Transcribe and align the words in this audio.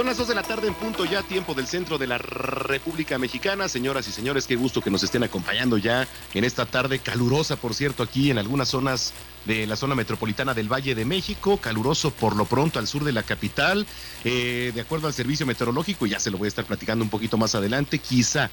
Son 0.00 0.06
las 0.06 0.16
2 0.16 0.28
de 0.28 0.34
la 0.34 0.42
tarde 0.42 0.66
en 0.66 0.72
punto 0.72 1.04
ya, 1.04 1.22
tiempo 1.22 1.52
del 1.52 1.66
centro 1.66 1.98
de 1.98 2.06
la 2.06 2.16
República 2.16 3.18
Mexicana. 3.18 3.68
Señoras 3.68 4.08
y 4.08 4.12
señores, 4.12 4.46
qué 4.46 4.56
gusto 4.56 4.80
que 4.80 4.90
nos 4.90 5.02
estén 5.02 5.24
acompañando 5.24 5.76
ya 5.76 6.08
en 6.32 6.44
esta 6.44 6.64
tarde 6.64 7.00
calurosa, 7.00 7.56
por 7.56 7.74
cierto, 7.74 8.02
aquí 8.02 8.30
en 8.30 8.38
algunas 8.38 8.70
zonas 8.70 9.12
de 9.44 9.66
la 9.66 9.76
zona 9.76 9.94
metropolitana 9.94 10.54
del 10.54 10.72
Valle 10.72 10.94
de 10.94 11.04
México, 11.04 11.58
caluroso 11.58 12.12
por 12.12 12.34
lo 12.34 12.46
pronto 12.46 12.78
al 12.78 12.86
sur 12.86 13.04
de 13.04 13.12
la 13.12 13.24
capital, 13.24 13.86
eh, 14.24 14.72
de 14.74 14.80
acuerdo 14.80 15.06
al 15.06 15.12
servicio 15.12 15.44
meteorológico, 15.44 16.06
ya 16.06 16.18
se 16.18 16.30
lo 16.30 16.38
voy 16.38 16.46
a 16.46 16.48
estar 16.48 16.64
platicando 16.64 17.04
un 17.04 17.10
poquito 17.10 17.36
más 17.36 17.54
adelante, 17.54 17.98
quizá 17.98 18.48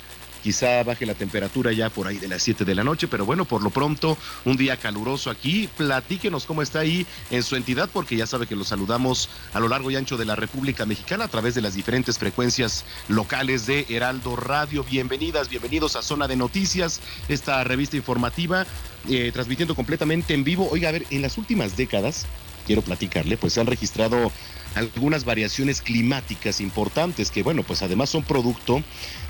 quizá 0.48 0.82
baje 0.82 1.06
la 1.06 1.14
temperatura 1.14 1.74
ya 1.74 1.90
por 1.90 2.08
ahí 2.08 2.20
de 2.20 2.30
las 2.30 2.42
7 2.42 2.64
de 2.64 2.74
la 2.74 2.82
noche, 2.82 3.10
pero 3.10 3.26
bueno, 3.26 3.44
por 3.44 3.62
lo 3.62 3.70
pronto, 3.70 4.18
un 4.46 4.56
día 4.56 4.78
caluroso 4.78 5.30
aquí. 5.30 5.68
Platíquenos 5.76 6.46
cómo 6.46 6.62
está 6.62 6.80
ahí 6.80 7.06
en 7.32 7.44
su 7.44 7.58
entidad, 7.58 7.90
porque 7.92 8.16
ya 8.16 8.26
sabe 8.26 8.48
que 8.48 8.56
lo 8.56 8.64
saludamos 8.64 9.28
a 9.52 9.60
lo 9.60 9.68
largo 9.68 9.92
y 9.92 9.98
ancho 9.98 10.16
de 10.16 10.24
la 10.24 10.38
República 10.38 10.86
Mexicana 10.86 11.26
a 11.26 11.28
través 11.28 11.54
de 11.54 11.60
las 11.60 11.74
diferentes 11.74 12.18
frecuencias 12.18 12.86
locales 13.10 13.66
de 13.66 13.88
Heraldo 13.90 14.38
Radio. 14.38 14.86
Bienvenidas, 14.86 15.50
bienvenidos 15.50 15.98
a 15.98 16.02
Zona 16.02 16.30
de 16.30 16.38
Noticias, 16.38 17.02
esta 17.28 17.62
revista 17.66 17.98
informativa, 17.98 18.66
eh, 19.10 19.32
transmitiendo 19.34 19.76
completamente 19.76 20.34
en 20.34 20.46
vivo. 20.46 20.70
Oiga, 20.72 20.88
a 20.88 20.94
ver, 20.94 21.06
en 21.10 21.24
las 21.24 21.38
últimas 21.38 21.76
décadas, 21.76 22.26
quiero 22.66 22.82
platicarle, 22.84 23.36
pues 23.36 23.52
se 23.52 23.60
han 23.60 23.68
registrado 23.68 24.32
algunas 24.78 25.26
variaciones 25.26 25.82
climáticas 25.82 26.62
importantes 26.62 27.32
que, 27.32 27.44
bueno, 27.44 27.64
pues 27.64 27.82
además 27.82 28.10
son 28.10 28.24
producto 28.24 28.84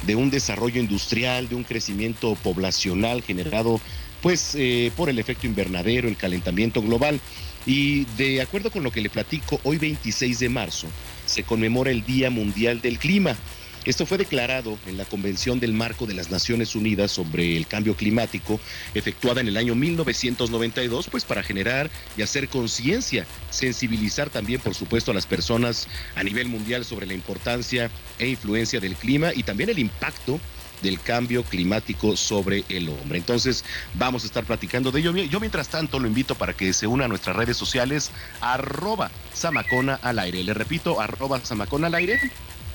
de 0.06 0.16
un 0.16 0.30
desarrollo 0.30 0.82
industrial, 0.82 1.48
de 1.48 1.56
un 1.56 1.64
crecimiento 1.64 2.36
poblacional 2.36 3.22
generado 3.22 3.80
pues 4.22 4.56
eh, 4.56 4.92
por 4.98 5.10
el 5.10 5.20
efecto 5.20 5.48
invernadero, 5.48 6.08
el 6.08 6.18
calentamiento 6.18 6.82
global. 6.82 7.22
Y 7.66 8.06
de 8.18 8.42
acuerdo 8.42 8.72
con 8.72 8.84
lo 8.84 8.92
que 8.92 9.02
le 9.02 9.10
platico, 9.10 9.60
hoy 9.64 9.78
26 9.78 10.40
de 10.40 10.50
marzo 10.50 10.88
se 11.26 11.44
conmemora 11.44 11.92
el 11.92 12.06
Día 12.06 12.30
Mundial 12.30 12.82
del 12.82 12.98
Clima. 13.00 13.36
Esto 13.88 14.06
fue 14.06 14.18
declarado 14.18 14.78
en 14.86 14.98
la 14.98 15.06
Convención 15.06 15.62
del 15.62 15.72
Marco 15.72 16.06
de 16.06 16.14
las 16.14 16.30
Naciones 16.30 16.76
Unidas 16.76 17.10
sobre 17.10 17.56
el 17.56 17.68
Cambio 17.68 17.96
Climático, 17.96 18.60
efectuada 18.94 19.40
en 19.40 19.48
el 19.48 19.56
año 19.56 19.76
1992, 19.76 21.08
pues 21.10 21.24
para 21.24 21.42
generar 21.42 21.90
y 22.18 22.22
hacer 22.22 22.50
conciencia, 22.50 23.26
sensibilizar 23.50 24.30
también, 24.30 24.60
por 24.60 24.76
supuesto, 24.76 25.12
a 25.12 25.14
las 25.14 25.26
personas 25.26 25.88
a 26.16 26.24
nivel 26.24 26.50
mundial 26.50 26.84
sobre 26.84 27.06
la 27.06 27.14
importancia 27.14 27.90
e 28.20 28.28
influencia 28.28 28.82
del 28.82 28.98
clima 28.98 29.32
y 29.34 29.44
también 29.44 29.70
el 29.70 29.80
impacto 29.80 30.38
del 30.82 31.00
cambio 31.00 31.44
climático 31.44 32.18
sobre 32.18 32.66
el 32.68 32.90
hombre. 32.90 33.20
Entonces, 33.20 33.64
vamos 33.94 34.24
a 34.24 34.28
estar 34.28 34.44
platicando 34.44 34.92
de 34.92 35.00
ello. 35.00 35.16
Yo, 35.16 35.40
mientras 35.40 35.70
tanto, 35.70 35.98
lo 35.98 36.08
invito 36.08 36.36
para 36.36 36.52
que 36.52 36.74
se 36.74 36.88
una 36.88 37.06
a 37.06 37.08
nuestras 37.08 37.38
redes 37.38 37.56
sociales, 37.56 38.12
arroba 38.42 39.12
Samacona 39.34 39.96
al 39.96 40.20
aire. 40.20 40.44
Le 40.44 40.54
repito, 40.54 41.00
arroba 41.00 41.40
Samacona 41.46 41.88
al 41.88 41.96
aire 41.96 42.20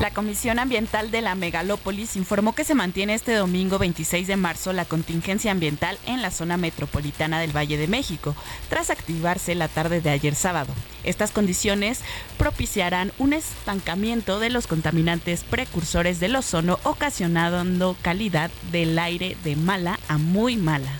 La 0.00 0.10
Comisión 0.10 0.58
Ambiental 0.58 1.10
de 1.10 1.20
la 1.20 1.34
Megalópolis 1.34 2.16
informó 2.16 2.54
que 2.54 2.64
se 2.64 2.74
mantiene 2.74 3.14
este 3.14 3.34
domingo 3.34 3.78
26 3.78 4.26
de 4.26 4.36
marzo 4.36 4.72
la 4.72 4.84
contingencia 4.84 5.52
ambiental 5.52 5.96
en 6.06 6.22
la 6.22 6.30
zona 6.30 6.56
metropolitana 6.56 7.38
del 7.38 7.56
Valle 7.56 7.76
de 7.76 7.86
México, 7.86 8.34
tras 8.68 8.90
activarse 8.90 9.54
la 9.54 9.68
tarde 9.68 10.00
de 10.00 10.10
ayer 10.10 10.34
sábado. 10.34 10.72
Estas 11.04 11.30
condiciones 11.30 12.00
propiciarán 12.36 13.12
un 13.18 13.32
estancamiento 13.32 14.40
de 14.40 14.50
los 14.50 14.66
contaminantes 14.66 15.44
precursores 15.44 16.18
del 16.18 16.34
ozono, 16.34 16.80
ocasionando 16.82 17.96
calidad 18.02 18.50
del 18.72 18.98
aire 18.98 19.36
de 19.44 19.54
mala 19.54 20.00
a 20.08 20.18
muy 20.18 20.56
mala. 20.56 20.90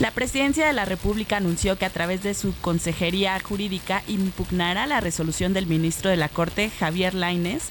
La 0.00 0.12
presidencia 0.12 0.66
de 0.66 0.72
la 0.72 0.86
República 0.86 1.36
anunció 1.36 1.76
que 1.76 1.84
a 1.84 1.90
través 1.90 2.22
de 2.22 2.32
su 2.32 2.54
consejería 2.62 3.38
jurídica 3.38 4.02
impugnará 4.08 4.86
la 4.86 5.00
resolución 5.00 5.52
del 5.52 5.66
ministro 5.66 6.08
de 6.08 6.16
la 6.16 6.30
Corte, 6.30 6.70
Javier 6.70 7.12
Laines, 7.12 7.64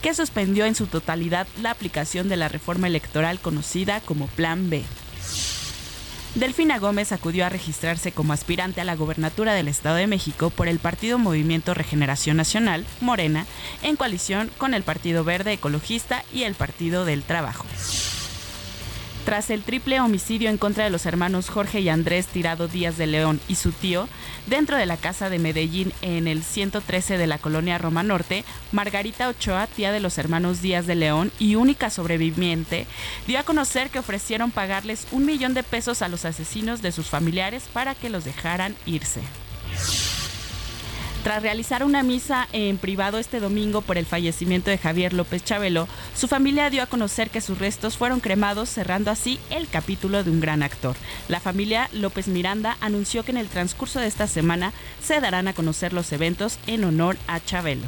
que 0.00 0.14
suspendió 0.14 0.64
en 0.64 0.74
su 0.74 0.86
totalidad 0.86 1.46
la 1.60 1.70
aplicación 1.70 2.30
de 2.30 2.38
la 2.38 2.48
reforma 2.48 2.86
electoral 2.86 3.38
conocida 3.38 4.00
como 4.00 4.28
Plan 4.28 4.70
B. 4.70 4.82
Delfina 6.36 6.78
Gómez 6.78 7.12
acudió 7.12 7.44
a 7.44 7.50
registrarse 7.50 8.12
como 8.12 8.32
aspirante 8.32 8.80
a 8.80 8.84
la 8.84 8.96
gobernatura 8.96 9.52
del 9.52 9.68
Estado 9.68 9.96
de 9.96 10.06
México 10.06 10.48
por 10.48 10.68
el 10.68 10.78
Partido 10.78 11.18
Movimiento 11.18 11.74
Regeneración 11.74 12.38
Nacional, 12.38 12.86
Morena, 13.02 13.44
en 13.82 13.96
coalición 13.96 14.50
con 14.56 14.72
el 14.72 14.84
Partido 14.84 15.22
Verde 15.22 15.52
Ecologista 15.52 16.24
y 16.32 16.44
el 16.44 16.54
Partido 16.54 17.04
del 17.04 17.22
Trabajo. 17.24 17.66
Tras 19.24 19.48
el 19.48 19.62
triple 19.62 20.00
homicidio 20.00 20.50
en 20.50 20.58
contra 20.58 20.84
de 20.84 20.90
los 20.90 21.06
hermanos 21.06 21.48
Jorge 21.48 21.80
y 21.80 21.88
Andrés 21.88 22.26
Tirado 22.26 22.68
Díaz 22.68 22.98
de 22.98 23.06
León 23.06 23.40
y 23.48 23.54
su 23.54 23.72
tío, 23.72 24.06
dentro 24.46 24.76
de 24.76 24.84
la 24.84 24.98
casa 24.98 25.30
de 25.30 25.38
Medellín 25.38 25.94
en 26.02 26.28
el 26.28 26.42
113 26.44 27.16
de 27.16 27.26
la 27.26 27.38
colonia 27.38 27.78
Roma 27.78 28.02
Norte, 28.02 28.44
Margarita 28.70 29.28
Ochoa, 29.28 29.66
tía 29.66 29.92
de 29.92 30.00
los 30.00 30.18
hermanos 30.18 30.60
Díaz 30.60 30.86
de 30.86 30.94
León 30.94 31.32
y 31.38 31.54
única 31.54 31.88
sobreviviente, 31.88 32.86
dio 33.26 33.38
a 33.38 33.44
conocer 33.44 33.88
que 33.88 33.98
ofrecieron 33.98 34.50
pagarles 34.50 35.06
un 35.10 35.24
millón 35.24 35.54
de 35.54 35.62
pesos 35.62 36.02
a 36.02 36.08
los 36.08 36.26
asesinos 36.26 36.82
de 36.82 36.92
sus 36.92 37.08
familiares 37.08 37.64
para 37.72 37.94
que 37.94 38.10
los 38.10 38.24
dejaran 38.24 38.76
irse. 38.84 39.22
Tras 41.24 41.42
realizar 41.42 41.84
una 41.84 42.02
misa 42.02 42.46
en 42.52 42.76
privado 42.76 43.18
este 43.18 43.40
domingo 43.40 43.80
por 43.80 43.96
el 43.96 44.04
fallecimiento 44.04 44.70
de 44.70 44.76
Javier 44.76 45.14
López 45.14 45.42
Chabelo, 45.42 45.88
su 46.14 46.28
familia 46.28 46.68
dio 46.68 46.82
a 46.82 46.86
conocer 46.86 47.30
que 47.30 47.40
sus 47.40 47.58
restos 47.58 47.96
fueron 47.96 48.20
cremados, 48.20 48.68
cerrando 48.68 49.10
así 49.10 49.40
el 49.48 49.66
capítulo 49.66 50.22
de 50.22 50.30
un 50.30 50.40
gran 50.40 50.62
actor. 50.62 50.96
La 51.28 51.40
familia 51.40 51.88
López 51.94 52.28
Miranda 52.28 52.76
anunció 52.82 53.24
que 53.24 53.30
en 53.30 53.38
el 53.38 53.48
transcurso 53.48 54.00
de 54.00 54.06
esta 54.06 54.26
semana 54.26 54.74
se 55.02 55.18
darán 55.18 55.48
a 55.48 55.54
conocer 55.54 55.94
los 55.94 56.12
eventos 56.12 56.58
en 56.66 56.84
honor 56.84 57.16
a 57.26 57.40
Chabelo. 57.40 57.86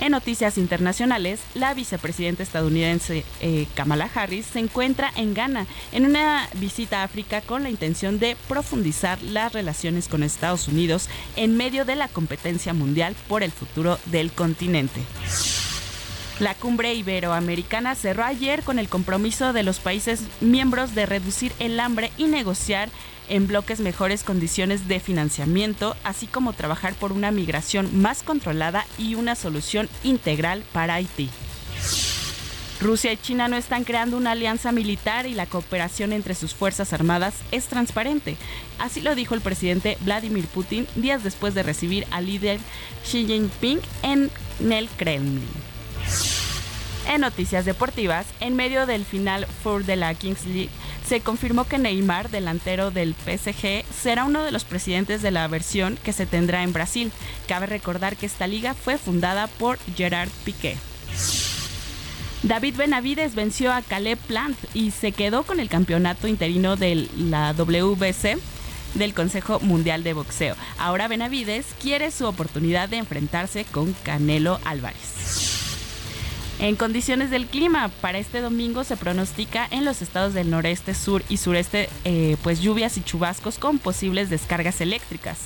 En 0.00 0.12
noticias 0.12 0.58
internacionales, 0.58 1.40
la 1.54 1.74
vicepresidenta 1.74 2.44
estadounidense 2.44 3.24
eh, 3.40 3.66
Kamala 3.74 4.08
Harris 4.14 4.46
se 4.46 4.60
encuentra 4.60 5.10
en 5.16 5.34
Ghana 5.34 5.66
en 5.90 6.06
una 6.06 6.48
visita 6.54 7.00
a 7.00 7.04
África 7.04 7.40
con 7.40 7.64
la 7.64 7.70
intención 7.70 8.20
de 8.20 8.36
profundizar 8.46 9.20
las 9.22 9.52
relaciones 9.52 10.06
con 10.06 10.22
Estados 10.22 10.68
Unidos 10.68 11.08
en 11.34 11.56
medio 11.56 11.84
de 11.84 11.96
la 11.96 12.06
competencia 12.06 12.72
mundial 12.74 13.16
por 13.26 13.42
el 13.42 13.50
futuro 13.50 13.98
del 14.06 14.30
continente. 14.30 15.00
La 16.38 16.54
cumbre 16.54 16.94
iberoamericana 16.94 17.96
cerró 17.96 18.22
ayer 18.22 18.62
con 18.62 18.78
el 18.78 18.88
compromiso 18.88 19.52
de 19.52 19.64
los 19.64 19.80
países 19.80 20.22
miembros 20.40 20.94
de 20.94 21.06
reducir 21.06 21.52
el 21.58 21.80
hambre 21.80 22.12
y 22.16 22.24
negociar 22.24 22.88
en 23.28 23.46
bloques 23.46 23.80
mejores 23.80 24.24
condiciones 24.24 24.88
de 24.88 25.00
financiamiento, 25.00 25.96
así 26.04 26.26
como 26.26 26.52
trabajar 26.52 26.94
por 26.94 27.12
una 27.12 27.30
migración 27.30 28.00
más 28.00 28.22
controlada 28.22 28.86
y 28.98 29.14
una 29.14 29.34
solución 29.34 29.88
integral 30.02 30.64
para 30.72 30.94
Haití. 30.94 31.30
Rusia 32.80 33.12
y 33.12 33.16
China 33.16 33.48
no 33.48 33.56
están 33.56 33.82
creando 33.82 34.16
una 34.16 34.32
alianza 34.32 34.70
militar 34.70 35.26
y 35.26 35.34
la 35.34 35.46
cooperación 35.46 36.12
entre 36.12 36.34
sus 36.34 36.54
Fuerzas 36.54 36.92
Armadas 36.92 37.34
es 37.50 37.66
transparente. 37.66 38.36
Así 38.78 39.00
lo 39.00 39.16
dijo 39.16 39.34
el 39.34 39.40
presidente 39.40 39.98
Vladimir 40.02 40.46
Putin 40.46 40.86
días 40.94 41.24
después 41.24 41.54
de 41.54 41.64
recibir 41.64 42.06
al 42.12 42.26
líder 42.26 42.60
Xi 43.04 43.26
Jinping 43.26 43.80
en 44.02 44.30
el 44.70 44.88
Kremlin. 44.90 45.42
En 47.08 47.22
noticias 47.22 47.64
deportivas, 47.64 48.26
en 48.38 48.54
medio 48.54 48.86
del 48.86 49.04
final 49.04 49.46
Four 49.62 49.84
de 49.84 49.96
la 49.96 50.14
Kings 50.14 50.44
League, 50.44 50.70
se 51.08 51.20
confirmó 51.22 51.64
que 51.64 51.78
Neymar, 51.78 52.30
delantero 52.30 52.90
del 52.90 53.14
PSG, 53.14 53.82
será 53.90 54.26
uno 54.26 54.44
de 54.44 54.52
los 54.52 54.64
presidentes 54.64 55.22
de 55.22 55.30
la 55.30 55.48
versión 55.48 55.98
que 56.04 56.12
se 56.12 56.26
tendrá 56.26 56.62
en 56.62 56.74
Brasil. 56.74 57.12
Cabe 57.46 57.64
recordar 57.64 58.16
que 58.16 58.26
esta 58.26 58.46
liga 58.46 58.74
fue 58.74 58.98
fundada 58.98 59.46
por 59.46 59.78
Gerard 59.96 60.28
Piqué. 60.44 60.76
David 62.42 62.76
Benavides 62.76 63.34
venció 63.34 63.72
a 63.72 63.80
Caleb 63.80 64.18
Plant 64.18 64.58
y 64.74 64.90
se 64.90 65.12
quedó 65.12 65.44
con 65.44 65.60
el 65.60 65.70
campeonato 65.70 66.28
interino 66.28 66.76
de 66.76 67.08
la 67.16 67.54
WBC 67.54 68.38
del 68.94 69.14
Consejo 69.14 69.60
Mundial 69.60 70.04
de 70.04 70.12
Boxeo. 70.12 70.56
Ahora 70.78 71.08
Benavides 71.08 71.66
quiere 71.80 72.10
su 72.10 72.26
oportunidad 72.26 72.90
de 72.90 72.98
enfrentarse 72.98 73.64
con 73.64 73.94
Canelo 74.04 74.60
Álvarez. 74.64 75.57
En 76.60 76.74
condiciones 76.74 77.30
del 77.30 77.46
clima, 77.46 77.88
para 78.00 78.18
este 78.18 78.40
domingo 78.40 78.82
se 78.82 78.96
pronostica 78.96 79.68
en 79.70 79.84
los 79.84 80.02
estados 80.02 80.34
del 80.34 80.50
noreste, 80.50 80.92
sur 80.92 81.22
y 81.28 81.36
sureste 81.36 81.88
eh, 82.04 82.36
pues 82.42 82.60
lluvias 82.60 82.96
y 82.96 83.02
chubascos 83.02 83.58
con 83.58 83.78
posibles 83.78 84.28
descargas 84.28 84.80
eléctricas. 84.80 85.38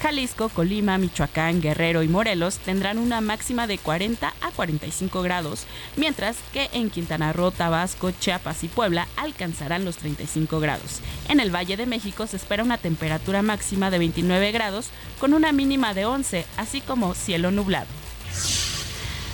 Jalisco, 0.00 0.48
Colima, 0.48 0.96
Michoacán, 0.96 1.60
Guerrero 1.60 2.04
y 2.04 2.08
Morelos 2.08 2.58
tendrán 2.58 2.98
una 2.98 3.20
máxima 3.20 3.66
de 3.66 3.78
40 3.78 4.32
a 4.40 4.50
45 4.52 5.22
grados, 5.22 5.66
mientras 5.96 6.36
que 6.52 6.70
en 6.72 6.88
Quintana 6.88 7.32
Roo, 7.32 7.50
Tabasco, 7.50 8.12
Chiapas 8.12 8.62
y 8.62 8.68
Puebla 8.68 9.08
alcanzarán 9.16 9.84
los 9.84 9.96
35 9.96 10.60
grados. 10.60 11.00
En 11.28 11.40
el 11.40 11.54
Valle 11.54 11.76
de 11.76 11.86
México 11.86 12.28
se 12.28 12.36
espera 12.36 12.62
una 12.62 12.78
temperatura 12.78 13.42
máxima 13.42 13.90
de 13.90 13.98
29 13.98 14.52
grados 14.52 14.90
con 15.18 15.34
una 15.34 15.50
mínima 15.50 15.94
de 15.94 16.04
11, 16.04 16.46
así 16.56 16.80
como 16.80 17.14
cielo 17.14 17.50
nublado. 17.50 17.88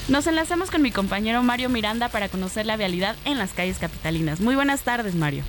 Nos 0.08 0.24
enlazamos 0.28 0.70
con 0.70 0.82
mi 0.82 0.92
compañero 0.92 1.42
Mario 1.42 1.68
Miranda 1.68 2.08
para 2.08 2.28
conocer 2.28 2.64
la 2.64 2.76
vialidad 2.76 3.16
en 3.24 3.38
las 3.38 3.52
calles 3.52 3.78
capitalinas. 3.78 4.38
Muy 4.38 4.54
buenas 4.54 4.82
tardes, 4.82 5.16
Mario. 5.16 5.42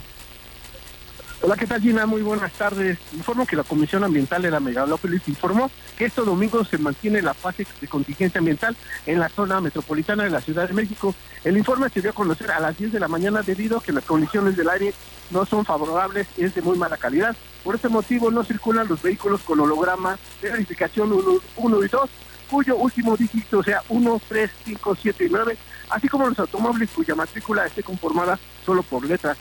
Hola, 1.43 1.55
¿qué 1.55 1.67
tal 1.67 1.79
Gina? 1.79 2.07
Muy 2.07 2.23
buenas 2.23 2.51
tardes. 2.53 2.97
Informo 3.13 3.45
que 3.45 3.55
la 3.55 3.63
Comisión 3.63 4.03
Ambiental 4.03 4.41
de 4.41 4.49
la 4.49 4.59
Megalópolis 4.59 5.21
informó 5.27 5.69
que 5.95 6.05
este 6.05 6.21
domingo 6.21 6.65
se 6.65 6.79
mantiene 6.79 7.21
la 7.21 7.35
fase 7.35 7.67
de 7.79 7.87
contingencia 7.87 8.39
ambiental 8.39 8.75
en 9.05 9.19
la 9.19 9.29
zona 9.29 9.61
metropolitana 9.61 10.23
de 10.23 10.31
la 10.31 10.41
Ciudad 10.41 10.67
de 10.67 10.73
México. 10.73 11.13
El 11.43 11.55
informe 11.55 11.89
se 11.89 12.01
dio 12.01 12.09
a 12.09 12.13
conocer 12.13 12.49
a 12.49 12.59
las 12.59 12.75
10 12.79 12.93
de 12.93 12.99
la 12.99 13.07
mañana 13.07 13.43
debido 13.43 13.77
a 13.77 13.83
que 13.83 13.91
las 13.91 14.05
condiciones 14.05 14.57
del 14.57 14.69
aire 14.69 14.91
no 15.29 15.45
son 15.45 15.65
favorables 15.65 16.27
y 16.35 16.45
es 16.45 16.55
de 16.55 16.63
muy 16.63 16.79
mala 16.79 16.97
calidad. 16.97 17.35
Por 17.63 17.75
ese 17.75 17.89
motivo 17.89 18.31
no 18.31 18.43
circulan 18.43 18.87
los 18.87 19.03
vehículos 19.03 19.41
con 19.43 19.59
holograma 19.59 20.17
de 20.41 20.49
verificación 20.49 21.13
1 21.13 21.83
y 21.83 21.87
2 21.87 22.09
cuyo 22.49 22.75
último 22.77 23.15
dígito 23.15 23.61
sea 23.63 23.81
1, 23.89 24.21
3, 24.27 24.51
5, 24.65 24.97
7 25.01 25.25
y 25.25 25.29
9, 25.29 25.57
así 25.89 26.07
como 26.07 26.27
los 26.27 26.39
automóviles 26.39 26.89
cuya 26.91 27.15
matrícula 27.15 27.65
esté 27.65 27.83
conformada 27.83 28.39
solo 28.65 28.83
por 28.83 29.05
letras. 29.05 29.37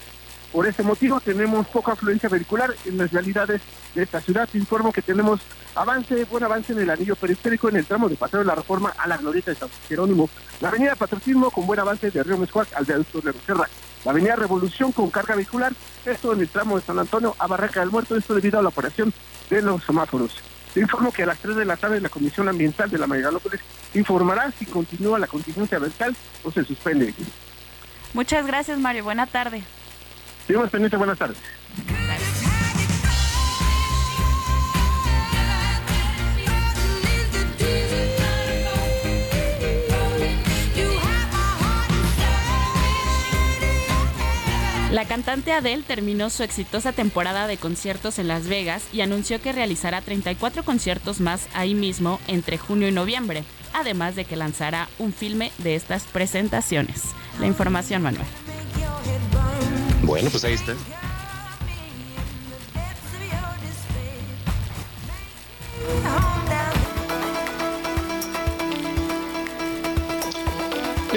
Por 0.52 0.66
ese 0.66 0.82
motivo 0.82 1.20
tenemos 1.20 1.66
poca 1.66 1.92
afluencia 1.92 2.28
vehicular 2.28 2.74
en 2.84 2.98
las 2.98 3.12
realidades 3.12 3.60
de 3.94 4.02
esta 4.02 4.20
ciudad. 4.20 4.48
Te 4.50 4.58
informo 4.58 4.92
que 4.92 5.02
tenemos 5.02 5.40
avance, 5.74 6.24
buen 6.24 6.44
avance 6.44 6.72
en 6.72 6.80
el 6.80 6.90
anillo 6.90 7.16
periférico 7.16 7.68
en 7.68 7.76
el 7.76 7.84
tramo 7.84 8.08
de 8.08 8.16
Paseo 8.16 8.40
de 8.40 8.46
la 8.46 8.54
Reforma 8.54 8.94
a 8.96 9.06
la 9.06 9.18
Glorieta 9.18 9.50
de 9.50 9.56
San 9.58 9.68
Jerónimo. 9.88 10.30
La 10.60 10.68
avenida 10.68 10.94
Patriotismo 10.94 11.50
con 11.50 11.66
buen 11.66 11.80
avance 11.80 12.10
de 12.10 12.22
Río 12.22 12.38
Mescuac 12.38 12.68
al 12.74 12.84
viaducto 12.84 13.20
de 13.20 13.32
Roserra. 13.32 13.68
La 14.04 14.12
avenida 14.12 14.36
Revolución 14.36 14.92
con 14.92 15.10
carga 15.10 15.34
vehicular, 15.34 15.72
esto 16.04 16.32
en 16.32 16.40
el 16.40 16.48
tramo 16.48 16.76
de 16.78 16.86
San 16.86 16.98
Antonio 16.98 17.34
a 17.38 17.46
Barraca 17.46 17.80
del 17.80 17.90
Muerto, 17.90 18.16
esto 18.16 18.34
debido 18.34 18.58
a 18.58 18.62
la 18.62 18.68
operación 18.68 19.12
de 19.50 19.62
los 19.62 19.84
semáforos. 19.84 20.40
Te 20.76 20.82
informo 20.82 21.10
que 21.10 21.22
a 21.22 21.26
las 21.26 21.38
3 21.38 21.56
de 21.56 21.64
la 21.64 21.78
tarde 21.78 22.02
la 22.02 22.10
Comisión 22.10 22.50
Ambiental 22.50 22.90
de 22.90 22.98
la 22.98 23.06
Megalópolis 23.06 23.62
informará 23.94 24.52
si 24.58 24.66
continúa 24.66 25.18
la 25.18 25.26
contingencia 25.26 25.78
ambiental 25.78 26.14
o 26.44 26.52
se 26.52 26.66
suspende. 26.66 27.14
Muchas 28.12 28.46
gracias, 28.46 28.78
Mario. 28.78 29.04
Buena 29.04 29.26
tarde. 29.26 29.62
Seguimos 30.46 30.68
pendientes. 30.68 30.98
Buenas 30.98 31.16
tardes. 31.16 31.38
La 44.92 45.04
cantante 45.04 45.52
Adele 45.52 45.82
terminó 45.82 46.30
su 46.30 46.44
exitosa 46.44 46.92
temporada 46.92 47.48
de 47.48 47.56
conciertos 47.56 48.20
en 48.20 48.28
Las 48.28 48.46
Vegas 48.46 48.84
y 48.92 49.00
anunció 49.00 49.42
que 49.42 49.52
realizará 49.52 50.00
34 50.00 50.64
conciertos 50.64 51.20
más 51.20 51.48
ahí 51.54 51.74
mismo 51.74 52.20
entre 52.28 52.56
junio 52.56 52.86
y 52.86 52.92
noviembre, 52.92 53.42
además 53.74 54.14
de 54.14 54.24
que 54.24 54.36
lanzará 54.36 54.88
un 54.98 55.12
filme 55.12 55.50
de 55.58 55.74
estas 55.74 56.04
presentaciones. 56.04 57.02
La 57.40 57.46
información, 57.46 58.02
Manuel. 58.02 58.26
Bueno, 60.04 60.30
pues 60.30 60.44
ahí 60.44 60.54
está. 60.54 60.74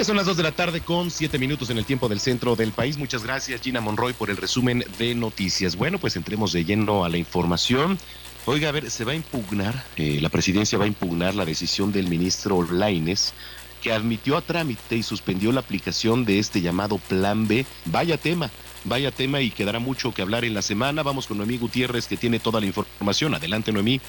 Son 0.03 0.15
las 0.15 0.25
2 0.25 0.37
de 0.37 0.43
la 0.43 0.53
tarde 0.53 0.79
con 0.79 1.11
7 1.11 1.37
minutos 1.37 1.69
en 1.69 1.77
el 1.77 1.85
tiempo 1.85 2.07
del 2.07 2.21
centro 2.21 2.55
del 2.55 2.71
país. 2.71 2.97
Muchas 2.97 3.21
gracias 3.21 3.61
Gina 3.61 3.81
Monroy 3.81 4.13
por 4.13 4.29
el 4.29 4.37
resumen 4.37 4.83
de 4.97 5.13
noticias. 5.13 5.75
Bueno, 5.75 5.99
pues 5.99 6.15
entremos 6.15 6.53
de 6.53 6.63
lleno 6.63 7.03
a 7.03 7.09
la 7.09 7.17
información. 7.17 7.99
Oiga, 8.45 8.69
a 8.69 8.71
ver, 8.71 8.89
se 8.89 9.03
va 9.03 9.11
a 9.11 9.15
impugnar, 9.15 9.85
eh, 9.97 10.19
la 10.21 10.29
presidencia 10.29 10.77
va 10.77 10.85
a 10.85 10.87
impugnar 10.87 11.35
la 11.35 11.43
decisión 11.43 11.91
del 11.91 12.07
ministro 12.07 12.63
Laines 12.71 13.33
que 13.81 13.91
admitió 13.91 14.37
a 14.37 14.41
trámite 14.41 14.95
y 14.95 15.03
suspendió 15.03 15.51
la 15.51 15.59
aplicación 15.59 16.23
de 16.23 16.39
este 16.39 16.61
llamado 16.61 16.97
Plan 16.97 17.47
B. 17.47 17.65
Vaya 17.85 18.17
tema, 18.17 18.49
vaya 18.85 19.11
tema 19.11 19.41
y 19.41 19.51
quedará 19.51 19.79
mucho 19.79 20.13
que 20.13 20.21
hablar 20.21 20.45
en 20.45 20.53
la 20.53 20.61
semana. 20.61 21.03
Vamos 21.03 21.27
con 21.27 21.37
Noemí 21.37 21.57
Gutiérrez 21.57 22.07
que 22.07 22.17
tiene 22.17 22.39
toda 22.39 22.61
la 22.61 22.67
información. 22.67 23.35
Adelante, 23.35 23.71
Noemí. 23.71 23.99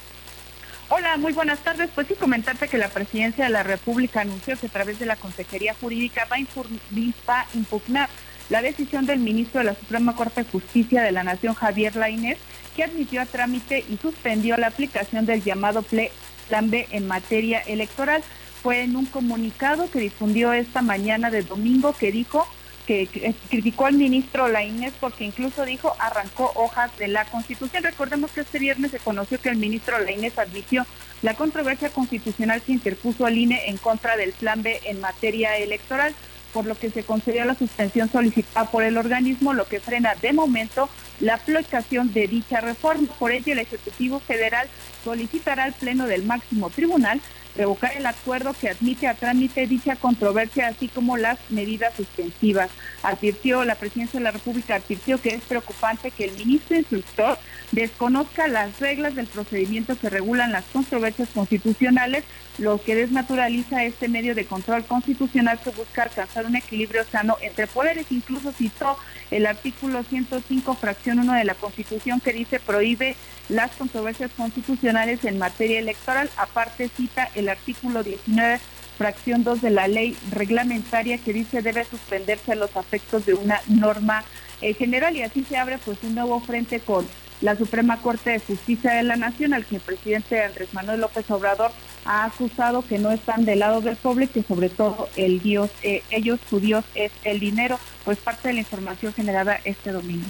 Hola, 0.92 1.16
muy 1.18 1.32
buenas 1.32 1.60
tardes. 1.60 1.88
Pues 1.94 2.08
sí, 2.08 2.14
comentarte 2.14 2.66
que 2.66 2.76
la 2.76 2.88
Presidencia 2.88 3.44
de 3.44 3.50
la 3.50 3.62
República 3.62 4.22
anunció 4.22 4.58
que 4.58 4.66
a 4.66 4.70
través 4.70 4.98
de 4.98 5.06
la 5.06 5.14
Consejería 5.14 5.72
Jurídica 5.80 6.26
va 6.28 6.34
a 6.34 7.46
impugnar 7.54 8.08
la 8.48 8.60
decisión 8.60 9.06
del 9.06 9.20
ministro 9.20 9.60
de 9.60 9.66
la 9.66 9.76
Suprema 9.76 10.16
Corte 10.16 10.42
de 10.42 10.50
Justicia 10.50 11.02
de 11.02 11.12
la 11.12 11.22
Nación, 11.22 11.54
Javier 11.54 11.94
Lainez, 11.94 12.38
que 12.74 12.82
admitió 12.82 13.22
a 13.22 13.26
trámite 13.26 13.84
y 13.88 13.98
suspendió 13.98 14.56
la 14.56 14.66
aplicación 14.66 15.26
del 15.26 15.44
llamado 15.44 15.84
Plan 15.84 16.70
B 16.70 16.88
en 16.90 17.06
materia 17.06 17.60
electoral. 17.60 18.24
Fue 18.60 18.82
en 18.82 18.96
un 18.96 19.06
comunicado 19.06 19.88
que 19.92 20.00
difundió 20.00 20.52
esta 20.52 20.82
mañana 20.82 21.30
de 21.30 21.42
domingo 21.42 21.92
que 21.92 22.10
dijo 22.10 22.48
que, 22.90 23.34
criticó 23.48 23.86
al 23.86 23.94
ministro 23.94 24.48
Lainez 24.48 24.92
porque 24.98 25.24
incluso 25.24 25.64
dijo 25.64 25.94
arrancó 26.00 26.50
hojas 26.56 26.96
de 26.98 27.06
la 27.06 27.24
Constitución. 27.26 27.84
Recordemos 27.84 28.32
que 28.32 28.40
este 28.40 28.58
viernes 28.58 28.90
se 28.90 28.98
conoció 28.98 29.40
que 29.40 29.48
el 29.48 29.56
ministro 29.56 29.98
Lainez 30.00 30.38
admitió 30.38 30.84
la 31.22 31.34
controversia 31.34 31.90
constitucional 31.90 32.62
que 32.62 32.72
interpuso 32.72 33.26
al 33.26 33.38
INE 33.38 33.68
en 33.68 33.76
contra 33.76 34.16
del 34.16 34.32
Plan 34.32 34.62
B 34.62 34.80
en 34.84 35.00
materia 35.00 35.56
electoral, 35.56 36.14
por 36.52 36.66
lo 36.66 36.74
que 36.74 36.90
se 36.90 37.04
concedió 37.04 37.44
la 37.44 37.54
suspensión 37.54 38.10
solicitada 38.10 38.68
por 38.70 38.82
el 38.82 38.98
organismo, 38.98 39.52
lo 39.52 39.66
que 39.66 39.78
frena 39.78 40.16
de 40.20 40.32
momento 40.32 40.88
la 41.20 41.34
aplicación 41.34 42.12
de 42.12 42.26
dicha 42.26 42.60
reforma. 42.60 43.08
Por 43.18 43.32
ello, 43.32 43.52
el 43.52 43.60
Ejecutivo 43.60 44.20
Federal 44.20 44.68
solicitará 45.04 45.64
al 45.64 45.72
Pleno 45.72 46.06
del 46.06 46.24
máximo 46.24 46.70
tribunal 46.70 47.20
revocar 47.56 47.96
el 47.96 48.06
acuerdo 48.06 48.54
que 48.58 48.68
admite 48.68 49.08
a 49.08 49.14
trámite 49.14 49.66
dicha 49.66 49.96
controversia, 49.96 50.68
así 50.68 50.88
como 50.88 51.16
las 51.16 51.38
medidas 51.50 51.94
suspensivas. 51.94 52.70
Advirtió, 53.02 53.64
la 53.64 53.74
presidencia 53.74 54.18
de 54.18 54.24
la 54.24 54.30
República 54.30 54.76
advirtió 54.76 55.20
que 55.20 55.30
es 55.30 55.42
preocupante 55.42 56.10
que 56.10 56.24
el 56.24 56.36
ministro 56.36 56.76
instructor 56.76 57.38
desconozca 57.72 58.48
las 58.48 58.78
reglas 58.80 59.14
del 59.14 59.26
procedimiento 59.26 59.96
que 59.98 60.10
regulan 60.10 60.52
las 60.52 60.64
controversias 60.66 61.28
constitucionales, 61.30 62.24
lo 62.58 62.82
que 62.82 62.94
desnaturaliza 62.94 63.84
este 63.84 64.08
medio 64.08 64.34
de 64.34 64.44
control 64.44 64.84
constitucional 64.84 65.58
que 65.62 65.70
busca 65.70 66.04
alcanzar 66.04 66.46
un 66.46 66.56
equilibrio 66.56 67.04
sano 67.04 67.36
entre 67.40 67.66
poderes. 67.66 68.06
Incluso 68.10 68.52
citó 68.52 68.96
el 69.30 69.46
artículo 69.46 70.02
105, 70.02 70.74
fracción 70.74 71.09
1 71.18 71.32
de 71.32 71.44
la 71.44 71.54
Constitución, 71.54 72.20
que 72.20 72.32
dice 72.32 72.60
prohíbe 72.60 73.16
las 73.48 73.72
controversias 73.72 74.30
constitucionales 74.36 75.24
en 75.24 75.38
materia 75.38 75.78
electoral. 75.78 76.30
Aparte 76.36 76.88
cita 76.88 77.28
el 77.34 77.48
artículo 77.48 78.02
19 78.02 78.60
fracción 79.00 79.44
2 79.44 79.62
de 79.62 79.70
la 79.70 79.88
ley 79.88 80.14
reglamentaria 80.30 81.16
que 81.16 81.32
dice 81.32 81.62
debe 81.62 81.84
suspenderse 81.84 82.54
los 82.54 82.76
afectos 82.76 83.24
de 83.24 83.32
una 83.32 83.58
norma 83.66 84.24
eh, 84.60 84.74
general 84.74 85.16
y 85.16 85.22
así 85.22 85.42
se 85.42 85.56
abre 85.56 85.78
pues 85.78 85.96
un 86.02 86.14
nuevo 86.14 86.38
frente 86.40 86.80
con 86.80 87.06
la 87.40 87.56
Suprema 87.56 88.02
Corte 88.02 88.30
de 88.30 88.40
Justicia 88.40 88.92
de 88.92 89.02
la 89.02 89.16
Nación, 89.16 89.54
al 89.54 89.64
que 89.64 89.76
el 89.76 89.80
presidente 89.80 90.42
Andrés 90.42 90.74
Manuel 90.74 91.00
López 91.00 91.30
Obrador 91.30 91.70
ha 92.04 92.26
acusado 92.26 92.82
que 92.82 92.98
no 92.98 93.10
están 93.10 93.46
del 93.46 93.60
lado 93.60 93.80
del 93.80 93.96
pueblo 93.96 94.26
que 94.30 94.42
sobre 94.42 94.68
todo 94.68 95.08
el 95.16 95.40
Dios, 95.40 95.70
eh, 95.82 96.02
ellos, 96.10 96.38
su 96.50 96.60
Dios 96.60 96.84
es 96.94 97.12
el 97.24 97.40
dinero, 97.40 97.78
pues 98.04 98.18
parte 98.18 98.48
de 98.48 98.54
la 98.54 98.60
información 98.60 99.14
generada 99.14 99.58
este 99.64 99.92
domingo. 99.92 100.26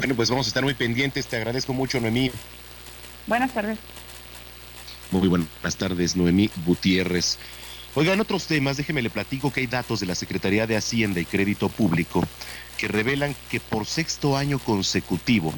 Bueno, 0.00 0.14
pues 0.14 0.30
vamos 0.30 0.46
a 0.46 0.48
estar 0.48 0.62
muy 0.62 0.72
pendientes, 0.72 1.26
te 1.26 1.36
agradezco 1.36 1.74
mucho, 1.74 2.00
Noemí. 2.00 2.30
Buenas 3.26 3.52
tardes. 3.52 3.78
Muy 5.10 5.28
buenas 5.28 5.76
tardes, 5.76 6.16
Noemí 6.16 6.50
Gutiérrez. 6.64 7.36
Oigan, 7.94 8.18
otros 8.18 8.46
temas, 8.46 8.78
déjeme 8.78 9.02
le 9.02 9.10
platico 9.10 9.52
que 9.52 9.60
hay 9.60 9.66
datos 9.66 10.00
de 10.00 10.06
la 10.06 10.14
Secretaría 10.14 10.66
de 10.66 10.78
Hacienda 10.78 11.20
y 11.20 11.26
Crédito 11.26 11.68
Público 11.68 12.26
que 12.78 12.88
revelan 12.88 13.36
que 13.50 13.60
por 13.60 13.84
sexto 13.84 14.38
año 14.38 14.58
consecutivo 14.58 15.52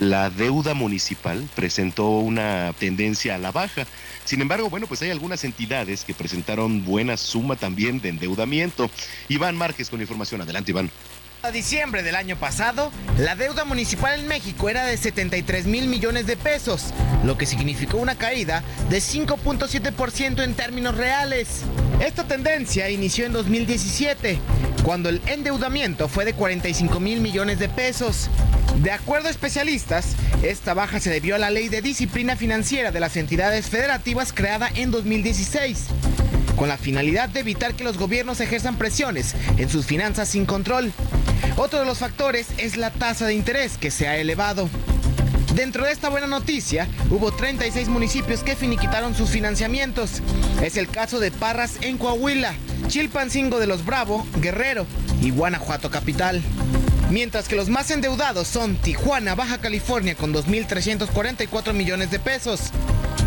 la 0.00 0.28
deuda 0.28 0.74
municipal 0.74 1.48
presentó 1.54 2.08
una 2.08 2.72
tendencia 2.76 3.36
a 3.36 3.38
la 3.38 3.52
baja. 3.52 3.86
Sin 4.24 4.40
embargo, 4.40 4.70
bueno, 4.70 4.88
pues 4.88 5.02
hay 5.02 5.10
algunas 5.10 5.44
entidades 5.44 6.02
que 6.04 6.14
presentaron 6.14 6.84
buena 6.84 7.16
suma 7.16 7.54
también 7.54 8.00
de 8.00 8.08
endeudamiento. 8.08 8.90
Iván 9.28 9.56
Márquez 9.56 9.88
con 9.88 10.00
información. 10.00 10.40
Adelante, 10.40 10.72
Iván. 10.72 10.90
A 11.44 11.50
diciembre 11.50 12.02
del 12.02 12.14
año 12.14 12.36
pasado, 12.36 12.90
la 13.18 13.36
deuda 13.36 13.66
municipal 13.66 14.18
en 14.18 14.26
México 14.26 14.70
era 14.70 14.86
de 14.86 14.96
73 14.96 15.66
mil 15.66 15.88
millones 15.88 16.26
de 16.26 16.38
pesos, 16.38 16.94
lo 17.22 17.36
que 17.36 17.44
significó 17.44 17.98
una 17.98 18.14
caída 18.14 18.64
de 18.88 18.96
5.7% 18.96 20.42
en 20.42 20.54
términos 20.54 20.96
reales. 20.96 21.60
Esta 22.00 22.24
tendencia 22.24 22.88
inició 22.88 23.26
en 23.26 23.34
2017, 23.34 24.38
cuando 24.84 25.10
el 25.10 25.20
endeudamiento 25.26 26.08
fue 26.08 26.24
de 26.24 26.32
45 26.32 26.98
mil 26.98 27.20
millones 27.20 27.58
de 27.58 27.68
pesos. 27.68 28.30
De 28.78 28.90
acuerdo 28.90 29.28
a 29.28 29.30
especialistas, 29.30 30.16
esta 30.42 30.72
baja 30.72 30.98
se 30.98 31.10
debió 31.10 31.34
a 31.34 31.38
la 31.38 31.50
ley 31.50 31.68
de 31.68 31.82
disciplina 31.82 32.36
financiera 32.36 32.90
de 32.90 33.00
las 33.00 33.18
entidades 33.18 33.68
federativas 33.68 34.32
creada 34.32 34.70
en 34.74 34.90
2016 34.90 35.88
con 36.56 36.68
la 36.68 36.78
finalidad 36.78 37.28
de 37.28 37.40
evitar 37.40 37.74
que 37.74 37.84
los 37.84 37.98
gobiernos 37.98 38.40
ejerzan 38.40 38.76
presiones 38.76 39.34
en 39.56 39.68
sus 39.68 39.86
finanzas 39.86 40.28
sin 40.28 40.46
control. 40.46 40.92
Otro 41.56 41.78
de 41.78 41.86
los 41.86 41.98
factores 41.98 42.48
es 42.58 42.76
la 42.76 42.90
tasa 42.90 43.26
de 43.26 43.34
interés 43.34 43.78
que 43.78 43.90
se 43.90 44.08
ha 44.08 44.16
elevado. 44.16 44.68
Dentro 45.54 45.84
de 45.84 45.92
esta 45.92 46.08
buena 46.08 46.26
noticia, 46.26 46.88
hubo 47.10 47.30
36 47.30 47.88
municipios 47.88 48.42
que 48.42 48.56
finiquitaron 48.56 49.14
sus 49.14 49.30
financiamientos. 49.30 50.20
Es 50.62 50.76
el 50.76 50.88
caso 50.88 51.20
de 51.20 51.30
Parras 51.30 51.76
en 51.80 51.96
Coahuila, 51.96 52.54
Chilpancingo 52.88 53.60
de 53.60 53.68
los 53.68 53.84
Bravo, 53.84 54.26
Guerrero 54.40 54.84
y 55.22 55.30
Guanajuato 55.30 55.90
Capital. 55.90 56.42
Mientras 57.10 57.46
que 57.46 57.54
los 57.54 57.68
más 57.68 57.90
endeudados 57.92 58.48
son 58.48 58.76
Tijuana, 58.76 59.36
Baja 59.36 59.58
California 59.58 60.16
con 60.16 60.34
2.344 60.34 61.72
millones 61.72 62.10
de 62.10 62.18
pesos, 62.18 62.72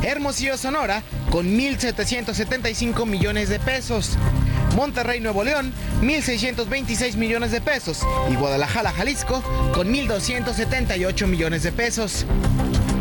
Hermosillo, 0.04 0.58
Sonora 0.58 1.04
con 1.32 1.58
1.775 1.58 3.06
millones 3.06 3.50
de 3.50 3.60
pesos, 3.60 4.18
Monterrey, 4.76 5.20
Nuevo 5.20 5.44
León, 5.44 5.74
1.626 6.02 7.16
millones 7.16 7.52
de 7.52 7.62
pesos 7.62 8.02
y 8.32 8.36
Guadalajara, 8.36 8.92
Jalisco, 8.92 9.42
con 9.74 9.94
1.278 9.94 11.28
millones 11.28 11.64
de 11.64 11.72
pesos. 11.72 12.26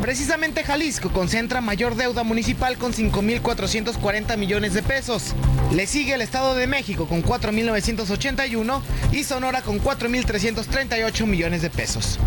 Precisamente 0.00 0.62
Jalisco 0.62 1.10
concentra 1.10 1.60
mayor 1.60 1.96
deuda 1.96 2.22
municipal 2.22 2.78
con 2.78 2.92
5.440 2.92 4.36
millones 4.36 4.74
de 4.74 4.82
pesos. 4.82 5.34
Le 5.72 5.86
sigue 5.86 6.14
el 6.14 6.20
Estado 6.20 6.54
de 6.54 6.66
México 6.66 7.08
con 7.08 7.24
4.981 7.24 8.80
y 9.12 9.24
Sonora 9.24 9.62
con 9.62 9.82
4.338 9.82 11.26
millones 11.26 11.62
de 11.62 11.70
pesos. 11.70 12.20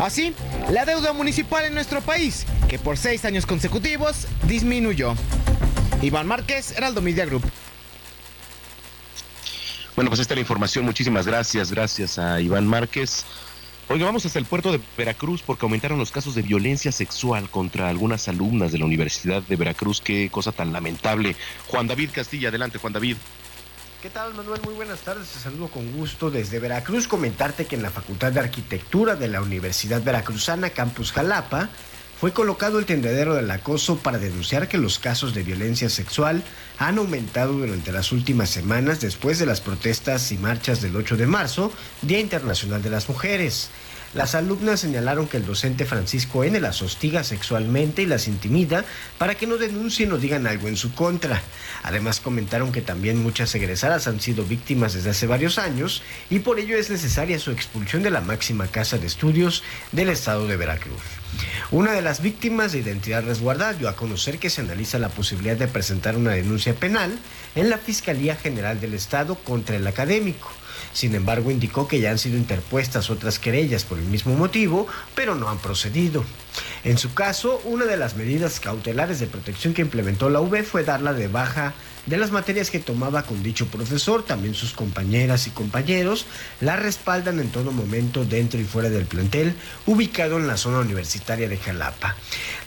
Así, 0.00 0.34
la 0.70 0.86
deuda 0.86 1.12
municipal 1.12 1.66
en 1.66 1.74
nuestro 1.74 2.00
país, 2.00 2.46
que 2.70 2.78
por 2.78 2.96
seis 2.96 3.24
años 3.24 3.46
consecutivos 3.46 4.28
disminuyó. 4.44 5.14
Iván 6.02 6.28
Márquez, 6.28 6.70
Heraldo 6.76 7.02
Media 7.02 7.26
Group. 7.26 7.42
Bueno, 9.96 10.08
pues 10.08 10.20
esta 10.20 10.34
es 10.34 10.36
la 10.36 10.42
información. 10.42 10.84
Muchísimas 10.84 11.26
gracias. 11.26 11.72
Gracias 11.72 12.16
a 12.20 12.40
Iván 12.40 12.68
Márquez. 12.68 13.24
Oiga, 13.88 14.06
vamos 14.06 14.24
hasta 14.24 14.38
el 14.38 14.44
puerto 14.44 14.70
de 14.70 14.80
Veracruz 14.96 15.42
porque 15.42 15.66
aumentaron 15.66 15.98
los 15.98 16.12
casos 16.12 16.36
de 16.36 16.42
violencia 16.42 16.92
sexual 16.92 17.50
contra 17.50 17.88
algunas 17.88 18.28
alumnas 18.28 18.70
de 18.70 18.78
la 18.78 18.84
Universidad 18.84 19.42
de 19.42 19.56
Veracruz. 19.56 20.00
Qué 20.00 20.30
cosa 20.30 20.52
tan 20.52 20.72
lamentable. 20.72 21.34
Juan 21.66 21.88
David 21.88 22.10
Castilla, 22.14 22.50
adelante, 22.50 22.78
Juan 22.78 22.92
David. 22.92 23.16
¿Qué 24.00 24.10
tal, 24.10 24.32
Manuel? 24.34 24.60
Muy 24.64 24.74
buenas 24.74 25.00
tardes. 25.00 25.28
Te 25.28 25.40
saludo 25.40 25.68
con 25.68 25.90
gusto 25.90 26.30
desde 26.30 26.60
Veracruz. 26.60 27.08
Comentarte 27.08 27.66
que 27.66 27.74
en 27.74 27.82
la 27.82 27.90
Facultad 27.90 28.30
de 28.30 28.38
Arquitectura 28.38 29.16
de 29.16 29.26
la 29.26 29.42
Universidad 29.42 30.02
Veracruzana, 30.04 30.70
Campus 30.70 31.10
Jalapa, 31.10 31.68
fue 32.20 32.34
colocado 32.34 32.78
el 32.78 32.84
tendedero 32.84 33.34
del 33.34 33.50
acoso 33.50 33.96
para 33.96 34.18
denunciar 34.18 34.68
que 34.68 34.76
los 34.76 34.98
casos 34.98 35.32
de 35.32 35.42
violencia 35.42 35.88
sexual 35.88 36.42
han 36.76 36.98
aumentado 36.98 37.54
durante 37.54 37.92
las 37.92 38.12
últimas 38.12 38.50
semanas 38.50 39.00
después 39.00 39.38
de 39.38 39.46
las 39.46 39.62
protestas 39.62 40.30
y 40.30 40.36
marchas 40.36 40.82
del 40.82 40.96
8 40.96 41.16
de 41.16 41.26
marzo, 41.26 41.72
Día 42.02 42.20
Internacional 42.20 42.82
de 42.82 42.90
las 42.90 43.08
Mujeres. 43.08 43.70
Las 44.12 44.34
alumnas 44.34 44.80
señalaron 44.80 45.28
que 45.28 45.38
el 45.38 45.46
docente 45.46 45.86
Francisco 45.86 46.44
N. 46.44 46.60
las 46.60 46.82
hostiga 46.82 47.24
sexualmente 47.24 48.02
y 48.02 48.06
las 48.06 48.28
intimida 48.28 48.84
para 49.16 49.34
que 49.36 49.46
no 49.46 49.56
denuncien 49.56 50.12
o 50.12 50.18
digan 50.18 50.46
algo 50.46 50.68
en 50.68 50.76
su 50.76 50.92
contra. 50.92 51.40
Además 51.84 52.20
comentaron 52.20 52.70
que 52.70 52.82
también 52.82 53.22
muchas 53.22 53.54
egresadas 53.54 54.08
han 54.08 54.20
sido 54.20 54.44
víctimas 54.44 54.92
desde 54.92 55.10
hace 55.10 55.26
varios 55.26 55.56
años 55.56 56.02
y 56.28 56.40
por 56.40 56.58
ello 56.58 56.76
es 56.76 56.90
necesaria 56.90 57.38
su 57.38 57.50
expulsión 57.50 58.02
de 58.02 58.10
la 58.10 58.20
máxima 58.20 58.66
casa 58.66 58.98
de 58.98 59.06
estudios 59.06 59.62
del 59.92 60.10
estado 60.10 60.46
de 60.46 60.58
Veracruz. 60.58 61.19
Una 61.70 61.92
de 61.92 62.02
las 62.02 62.20
víctimas 62.20 62.72
de 62.72 62.78
identidad 62.78 63.24
resguardada 63.24 63.74
dio 63.74 63.88
a 63.88 63.96
conocer 63.96 64.38
que 64.38 64.50
se 64.50 64.60
analiza 64.60 64.98
la 64.98 65.08
posibilidad 65.08 65.56
de 65.56 65.68
presentar 65.68 66.16
una 66.16 66.32
denuncia 66.32 66.74
penal 66.74 67.16
en 67.54 67.70
la 67.70 67.78
Fiscalía 67.78 68.36
General 68.36 68.80
del 68.80 68.94
Estado 68.94 69.36
contra 69.36 69.76
el 69.76 69.86
académico. 69.86 70.50
Sin 70.92 71.14
embargo, 71.14 71.50
indicó 71.50 71.86
que 71.86 72.00
ya 72.00 72.10
han 72.10 72.18
sido 72.18 72.36
interpuestas 72.36 73.10
otras 73.10 73.38
querellas 73.38 73.84
por 73.84 73.98
el 73.98 74.04
mismo 74.04 74.34
motivo, 74.34 74.88
pero 75.14 75.34
no 75.34 75.48
han 75.48 75.58
procedido. 75.58 76.24
En 76.82 76.98
su 76.98 77.14
caso, 77.14 77.60
una 77.64 77.84
de 77.84 77.96
las 77.96 78.16
medidas 78.16 78.58
cautelares 78.58 79.20
de 79.20 79.26
protección 79.26 79.74
que 79.74 79.82
implementó 79.82 80.30
la 80.30 80.40
UB 80.40 80.64
fue 80.64 80.82
darla 80.84 81.12
de 81.12 81.28
baja 81.28 81.74
de 82.10 82.16
las 82.16 82.32
materias 82.32 82.70
que 82.70 82.80
tomaba 82.80 83.22
con 83.22 83.40
dicho 83.40 83.68
profesor, 83.68 84.24
también 84.24 84.54
sus 84.54 84.72
compañeras 84.72 85.46
y 85.46 85.50
compañeros 85.50 86.26
la 86.60 86.74
respaldan 86.74 87.38
en 87.38 87.50
todo 87.50 87.70
momento 87.70 88.24
dentro 88.24 88.58
y 88.58 88.64
fuera 88.64 88.90
del 88.90 89.06
plantel 89.06 89.54
ubicado 89.86 90.36
en 90.36 90.48
la 90.48 90.56
zona 90.56 90.80
universitaria 90.80 91.48
de 91.48 91.56
Jalapa. 91.56 92.16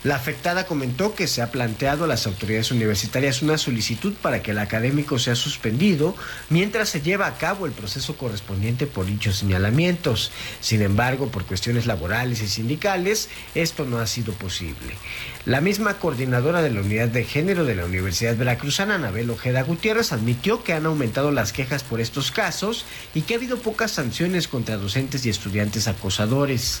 La 0.02 0.16
afectada 0.16 0.64
comentó 0.64 1.14
que 1.14 1.26
se 1.26 1.42
ha 1.42 1.50
planteado 1.50 2.04
a 2.04 2.06
las 2.06 2.26
autoridades 2.26 2.70
universitarias 2.70 3.42
una 3.42 3.58
solicitud 3.58 4.14
para 4.14 4.42
que 4.42 4.52
el 4.52 4.58
académico 4.58 5.18
sea 5.18 5.34
suspendido 5.34 6.16
mientras 6.48 6.88
se 6.88 7.02
lleva 7.02 7.26
a 7.26 7.36
cabo 7.36 7.66
el 7.66 7.72
proceso 7.72 8.16
correspondiente 8.16 8.86
por 8.86 9.04
dichos 9.04 9.36
señalamientos. 9.36 10.32
Sin 10.62 10.80
embargo, 10.80 11.28
por 11.28 11.44
cuestiones 11.44 11.84
laborales 11.84 12.40
y 12.40 12.48
sindicales, 12.48 13.28
esto 13.54 13.84
no 13.84 13.98
ha 13.98 14.06
sido 14.06 14.32
posible. 14.32 14.96
La 15.46 15.60
misma 15.60 15.98
coordinadora 15.98 16.62
de 16.62 16.70
la 16.70 16.80
unidad 16.80 17.08
de 17.08 17.22
género 17.22 17.66
de 17.66 17.74
la 17.74 17.84
Universidad 17.84 18.34
Veracruzana, 18.34 18.94
Anabel 18.94 19.28
Ojeda 19.28 19.62
Gutiérrez 19.62 20.10
admitió 20.10 20.64
que 20.64 20.72
han 20.72 20.86
aumentado 20.86 21.32
las 21.32 21.52
quejas 21.52 21.82
por 21.82 22.00
estos 22.00 22.30
casos 22.30 22.86
y 23.12 23.20
que 23.20 23.34
ha 23.34 23.36
habido 23.36 23.58
pocas 23.58 23.90
sanciones 23.90 24.48
contra 24.48 24.78
docentes 24.78 25.26
y 25.26 25.28
estudiantes 25.28 25.86
acosadores. 25.86 26.80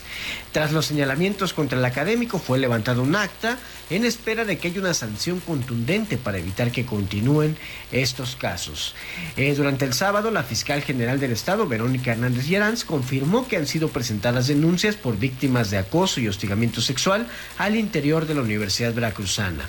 Tras 0.52 0.72
los 0.72 0.86
señalamientos 0.86 1.52
contra 1.52 1.78
el 1.78 1.84
académico 1.84 2.38
fue 2.38 2.58
levantado 2.58 3.02
un 3.02 3.16
acta 3.16 3.58
en 3.90 4.06
espera 4.06 4.46
de 4.46 4.56
que 4.56 4.68
haya 4.68 4.80
una 4.80 4.94
sanción 4.94 5.40
contundente 5.40 6.16
para 6.16 6.38
evitar 6.38 6.72
que 6.72 6.86
continúen 6.86 7.58
estos 7.92 8.34
casos. 8.34 8.94
Eh, 9.36 9.54
durante 9.54 9.84
el 9.84 9.92
sábado, 9.92 10.30
la 10.30 10.42
fiscal 10.42 10.80
general 10.80 11.20
del 11.20 11.32
Estado, 11.32 11.68
Verónica 11.68 12.12
Hernández 12.12 12.46
Lleranz, 12.46 12.86
confirmó 12.86 13.46
que 13.46 13.58
han 13.58 13.66
sido 13.66 13.88
presentadas 13.88 14.46
denuncias 14.46 14.96
por 14.96 15.18
víctimas 15.18 15.70
de 15.70 15.76
acoso 15.76 16.18
y 16.18 16.28
hostigamiento 16.28 16.80
sexual 16.80 17.26
al 17.58 17.76
interior 17.76 18.26
de 18.26 18.34
la 18.34 18.40
Universidad 18.40 18.53
Veracruzana. 18.58 19.68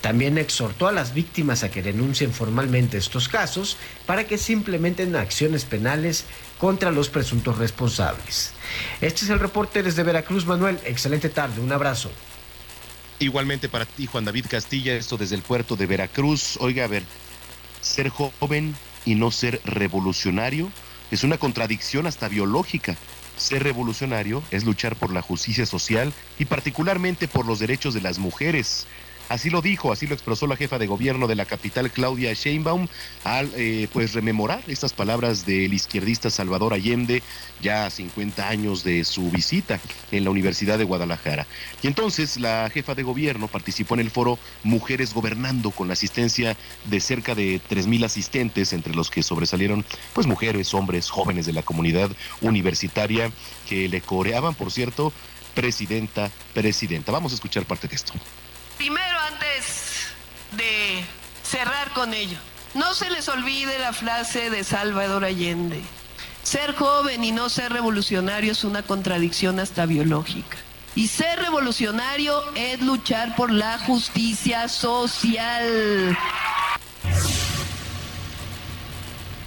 También 0.00 0.38
exhortó 0.38 0.88
a 0.88 0.92
las 0.92 1.14
víctimas 1.14 1.62
a 1.62 1.70
que 1.70 1.82
denuncien 1.82 2.32
formalmente 2.32 2.98
estos 2.98 3.28
casos 3.28 3.76
para 4.06 4.24
que 4.24 4.38
se 4.38 4.52
implementen 4.52 5.16
acciones 5.16 5.64
penales 5.64 6.24
contra 6.58 6.90
los 6.90 7.08
presuntos 7.08 7.58
responsables. 7.58 8.52
Este 9.00 9.24
es 9.24 9.30
el 9.30 9.40
reporte 9.40 9.82
desde 9.82 10.02
Veracruz, 10.02 10.46
Manuel. 10.46 10.78
Excelente 10.84 11.28
tarde, 11.28 11.60
un 11.60 11.72
abrazo. 11.72 12.10
Igualmente 13.18 13.68
para 13.68 13.86
ti, 13.86 14.06
Juan 14.06 14.24
David 14.24 14.46
Castilla, 14.48 14.94
esto 14.94 15.16
desde 15.16 15.36
el 15.36 15.42
puerto 15.42 15.76
de 15.76 15.86
Veracruz. 15.86 16.56
Oiga, 16.60 16.84
a 16.84 16.88
ver, 16.88 17.04
ser 17.80 18.08
joven 18.08 18.74
y 19.04 19.14
no 19.14 19.30
ser 19.30 19.60
revolucionario 19.64 20.70
es 21.10 21.24
una 21.24 21.38
contradicción 21.38 22.06
hasta 22.06 22.28
biológica. 22.28 22.96
Ser 23.36 23.62
revolucionario 23.62 24.42
es 24.50 24.64
luchar 24.64 24.96
por 24.96 25.12
la 25.12 25.22
justicia 25.22 25.66
social 25.66 26.12
y 26.38 26.44
particularmente 26.44 27.28
por 27.28 27.46
los 27.46 27.58
derechos 27.58 27.94
de 27.94 28.00
las 28.00 28.18
mujeres. 28.18 28.86
Así 29.28 29.48
lo 29.48 29.62
dijo, 29.62 29.90
así 29.90 30.06
lo 30.06 30.14
expresó 30.14 30.46
la 30.46 30.56
jefa 30.56 30.78
de 30.78 30.86
gobierno 30.86 31.26
de 31.26 31.34
la 31.34 31.46
capital, 31.46 31.90
Claudia 31.90 32.34
Sheinbaum, 32.34 32.88
al 33.24 33.50
eh, 33.56 33.88
pues 33.92 34.12
rememorar 34.12 34.62
estas 34.68 34.92
palabras 34.92 35.46
del 35.46 35.72
izquierdista 35.72 36.28
Salvador 36.28 36.74
Allende, 36.74 37.22
ya 37.62 37.86
a 37.86 37.90
50 37.90 38.46
años 38.46 38.84
de 38.84 39.02
su 39.04 39.30
visita 39.30 39.80
en 40.12 40.24
la 40.24 40.30
Universidad 40.30 40.76
de 40.76 40.84
Guadalajara. 40.84 41.46
Y 41.82 41.86
entonces 41.86 42.36
la 42.38 42.68
jefa 42.68 42.94
de 42.94 43.02
gobierno 43.02 43.48
participó 43.48 43.94
en 43.94 44.00
el 44.00 44.10
foro 44.10 44.38
Mujeres 44.62 45.14
Gobernando 45.14 45.70
con 45.70 45.88
la 45.88 45.94
asistencia 45.94 46.56
de 46.84 47.00
cerca 47.00 47.34
de 47.34 47.62
3.000 47.62 48.04
asistentes, 48.04 48.74
entre 48.74 48.94
los 48.94 49.10
que 49.10 49.22
sobresalieron 49.22 49.86
pues 50.12 50.26
mujeres, 50.26 50.74
hombres, 50.74 51.08
jóvenes 51.08 51.46
de 51.46 51.54
la 51.54 51.62
comunidad 51.62 52.10
universitaria 52.42 53.32
que 53.68 53.88
le 53.88 54.02
coreaban, 54.02 54.54
por 54.54 54.70
cierto, 54.70 55.14
presidenta, 55.54 56.30
presidenta. 56.52 57.10
Vamos 57.10 57.32
a 57.32 57.36
escuchar 57.36 57.64
parte 57.64 57.88
de 57.88 57.96
esto. 57.96 58.12
Primero, 58.76 59.18
antes 59.32 60.08
de 60.52 61.04
cerrar 61.42 61.92
con 61.92 62.12
ello, 62.12 62.38
no 62.74 62.94
se 62.94 63.08
les 63.10 63.28
olvide 63.28 63.78
la 63.78 63.92
frase 63.92 64.50
de 64.50 64.64
Salvador 64.64 65.24
Allende. 65.24 65.80
Ser 66.42 66.74
joven 66.74 67.24
y 67.24 67.32
no 67.32 67.48
ser 67.48 67.72
revolucionario 67.72 68.52
es 68.52 68.64
una 68.64 68.82
contradicción 68.82 69.60
hasta 69.60 69.86
biológica. 69.86 70.58
Y 70.96 71.08
ser 71.08 71.38
revolucionario 71.38 72.42
es 72.54 72.80
luchar 72.80 73.34
por 73.36 73.50
la 73.50 73.78
justicia 73.78 74.68
social. 74.68 76.16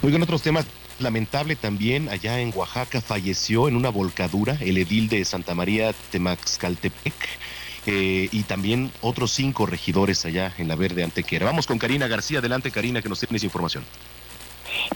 Oigan, 0.02 0.22
otros 0.22 0.42
temas. 0.42 0.66
Lamentable 0.98 1.54
también, 1.54 2.08
allá 2.08 2.40
en 2.40 2.52
Oaxaca 2.52 3.00
falleció 3.00 3.68
en 3.68 3.76
una 3.76 3.88
volcadura 3.88 4.56
el 4.60 4.78
edil 4.78 5.08
de 5.08 5.24
Santa 5.24 5.54
María 5.54 5.92
Temaxcaltepec 6.10 7.14
eh, 7.88 8.28
y 8.30 8.42
también 8.42 8.92
otros 9.00 9.32
cinco 9.32 9.66
regidores 9.66 10.24
allá 10.24 10.52
en 10.58 10.68
la 10.68 10.76
Verde 10.76 11.02
Antequera. 11.02 11.46
Vamos 11.46 11.66
con 11.66 11.78
Karina 11.78 12.06
García. 12.06 12.38
Adelante, 12.38 12.70
Karina, 12.70 13.02
que 13.02 13.08
nos 13.08 13.20
tienes 13.20 13.42
información. 13.44 13.84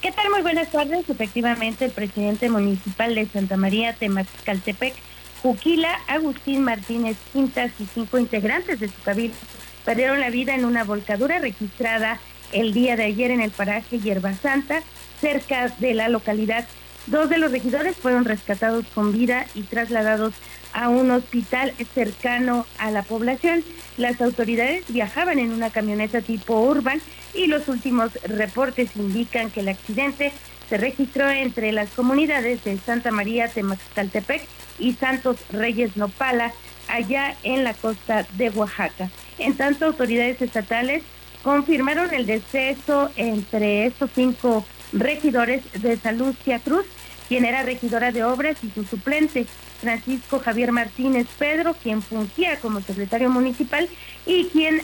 ¿Qué 0.01 0.13
tal? 0.13 0.31
Muy 0.31 0.43
buenas 0.43 0.71
tardes. 0.71 1.09
Efectivamente, 1.09 1.87
el 1.87 1.93
presidente 1.93 2.51
municipal 2.51 3.15
de 3.15 3.27
Santa 3.27 3.57
María 3.57 3.95
Temaxcaltepec, 3.95 4.95
Juquila, 5.43 5.99
Agustín 6.07 6.63
Martínez 6.63 7.17
Quintas 7.33 7.73
y 7.79 7.87
cinco 7.93 8.19
integrantes 8.19 8.79
de 8.79 8.89
su 8.89 9.03
cabildo 9.03 9.37
perdieron 9.85 10.21
la 10.21 10.31
vida 10.31 10.55
en 10.55 10.65
una 10.65 10.85
volcadura 10.85 11.39
registrada 11.39 12.21
el 12.53 12.73
día 12.73 12.97
de 12.97 13.05
ayer 13.05 13.31
en 13.31 13.41
el 13.41 13.51
paraje 13.51 13.99
Hierba 13.99 14.35
Santa, 14.35 14.83
cerca 15.21 15.69
de 15.79 15.95
la 15.95 16.09
localidad. 16.09 16.67
Dos 17.07 17.29
de 17.31 17.39
los 17.39 17.51
regidores 17.51 17.97
fueron 17.97 18.25
rescatados 18.25 18.85
con 18.95 19.13
vida 19.13 19.47
y 19.55 19.63
trasladados 19.63 20.35
a 20.73 20.89
un 20.89 21.11
hospital 21.11 21.75
cercano 21.95 22.67
a 22.79 22.91
la 22.91 23.03
población. 23.03 23.65
Las 23.97 24.21
autoridades 24.21 24.85
viajaban 24.89 25.39
en 25.39 25.53
una 25.53 25.71
camioneta 25.71 26.21
tipo 26.21 26.61
urban 26.61 27.01
y 27.35 27.47
los 27.47 27.69
últimos 27.69 28.13
reportes 28.25 28.91
indican 28.97 29.51
que 29.51 29.61
el 29.61 29.69
accidente 29.69 30.33
se 30.69 30.79
registró 30.79 31.29
entre 31.31 31.73
las 31.73 31.91
comunidades 31.91 32.65
de 32.65 32.79
Santa 32.79 33.11
María 33.11 33.49
Temaxtaltepec 33.49 34.43
y 34.79 34.95
Santos 34.95 35.37
Reyes 35.51 35.97
Nopala, 35.97 36.53
allá 36.89 37.37
en 37.43 37.65
la 37.65 37.75
costa 37.75 38.27
de 38.35 38.51
Oaxaca. 38.51 39.11
En 39.39 39.55
tanto, 39.55 39.87
autoridades 39.87 40.41
estatales 40.41 41.03
confirmaron 41.43 42.13
el 42.15 42.27
deceso 42.27 43.11
entre 43.17 43.87
estos 43.87 44.11
cinco 44.15 44.65
regidores 44.93 45.63
de 45.81 45.97
Salud 45.97 46.35
Cruz, 46.65 46.87
quien 47.29 47.45
era 47.45 47.63
regidora 47.63 48.13
de 48.13 48.25
obras 48.25 48.57
y 48.63 48.71
su 48.71 48.85
suplente. 48.85 49.47
Francisco 49.83 50.39
Javier 50.39 50.71
Martínez 50.71 51.27
Pedro, 51.39 51.75
quien 51.75 52.03
fungía 52.03 52.59
como 52.61 52.81
secretario 52.81 53.29
municipal 53.29 53.89
y 54.25 54.45
quien 54.47 54.81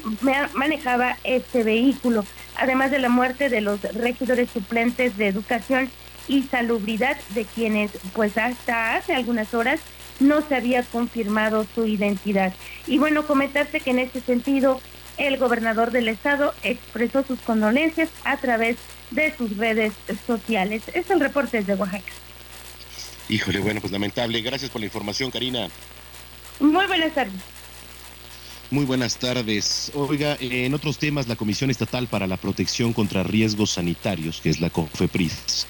manejaba 0.55 1.17
este 1.23 1.63
vehículo, 1.63 2.25
además 2.57 2.91
de 2.91 2.99
la 2.99 3.09
muerte 3.09 3.49
de 3.49 3.61
los 3.61 3.81
regidores 3.95 4.51
suplentes 4.51 5.17
de 5.17 5.29
educación 5.29 5.89
y 6.27 6.43
salubridad, 6.43 7.17
de 7.31 7.45
quienes 7.45 7.93
pues 8.13 8.37
hasta 8.37 8.97
hace 8.97 9.15
algunas 9.15 9.55
horas 9.55 9.81
no 10.19 10.43
se 10.43 10.57
había 10.57 10.83
confirmado 10.83 11.65
su 11.75 11.87
identidad. 11.87 12.53
Y 12.89 12.99
bueno, 12.99 13.25
comentarte 13.25 13.79
que 13.79 13.91
en 13.91 14.01
este 14.01 14.21
sentido 14.21 14.81
el 15.17 15.39
gobernador 15.39 15.93
del 15.93 16.09
estado 16.09 16.55
expresó 16.65 17.23
sus 17.23 17.39
condolencias 17.41 18.11
a 18.25 18.37
través 18.37 18.77
de 19.13 19.33
sus 19.37 19.57
redes 19.57 19.93
sociales. 20.27 20.83
Es 20.93 21.09
el 21.11 21.21
reporte 21.21 21.63
de 21.63 21.75
Oaxaca. 21.75 22.13
Híjole, 23.29 23.59
bueno, 23.59 23.81
pues 23.81 23.93
lamentable. 23.93 24.41
Gracias 24.41 24.71
por 24.71 24.81
la 24.81 24.87
información, 24.87 25.31
Karina. 25.31 25.69
Muy 26.61 26.87
buenas 26.87 27.15
tardes. 27.15 27.35
Muy 28.71 28.85
buenas 28.85 29.17
tardes. 29.17 29.91
Oiga, 29.95 30.37
en 30.41 30.75
otros 30.75 30.99
temas, 30.99 31.27
la 31.27 31.37
Comisión 31.37 31.71
Estatal 31.71 32.07
para 32.07 32.27
la 32.27 32.37
Protección 32.37 32.93
contra 32.93 33.23
Riesgos 33.23 33.73
Sanitarios, 33.73 34.41
que 34.43 34.51
es 34.51 34.61
la 34.61 34.69
COFEPRIS, 34.69 35.67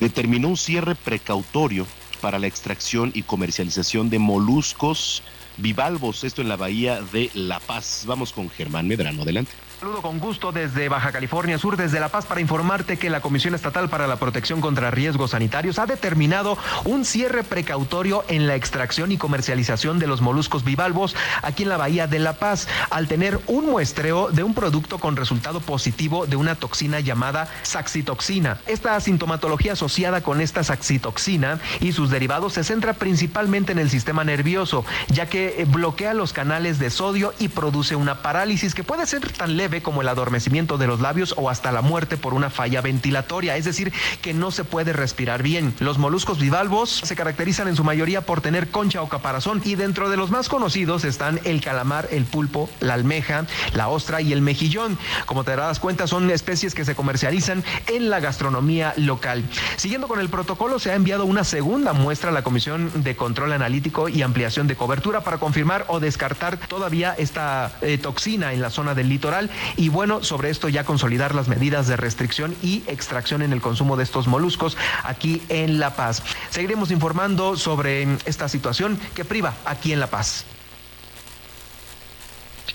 determinó 0.00 0.48
un 0.48 0.56
cierre 0.56 0.94
precautorio 0.94 1.86
para 2.20 2.38
la 2.38 2.46
extracción 2.46 3.10
y 3.14 3.22
comercialización 3.22 4.10
de 4.10 4.18
moluscos 4.18 5.22
bivalvos, 5.56 6.24
esto 6.24 6.42
en 6.42 6.48
la 6.48 6.56
bahía 6.56 7.00
de 7.00 7.30
La 7.34 7.58
Paz. 7.58 8.04
Vamos 8.06 8.32
con 8.32 8.50
Germán 8.50 8.86
Medrano, 8.86 9.22
adelante. 9.22 9.52
Saludo 9.82 10.00
con 10.00 10.20
gusto 10.20 10.52
desde 10.52 10.88
Baja 10.88 11.10
California 11.10 11.58
Sur, 11.58 11.76
desde 11.76 11.98
La 11.98 12.08
Paz, 12.08 12.24
para 12.24 12.40
informarte 12.40 12.98
que 12.98 13.10
la 13.10 13.20
Comisión 13.20 13.56
Estatal 13.56 13.88
para 13.88 14.06
la 14.06 14.14
Protección 14.14 14.60
contra 14.60 14.92
Riesgos 14.92 15.32
Sanitarios 15.32 15.80
ha 15.80 15.86
determinado 15.86 16.56
un 16.84 17.04
cierre 17.04 17.42
precautorio 17.42 18.24
en 18.28 18.46
la 18.46 18.54
extracción 18.54 19.10
y 19.10 19.18
comercialización 19.18 19.98
de 19.98 20.06
los 20.06 20.20
moluscos 20.20 20.62
bivalvos 20.62 21.16
aquí 21.42 21.64
en 21.64 21.68
la 21.68 21.78
Bahía 21.78 22.06
de 22.06 22.20
La 22.20 22.34
Paz, 22.34 22.68
al 22.90 23.08
tener 23.08 23.40
un 23.48 23.66
muestreo 23.66 24.30
de 24.30 24.44
un 24.44 24.54
producto 24.54 24.98
con 24.98 25.16
resultado 25.16 25.58
positivo 25.58 26.26
de 26.28 26.36
una 26.36 26.54
toxina 26.54 27.00
llamada 27.00 27.48
saxitoxina. 27.62 28.60
Esta 28.68 29.00
sintomatología 29.00 29.72
asociada 29.72 30.20
con 30.20 30.40
esta 30.40 30.62
saxitoxina 30.62 31.58
y 31.80 31.90
sus 31.90 32.08
derivados 32.08 32.52
se 32.52 32.62
centra 32.62 32.92
principalmente 32.92 33.72
en 33.72 33.80
el 33.80 33.90
sistema 33.90 34.22
nervioso, 34.22 34.84
ya 35.08 35.26
que 35.26 35.66
bloquea 35.68 36.14
los 36.14 36.32
canales 36.32 36.78
de 36.78 36.88
sodio 36.88 37.34
y 37.40 37.48
produce 37.48 37.96
una 37.96 38.22
parálisis 38.22 38.76
que 38.76 38.84
puede 38.84 39.06
ser 39.06 39.28
tan 39.32 39.56
leve 39.56 39.71
como 39.80 40.02
el 40.02 40.08
adormecimiento 40.08 40.76
de 40.76 40.86
los 40.86 41.00
labios 41.00 41.34
o 41.38 41.48
hasta 41.48 41.72
la 41.72 41.80
muerte 41.80 42.16
por 42.16 42.34
una 42.34 42.50
falla 42.50 42.80
ventilatoria, 42.80 43.56
es 43.56 43.64
decir, 43.64 43.92
que 44.20 44.34
no 44.34 44.50
se 44.50 44.64
puede 44.64 44.92
respirar 44.92 45.42
bien. 45.42 45.74
Los 45.78 45.98
moluscos 45.98 46.38
bivalvos 46.38 46.90
se 46.90 47.16
caracterizan 47.16 47.68
en 47.68 47.76
su 47.76 47.84
mayoría 47.84 48.20
por 48.20 48.40
tener 48.40 48.68
concha 48.68 49.02
o 49.02 49.08
caparazón 49.08 49.62
y 49.64 49.76
dentro 49.76 50.10
de 50.10 50.16
los 50.16 50.30
más 50.30 50.48
conocidos 50.48 51.04
están 51.04 51.40
el 51.44 51.60
calamar, 51.60 52.08
el 52.10 52.24
pulpo, 52.24 52.68
la 52.80 52.94
almeja, 52.94 53.46
la 53.74 53.88
ostra 53.88 54.20
y 54.20 54.32
el 54.32 54.42
mejillón. 54.42 54.98
Como 55.26 55.44
te 55.44 55.52
darás 55.52 55.78
cuenta, 55.78 56.06
son 56.06 56.30
especies 56.30 56.74
que 56.74 56.84
se 56.84 56.94
comercializan 56.94 57.64
en 57.86 58.10
la 58.10 58.20
gastronomía 58.20 58.94
local. 58.96 59.44
Siguiendo 59.76 60.08
con 60.08 60.20
el 60.20 60.28
protocolo, 60.28 60.78
se 60.78 60.90
ha 60.90 60.94
enviado 60.94 61.24
una 61.24 61.44
segunda 61.44 61.92
muestra 61.92 62.30
a 62.30 62.32
la 62.32 62.42
Comisión 62.42 62.90
de 63.02 63.16
Control 63.16 63.52
Analítico 63.52 64.08
y 64.08 64.22
Ampliación 64.22 64.66
de 64.66 64.76
Cobertura 64.76 65.22
para 65.22 65.38
confirmar 65.38 65.84
o 65.88 66.00
descartar 66.00 66.56
todavía 66.56 67.14
esta 67.16 67.72
eh, 67.82 67.98
toxina 67.98 68.52
en 68.52 68.60
la 68.60 68.70
zona 68.70 68.94
del 68.94 69.08
litoral 69.08 69.50
y 69.76 69.88
bueno, 69.88 70.22
sobre 70.22 70.50
esto 70.50 70.68
ya 70.68 70.84
consolidar 70.84 71.34
las 71.34 71.48
medidas 71.48 71.86
de 71.86 71.96
restricción 71.96 72.54
y 72.62 72.82
extracción 72.86 73.42
en 73.42 73.52
el 73.52 73.60
consumo 73.60 73.96
de 73.96 74.04
estos 74.04 74.26
moluscos 74.26 74.76
aquí 75.04 75.42
en 75.48 75.78
La 75.78 75.94
Paz. 75.96 76.22
Seguiremos 76.50 76.90
informando 76.90 77.56
sobre 77.56 78.06
esta 78.24 78.48
situación 78.48 78.98
que 79.14 79.24
priva 79.24 79.54
aquí 79.64 79.92
en 79.92 80.00
La 80.00 80.08
Paz. 80.08 80.44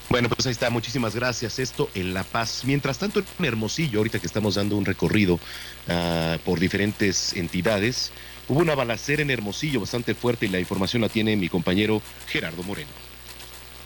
Bueno, 0.10 0.30
pues 0.30 0.45
ahí 0.45 0.54
está, 0.54 0.69
muchísimas 0.69 1.15
gracias. 1.15 1.60
Esto 1.60 1.89
en 1.93 2.13
La 2.13 2.23
Paz. 2.23 2.62
Mientras 2.63 2.97
tanto, 2.97 3.19
en 3.19 3.45
Hermosillo, 3.45 4.00
ahorita 4.00 4.19
que 4.19 4.28
estamos 4.28 4.56
dando 4.56 4.78
un 4.78 4.86
recorrido 4.86 5.34
uh, 5.36 6.38
por 6.45 6.60
diferentes 6.60 7.34
entidades, 7.34 8.12
hubo 8.47 8.60
una 8.60 8.73
balacera 8.73 9.21
en 9.21 9.32
Hermosillo 9.32 9.82
bastante 9.82 10.15
fuerte 10.15 10.45
y 10.45 10.50
la 10.50 10.60
información 10.60 11.02
la 11.02 11.10
tiene 11.10 11.36
mi 11.36 11.50
compañero 11.50 12.02
Gerardo 12.28 12.63
Moreno. 12.63 13.07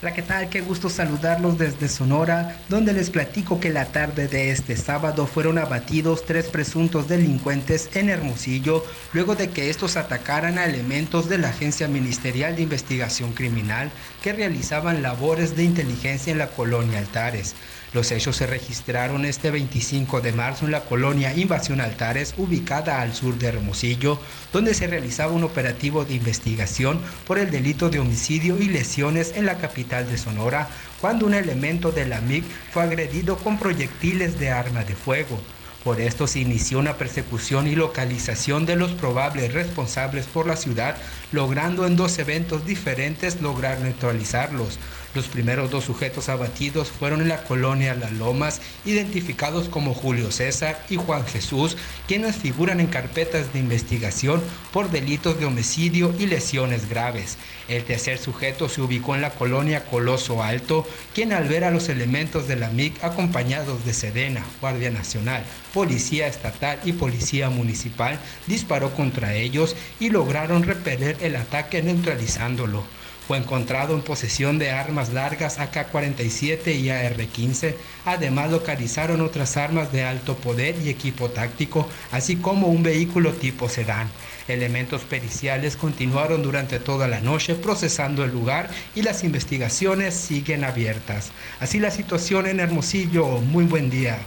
Hola, 0.02 0.14
¿qué 0.14 0.22
tal? 0.22 0.48
Qué 0.48 0.62
gusto 0.62 0.90
saludarlos 0.90 1.58
desde 1.58 1.88
Sonora, 1.88 2.56
donde 2.68 2.92
les 2.92 3.08
platico 3.08 3.60
que 3.60 3.70
la 3.70 3.84
tarde 3.84 4.26
de 4.26 4.50
este 4.50 4.76
sábado 4.76 5.28
fueron 5.28 5.58
abatidos 5.58 6.26
tres 6.26 6.46
presuntos 6.46 7.06
delincuentes 7.06 7.88
en 7.94 8.08
Hermosillo, 8.08 8.84
luego 9.12 9.36
de 9.36 9.50
que 9.50 9.70
estos 9.70 9.96
atacaran 9.96 10.58
a 10.58 10.64
elementos 10.64 11.28
de 11.28 11.38
la 11.38 11.50
Agencia 11.50 11.86
Ministerial 11.86 12.56
de 12.56 12.62
Investigación 12.62 13.32
Criminal 13.32 13.92
que 14.24 14.32
realizaban 14.32 15.02
labores 15.02 15.54
de 15.54 15.62
inteligencia 15.62 16.32
en 16.32 16.38
la 16.38 16.48
colonia 16.48 16.98
Altares. 16.98 17.54
Los 17.92 18.10
hechos 18.10 18.36
se 18.36 18.46
registraron 18.46 19.26
este 19.26 19.50
25 19.50 20.22
de 20.22 20.32
marzo 20.32 20.64
en 20.64 20.72
la 20.72 20.80
colonia 20.80 21.36
Invasión 21.36 21.78
Altares, 21.82 22.32
ubicada 22.38 23.02
al 23.02 23.14
sur 23.14 23.36
de 23.36 23.48
Hermosillo, 23.48 24.18
donde 24.50 24.72
se 24.72 24.86
realizaba 24.86 25.32
un 25.32 25.44
operativo 25.44 26.06
de 26.06 26.14
investigación 26.14 27.00
por 27.26 27.38
el 27.38 27.50
delito 27.50 27.90
de 27.90 27.98
homicidio 27.98 28.58
y 28.58 28.68
lesiones 28.68 29.32
en 29.36 29.44
la 29.44 29.58
capital 29.58 30.10
de 30.10 30.16
Sonora, 30.16 30.68
cuando 31.02 31.26
un 31.26 31.34
elemento 31.34 31.92
de 31.92 32.06
la 32.06 32.22
MIG 32.22 32.44
fue 32.72 32.82
agredido 32.82 33.36
con 33.36 33.58
proyectiles 33.58 34.38
de 34.38 34.50
arma 34.50 34.84
de 34.84 34.94
fuego. 34.94 35.38
Por 35.84 36.00
esto 36.00 36.26
se 36.28 36.38
inició 36.38 36.78
una 36.78 36.96
persecución 36.96 37.66
y 37.66 37.74
localización 37.74 38.66
de 38.66 38.76
los 38.76 38.92
probables 38.92 39.52
responsables 39.52 40.26
por 40.26 40.46
la 40.46 40.56
ciudad, 40.56 40.96
logrando 41.32 41.86
en 41.86 41.96
dos 41.96 42.18
eventos 42.18 42.64
diferentes 42.64 43.40
lograr 43.40 43.80
neutralizarlos. 43.80 44.78
Los 45.14 45.26
primeros 45.26 45.70
dos 45.70 45.84
sujetos 45.84 46.30
abatidos 46.30 46.88
fueron 46.88 47.20
en 47.20 47.28
la 47.28 47.44
colonia 47.44 47.94
Las 47.94 48.12
Lomas, 48.12 48.62
identificados 48.86 49.68
como 49.68 49.92
Julio 49.92 50.30
César 50.30 50.82
y 50.88 50.96
Juan 50.96 51.26
Jesús, 51.26 51.76
quienes 52.08 52.36
figuran 52.36 52.80
en 52.80 52.86
carpetas 52.86 53.52
de 53.52 53.58
investigación 53.58 54.42
por 54.72 54.90
delitos 54.90 55.38
de 55.38 55.44
homicidio 55.44 56.14
y 56.18 56.28
lesiones 56.28 56.88
graves. 56.88 57.36
El 57.68 57.84
tercer 57.84 58.18
sujeto 58.18 58.70
se 58.70 58.80
ubicó 58.80 59.14
en 59.14 59.20
la 59.20 59.30
colonia 59.30 59.84
Coloso 59.84 60.42
Alto, 60.42 60.88
quien 61.14 61.34
al 61.34 61.46
ver 61.46 61.64
a 61.64 61.70
los 61.70 61.90
elementos 61.90 62.48
de 62.48 62.56
la 62.56 62.70
MIC 62.70 63.04
acompañados 63.04 63.84
de 63.84 63.92
Sedena, 63.92 64.42
Guardia 64.62 64.90
Nacional, 64.90 65.44
Policía 65.74 66.26
Estatal 66.26 66.78
y 66.84 66.92
Policía 66.92 67.50
Municipal, 67.50 68.18
disparó 68.46 68.94
contra 68.94 69.34
ellos 69.34 69.76
y 70.00 70.08
lograron 70.08 70.62
repeler 70.62 71.16
el 71.22 71.36
ataque 71.36 71.82
neutralizándolo. 71.82 72.84
Fue 73.26 73.38
encontrado 73.38 73.94
en 73.94 74.02
posesión 74.02 74.58
de 74.58 74.72
armas 74.72 75.12
largas 75.12 75.58
AK-47 75.60 76.74
y 76.74 76.90
AR-15. 76.90 77.74
Además 78.04 78.50
localizaron 78.50 79.20
otras 79.20 79.56
armas 79.56 79.92
de 79.92 80.02
alto 80.02 80.36
poder 80.36 80.76
y 80.82 80.88
equipo 80.88 81.30
táctico, 81.30 81.88
así 82.10 82.36
como 82.36 82.66
un 82.66 82.82
vehículo 82.82 83.32
tipo 83.32 83.68
sedán. 83.68 84.10
Elementos 84.48 85.02
periciales 85.02 85.76
continuaron 85.76 86.42
durante 86.42 86.80
toda 86.80 87.06
la 87.06 87.20
noche 87.20 87.54
procesando 87.54 88.24
el 88.24 88.32
lugar 88.32 88.68
y 88.96 89.02
las 89.02 89.22
investigaciones 89.22 90.14
siguen 90.14 90.64
abiertas. 90.64 91.30
Así 91.60 91.78
la 91.78 91.92
situación 91.92 92.46
en 92.46 92.58
Hermosillo. 92.58 93.38
Muy 93.38 93.64
buen 93.64 93.88
día. 93.88 94.18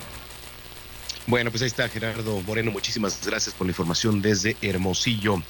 Bueno, 1.27 1.49
pues 1.49 1.63
ahí 1.63 1.67
está 1.67 1.89
Gerardo 1.89 2.39
Moreno. 2.41 2.71
Muchísimas 2.71 3.19
gracias 3.25 3.53
por 3.53 3.67
la 3.67 3.71
información 3.71 4.21
desde 4.21 4.55
Hermosillo. 4.62 5.41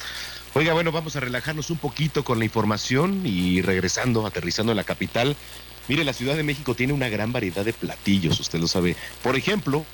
Oiga, 0.56 0.72
bueno, 0.72 0.90
vamos 0.90 1.14
a 1.16 1.20
relajarnos 1.20 1.68
un 1.68 1.76
poquito 1.76 2.24
con 2.24 2.38
la 2.38 2.46
información 2.46 3.26
y 3.26 3.60
regresando, 3.60 4.26
aterrizando 4.26 4.72
en 4.72 4.76
la 4.76 4.84
capital. 4.84 5.36
Mire, 5.86 6.02
la 6.02 6.14
Ciudad 6.14 6.34
de 6.34 6.44
México 6.44 6.74
tiene 6.74 6.94
una 6.94 7.10
gran 7.10 7.30
variedad 7.30 7.62
de 7.62 7.74
platillos, 7.74 8.40
usted 8.40 8.58
lo 8.58 8.66
sabe. 8.66 8.96
Por 9.22 9.36
ejemplo, 9.36 9.84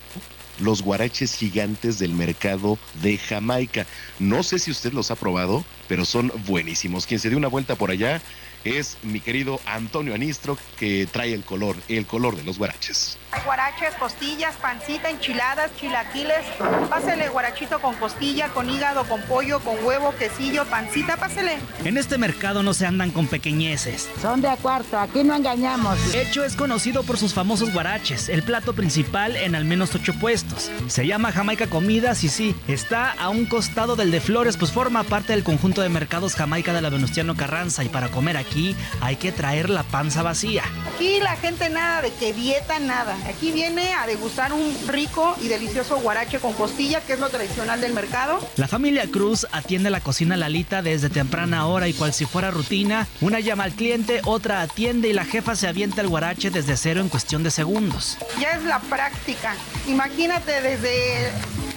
los 0.60 0.82
guaraches 0.82 1.34
gigantes 1.34 1.98
del 1.98 2.14
mercado 2.14 2.78
de 3.02 3.18
Jamaica. 3.18 3.88
No 4.20 4.44
sé 4.44 4.60
si 4.60 4.70
usted 4.70 4.92
los 4.92 5.10
ha 5.10 5.16
probado, 5.16 5.64
pero 5.88 6.04
son 6.04 6.30
buenísimos. 6.46 7.06
Quien 7.06 7.18
se 7.18 7.28
dio 7.28 7.38
una 7.38 7.48
vuelta 7.48 7.74
por 7.74 7.90
allá 7.90 8.22
es 8.62 8.98
mi 9.02 9.18
querido 9.18 9.58
Antonio 9.66 10.14
Anistro, 10.14 10.56
que 10.78 11.08
trae 11.10 11.34
el 11.34 11.42
color, 11.42 11.74
el 11.88 12.06
color 12.06 12.36
de 12.36 12.44
los 12.44 12.58
guaraches. 12.58 13.18
Guaraches, 13.44 13.94
costillas, 13.98 14.54
pancita, 14.56 15.10
enchiladas, 15.10 15.70
chilaquiles. 15.76 16.44
Pásele 16.88 17.28
guarachito 17.28 17.80
con 17.80 17.94
costilla, 17.96 18.48
con 18.48 18.70
hígado, 18.70 19.04
con 19.04 19.20
pollo, 19.22 19.58
con 19.60 19.84
huevo, 19.84 20.14
quesillo, 20.16 20.64
pancita, 20.66 21.16
pásele. 21.16 21.58
En 21.84 21.98
este 21.98 22.18
mercado 22.18 22.62
no 22.62 22.72
se 22.72 22.86
andan 22.86 23.10
con 23.10 23.26
pequeñeces. 23.26 24.08
Son 24.20 24.40
de 24.40 24.48
a 24.48 24.56
cuarto, 24.56 24.98
aquí 24.98 25.24
no 25.24 25.34
engañamos. 25.34 25.98
Hecho 26.14 26.44
es 26.44 26.54
conocido 26.54 27.02
por 27.02 27.18
sus 27.18 27.34
famosos 27.34 27.72
guaraches, 27.72 28.28
el 28.28 28.44
plato 28.44 28.74
principal 28.74 29.34
en 29.34 29.56
al 29.56 29.64
menos 29.64 29.94
ocho 29.94 30.14
puestos. 30.14 30.70
Se 30.86 31.06
llama 31.06 31.32
Jamaica 31.32 31.66
Comidas 31.66 32.22
y 32.22 32.28
sí, 32.28 32.54
está 32.68 33.10
a 33.10 33.28
un 33.28 33.46
costado 33.46 33.96
del 33.96 34.12
de 34.12 34.20
Flores, 34.20 34.56
pues 34.56 34.70
forma 34.70 35.02
parte 35.02 35.32
del 35.32 35.42
conjunto 35.42 35.82
de 35.82 35.88
mercados 35.88 36.36
Jamaica 36.36 36.72
de 36.72 36.82
la 36.82 36.90
Venustiano 36.90 37.34
Carranza 37.34 37.82
y 37.82 37.88
para 37.88 38.08
comer 38.08 38.36
aquí 38.36 38.76
hay 39.00 39.16
que 39.16 39.32
traer 39.32 39.68
la 39.68 39.82
panza 39.82 40.22
vacía. 40.22 40.62
Aquí 40.94 41.18
la 41.20 41.34
gente 41.36 41.68
nada 41.70 42.02
de 42.02 42.12
que 42.12 42.32
dieta, 42.32 42.78
nada. 42.78 43.16
Aquí 43.28 43.52
viene 43.52 43.94
a 43.94 44.06
degustar 44.06 44.52
un 44.52 44.76
rico 44.88 45.36
y 45.40 45.48
delicioso 45.48 45.98
guarache 46.00 46.38
con 46.38 46.52
costilla, 46.52 47.00
que 47.00 47.14
es 47.14 47.20
lo 47.20 47.28
tradicional 47.28 47.80
del 47.80 47.92
mercado. 47.92 48.40
La 48.56 48.68
familia 48.68 49.06
Cruz 49.10 49.46
atiende 49.52 49.90
la 49.90 50.00
cocina 50.00 50.36
Lalita 50.36 50.82
desde 50.82 51.08
temprana 51.08 51.66
hora 51.66 51.88
y 51.88 51.92
cual 51.92 52.12
si 52.12 52.24
fuera 52.24 52.50
rutina, 52.50 53.06
una 53.20 53.40
llama 53.40 53.64
al 53.64 53.72
cliente, 53.72 54.20
otra 54.24 54.62
atiende 54.62 55.08
y 55.08 55.12
la 55.12 55.24
jefa 55.24 55.56
se 55.56 55.68
avienta 55.68 56.00
el 56.00 56.08
guarache 56.08 56.50
desde 56.50 56.76
cero 56.76 57.00
en 57.00 57.08
cuestión 57.08 57.42
de 57.42 57.50
segundos. 57.50 58.18
Ya 58.40 58.52
es 58.52 58.64
la 58.64 58.80
práctica. 58.80 59.54
Imagínate 59.86 60.60
desde 60.60 61.30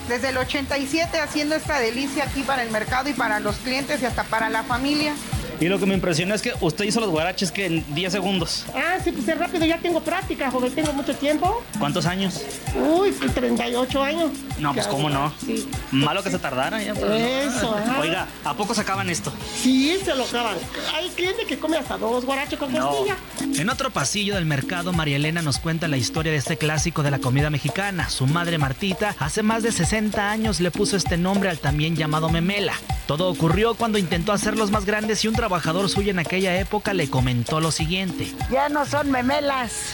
desde 0.08 0.30
el 0.30 0.38
87 0.38 1.20
haciendo 1.20 1.56
esta 1.56 1.80
delicia 1.80 2.26
aquí 2.26 2.44
para 2.44 2.64
el 2.64 2.70
mercado 2.70 3.10
y 3.10 3.14
para 3.14 3.40
los 3.40 3.56
clientes 3.58 4.02
y 4.02 4.06
hasta 4.06 4.24
para 4.24 4.50
la 4.50 4.64
familia. 4.64 5.16
Y 5.60 5.68
lo 5.68 5.80
que 5.80 5.86
me 5.86 5.94
impresionó 5.94 6.36
es 6.36 6.42
que 6.42 6.54
usted 6.62 6.86
hizo 6.86 7.00
los 7.00 7.10
guaraches 7.10 7.52
que 7.52 7.66
en 7.66 7.96
10 7.96 8.12
segundos. 8.12 8.66
Ah, 8.76 8.98
sí, 9.04 9.12
pues 9.12 9.28
es 9.28 9.38
rápido, 9.38 9.66
ya 9.66 9.78
tengo 9.78 10.02
práctica, 10.02 10.52
joven, 10.52 10.72
tengo 10.74 10.92
mucho 10.94 11.16
tiempo. 11.16 11.64
¿Cuántos 11.80 12.06
años? 12.06 12.42
Uy, 12.76 13.12
38 13.12 14.04
años. 14.04 14.32
No, 14.60 14.74
pues 14.74 14.88
cómo 14.88 15.10
no. 15.10 15.34
Sí. 15.46 15.68
Malo 15.92 16.24
que 16.24 16.32
se 16.32 16.40
tardara 16.40 16.82
ya. 16.84 16.94
pero- 16.94 17.14
Eso. 17.14 17.76
Oiga, 18.02 18.28
¿a 18.44 18.54
poco 18.54 18.74
se 18.74 18.82
acaban 18.82 19.10
esto? 19.10 19.32
Sí, 19.62 19.98
se 20.04 20.14
lo 20.16 20.26
acaban. 20.26 20.56
Hay 20.96 21.10
cliente 21.10 21.46
que 21.46 21.58
come 21.58 21.78
hasta 21.78 21.98
dos 21.98 22.26
guaraches 22.26 22.60
con 22.60 22.72
costilla. 22.72 23.16
En 23.60 23.70
otro 23.70 23.90
pasillo 23.92 24.36
del 24.36 24.46
mercado, 24.46 24.92
María 24.94 25.16
Elena 25.16 25.42
nos 25.42 25.60
cuenta 25.60 25.88
la 25.88 25.98
historia 25.98 26.32
de 26.32 26.38
este 26.38 26.58
clásico 26.58 27.04
de 27.04 27.12
la 27.12 27.20
comida 27.20 27.50
mexicana. 27.50 28.10
Su 28.10 28.28
madre 28.28 28.58
Martita 28.58 29.16
hace 29.20 29.42
más 29.44 29.64
de 29.64 29.72
60 29.72 30.30
años 30.32 30.60
le 30.60 30.72
puso 30.72 30.98
este 30.98 31.18
nombre 31.18 31.50
al 31.50 31.60
también 31.60 31.96
llamado 31.96 32.30
memela. 32.30 32.74
Todo 33.08 33.30
ocurrió 33.30 33.76
cuando 33.76 33.98
intentó 33.98 34.32
hacerlos 34.34 34.72
más 34.72 34.86
grandes 34.86 35.24
y 35.24 35.28
un 35.28 35.36
trabajador 35.46 35.90
suyo 35.90 36.10
en 36.10 36.18
aquella 36.18 36.60
época 36.60 36.92
le 36.96 37.08
comentó 37.08 37.60
lo 37.60 37.72
siguiente. 37.72 38.34
Ya 38.50 38.68
no 38.68 38.84
son 38.84 39.12
memelas. 39.12 39.94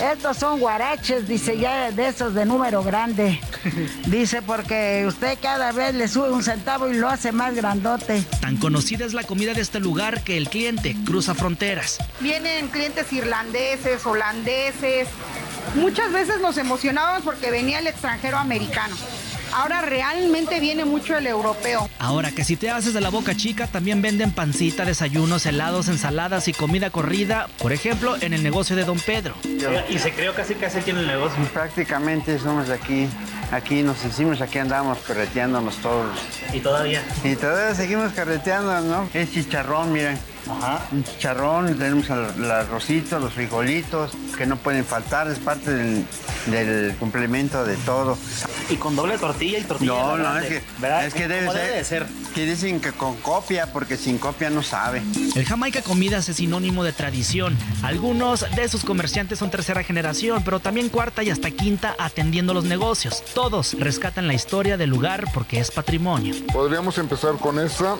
Estos 0.00 0.38
son 0.38 0.58
guaraches, 0.58 1.28
dice 1.28 1.58
ya 1.58 1.90
de 1.90 2.08
esos 2.08 2.32
de 2.32 2.46
número 2.46 2.82
grande. 2.82 3.38
Dice 4.06 4.40
porque 4.40 5.04
usted 5.06 5.38
cada 5.40 5.72
vez 5.72 5.94
le 5.94 6.08
sube 6.08 6.30
un 6.30 6.42
centavo 6.42 6.88
y 6.88 6.94
lo 6.94 7.08
hace 7.08 7.30
más 7.30 7.54
grandote. 7.54 8.22
Tan 8.40 8.56
conocida 8.56 9.04
es 9.04 9.12
la 9.12 9.24
comida 9.24 9.52
de 9.52 9.60
este 9.60 9.80
lugar 9.80 10.22
que 10.22 10.38
el 10.38 10.48
cliente 10.48 10.96
cruza 11.04 11.34
fronteras. 11.34 11.98
Vienen 12.20 12.68
clientes 12.68 13.12
irlandeses, 13.12 14.04
holandeses. 14.06 15.08
Muchas 15.74 16.10
veces 16.10 16.40
nos 16.40 16.56
emocionábamos 16.56 17.22
porque 17.22 17.50
venía 17.50 17.80
el 17.80 17.86
extranjero 17.86 18.38
americano. 18.38 18.96
Ahora 19.56 19.80
realmente 19.80 20.60
viene 20.60 20.84
mucho 20.84 21.16
el 21.16 21.26
europeo. 21.26 21.88
Ahora 21.98 22.30
que 22.30 22.44
si 22.44 22.56
te 22.56 22.68
haces 22.68 22.92
de 22.92 23.00
la 23.00 23.08
boca 23.08 23.34
chica, 23.34 23.66
también 23.66 24.02
venden 24.02 24.30
pancita, 24.30 24.84
desayunos, 24.84 25.46
helados, 25.46 25.88
ensaladas 25.88 26.46
y 26.48 26.52
comida 26.52 26.90
corrida, 26.90 27.48
por 27.56 27.72
ejemplo, 27.72 28.16
en 28.20 28.34
el 28.34 28.42
negocio 28.42 28.76
de 28.76 28.84
Don 28.84 28.98
Pedro. 28.98 29.34
Y 29.88 29.98
se 29.98 30.12
creó 30.12 30.34
casi 30.34 30.56
casi 30.56 30.80
aquí 30.80 30.90
en 30.90 30.98
el 30.98 31.06
negocio. 31.06 31.42
Prácticamente 31.54 32.38
somos 32.38 32.68
de 32.68 32.74
aquí. 32.74 33.08
Aquí 33.50 33.82
nos 33.82 34.04
hicimos, 34.04 34.42
aquí 34.42 34.58
andamos 34.58 34.98
carreteándonos 34.98 35.76
todos. 35.76 36.18
¿Y 36.52 36.60
todavía? 36.60 37.02
Y 37.24 37.34
todavía 37.36 37.74
seguimos 37.74 38.12
carreteando, 38.12 38.78
¿no? 38.82 39.08
Es 39.14 39.32
chicharrón, 39.32 39.90
miren. 39.90 40.18
Ajá. 40.48 40.86
Un 40.92 41.04
chicharrón, 41.04 41.76
tenemos 41.78 42.08
el, 42.10 42.44
el 42.44 42.50
arrocito, 42.50 43.18
los 43.18 43.32
frijolitos, 43.32 44.12
que 44.36 44.46
no 44.46 44.56
pueden 44.56 44.84
faltar, 44.84 45.28
es 45.28 45.38
parte 45.38 45.70
del, 45.70 46.04
del 46.46 46.96
complemento 46.96 47.64
de 47.64 47.76
todo. 47.78 48.16
Y 48.68 48.76
con 48.76 48.96
doble 48.96 49.18
tortilla 49.18 49.58
y 49.58 49.62
tortilla. 49.62 49.92
No, 49.92 50.16
no, 50.16 50.38
es 50.38 50.46
que, 50.46 50.62
¿Verdad? 50.78 51.06
es 51.06 51.14
que 51.14 51.28
debe 51.28 51.46
¿Cómo 51.46 51.58
ser, 51.58 51.72
de 51.72 51.84
ser. 51.84 52.06
Que 52.34 52.44
dicen 52.44 52.80
que 52.80 52.92
con 52.92 53.16
copia, 53.16 53.72
porque 53.72 53.96
sin 53.96 54.18
copia 54.18 54.50
no 54.50 54.62
sabe. 54.62 55.02
El 55.34 55.44
Jamaica 55.44 55.82
Comidas 55.82 56.28
es 56.28 56.36
sinónimo 56.36 56.84
de 56.84 56.92
tradición. 56.92 57.56
Algunos 57.82 58.44
de 58.54 58.68
sus 58.68 58.84
comerciantes 58.84 59.38
son 59.38 59.50
tercera 59.50 59.82
generación, 59.82 60.42
pero 60.44 60.60
también 60.60 60.88
cuarta 60.88 61.22
y 61.22 61.30
hasta 61.30 61.50
quinta 61.50 61.94
atendiendo 61.98 62.52
los 62.54 62.64
negocios. 62.64 63.22
Todos 63.34 63.74
rescatan 63.78 64.26
la 64.26 64.34
historia 64.34 64.76
del 64.76 64.90
lugar 64.90 65.24
porque 65.32 65.60
es 65.60 65.70
patrimonio. 65.70 66.34
Podríamos 66.52 66.98
empezar 66.98 67.36
con 67.36 67.58
esta, 67.58 67.96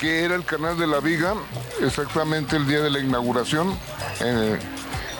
que 0.00 0.24
era 0.24 0.34
el 0.34 0.44
canal 0.44 0.78
de 0.78 0.86
la 0.86 1.00
Viga, 1.00 1.34
exactamente 1.80 2.56
el 2.56 2.66
día 2.66 2.80
de 2.80 2.90
la 2.90 3.00
inauguración. 3.00 3.76
Eh, 4.20 4.58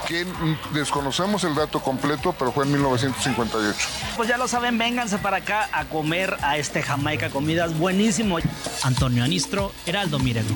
que 0.07 0.25
desconocemos 0.73 1.43
el 1.45 1.55
dato 1.55 1.81
completo, 1.81 2.33
pero 2.39 2.53
fue 2.53 2.65
en 2.65 2.73
1958. 2.73 3.77
Pues 4.17 4.29
ya 4.29 4.39
lo 4.39 4.47
saben, 4.47 4.79
vénganse 4.79 5.19
para 5.19 5.39
acá 5.39 5.69
a 5.73 5.85
comer 5.87 6.37
a 6.43 6.57
este 6.59 6.83
Jamaica 6.83 7.29
Comidas 7.29 7.77
buenísimo. 7.77 8.39
Antonio 8.85 9.25
Anistro, 9.25 9.73
Heraldo 9.85 10.19
Mirego. 10.21 10.55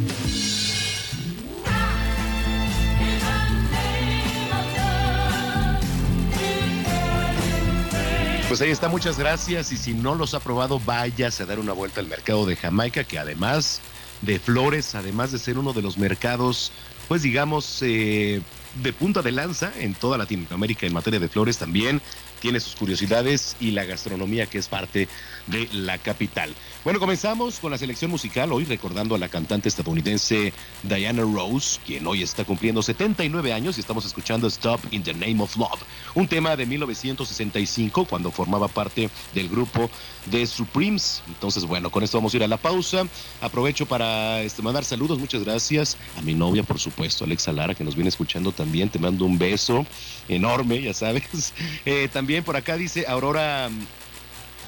Pues 8.50 8.60
ahí 8.62 8.70
está, 8.72 8.88
muchas 8.88 9.16
gracias. 9.16 9.70
Y 9.70 9.76
si 9.76 9.94
no 9.94 10.16
los 10.16 10.34
ha 10.34 10.40
probado, 10.40 10.80
váyase 10.80 11.44
a 11.44 11.46
dar 11.46 11.60
una 11.60 11.72
vuelta 11.72 12.00
al 12.00 12.08
mercado 12.08 12.46
de 12.46 12.56
Jamaica, 12.56 13.04
que 13.04 13.16
además 13.16 13.80
de 14.22 14.40
flores, 14.40 14.96
además 14.96 15.30
de 15.30 15.38
ser 15.38 15.56
uno 15.56 15.72
de 15.72 15.82
los 15.82 15.98
mercados, 15.98 16.72
pues 17.06 17.22
digamos, 17.22 17.80
eh, 17.82 18.42
de 18.82 18.92
punta 18.92 19.22
de 19.22 19.30
lanza 19.30 19.72
en 19.78 19.94
toda 19.94 20.18
Latinoamérica 20.18 20.84
en 20.84 20.92
materia 20.92 21.20
de 21.20 21.28
flores 21.28 21.58
también 21.58 22.02
tiene 22.40 22.60
sus 22.60 22.74
curiosidades 22.74 23.56
y 23.60 23.70
la 23.70 23.84
gastronomía 23.84 24.46
que 24.46 24.58
es 24.58 24.68
parte 24.68 25.08
de 25.46 25.68
la 25.72 25.98
capital. 25.98 26.54
Bueno, 26.84 26.98
comenzamos 26.98 27.58
con 27.60 27.70
la 27.70 27.78
selección 27.78 28.10
musical, 28.10 28.52
hoy 28.52 28.64
recordando 28.64 29.14
a 29.14 29.18
la 29.18 29.28
cantante 29.28 29.68
estadounidense 29.68 30.52
Diana 30.82 31.22
Rose, 31.22 31.78
quien 31.86 32.06
hoy 32.06 32.22
está 32.22 32.44
cumpliendo 32.44 32.82
79 32.82 33.52
años 33.52 33.76
y 33.76 33.80
estamos 33.80 34.04
escuchando 34.04 34.48
Stop 34.48 34.80
in 34.90 35.02
the 35.02 35.12
Name 35.12 35.42
of 35.42 35.56
Love, 35.56 35.80
un 36.14 36.26
tema 36.26 36.56
de 36.56 36.66
1965 36.66 38.06
cuando 38.06 38.30
formaba 38.30 38.68
parte 38.68 39.10
del 39.34 39.48
grupo 39.48 39.90
de 40.26 40.46
Supremes. 40.46 41.22
Entonces, 41.28 41.64
bueno, 41.64 41.90
con 41.90 42.02
esto 42.02 42.18
vamos 42.18 42.34
a 42.34 42.36
ir 42.36 42.44
a 42.44 42.48
la 42.48 42.56
pausa. 42.56 43.04
Aprovecho 43.40 43.86
para 43.86 44.42
este, 44.42 44.62
mandar 44.62 44.84
saludos, 44.84 45.18
muchas 45.18 45.44
gracias 45.44 45.96
a 46.16 46.22
mi 46.22 46.34
novia, 46.34 46.62
por 46.62 46.78
supuesto, 46.78 47.24
Alexa 47.24 47.52
Lara, 47.52 47.74
que 47.74 47.84
nos 47.84 47.94
viene 47.94 48.08
escuchando 48.08 48.52
también. 48.52 48.88
Te 48.88 48.98
mando 48.98 49.24
un 49.24 49.38
beso 49.38 49.86
enorme, 50.28 50.82
ya 50.82 50.94
sabes. 50.94 51.52
Eh, 51.86 52.08
también 52.12 52.44
por 52.44 52.56
acá 52.56 52.76
dice 52.76 53.06
Aurora 53.08 53.70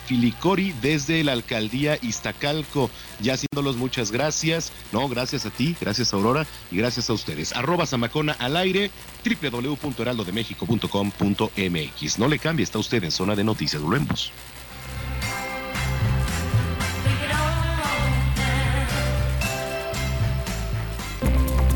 Filicori 0.07 0.75
desde 0.83 1.25
la 1.25 1.33
alcaldía 1.33 1.99
Iztacalco. 2.01 2.89
Ya 3.21 3.35
haciéndolos 3.35 3.77
muchas 3.77 4.13
gracias. 4.13 4.73
No, 4.93 5.09
gracias 5.09 5.45
a 5.47 5.51
ti, 5.51 5.75
gracias 5.81 6.13
Aurora 6.13 6.47
y 6.71 6.77
gracias 6.77 7.11
a 7.11 7.13
ustedes. 7.13 7.53
Arroba 7.55 7.87
Zamacona 7.87 8.37
al 8.39 8.57
aire, 8.57 8.93
www.heraldodemexico.com.mx. 9.25 12.19
No 12.19 12.29
le 12.29 12.39
cambie, 12.39 12.63
está 12.65 12.79
usted 12.79 13.03
en 13.05 13.11
zona 13.11 13.37
de 13.37 13.45
noticias. 13.45 13.83
Volvemos. 13.83 14.33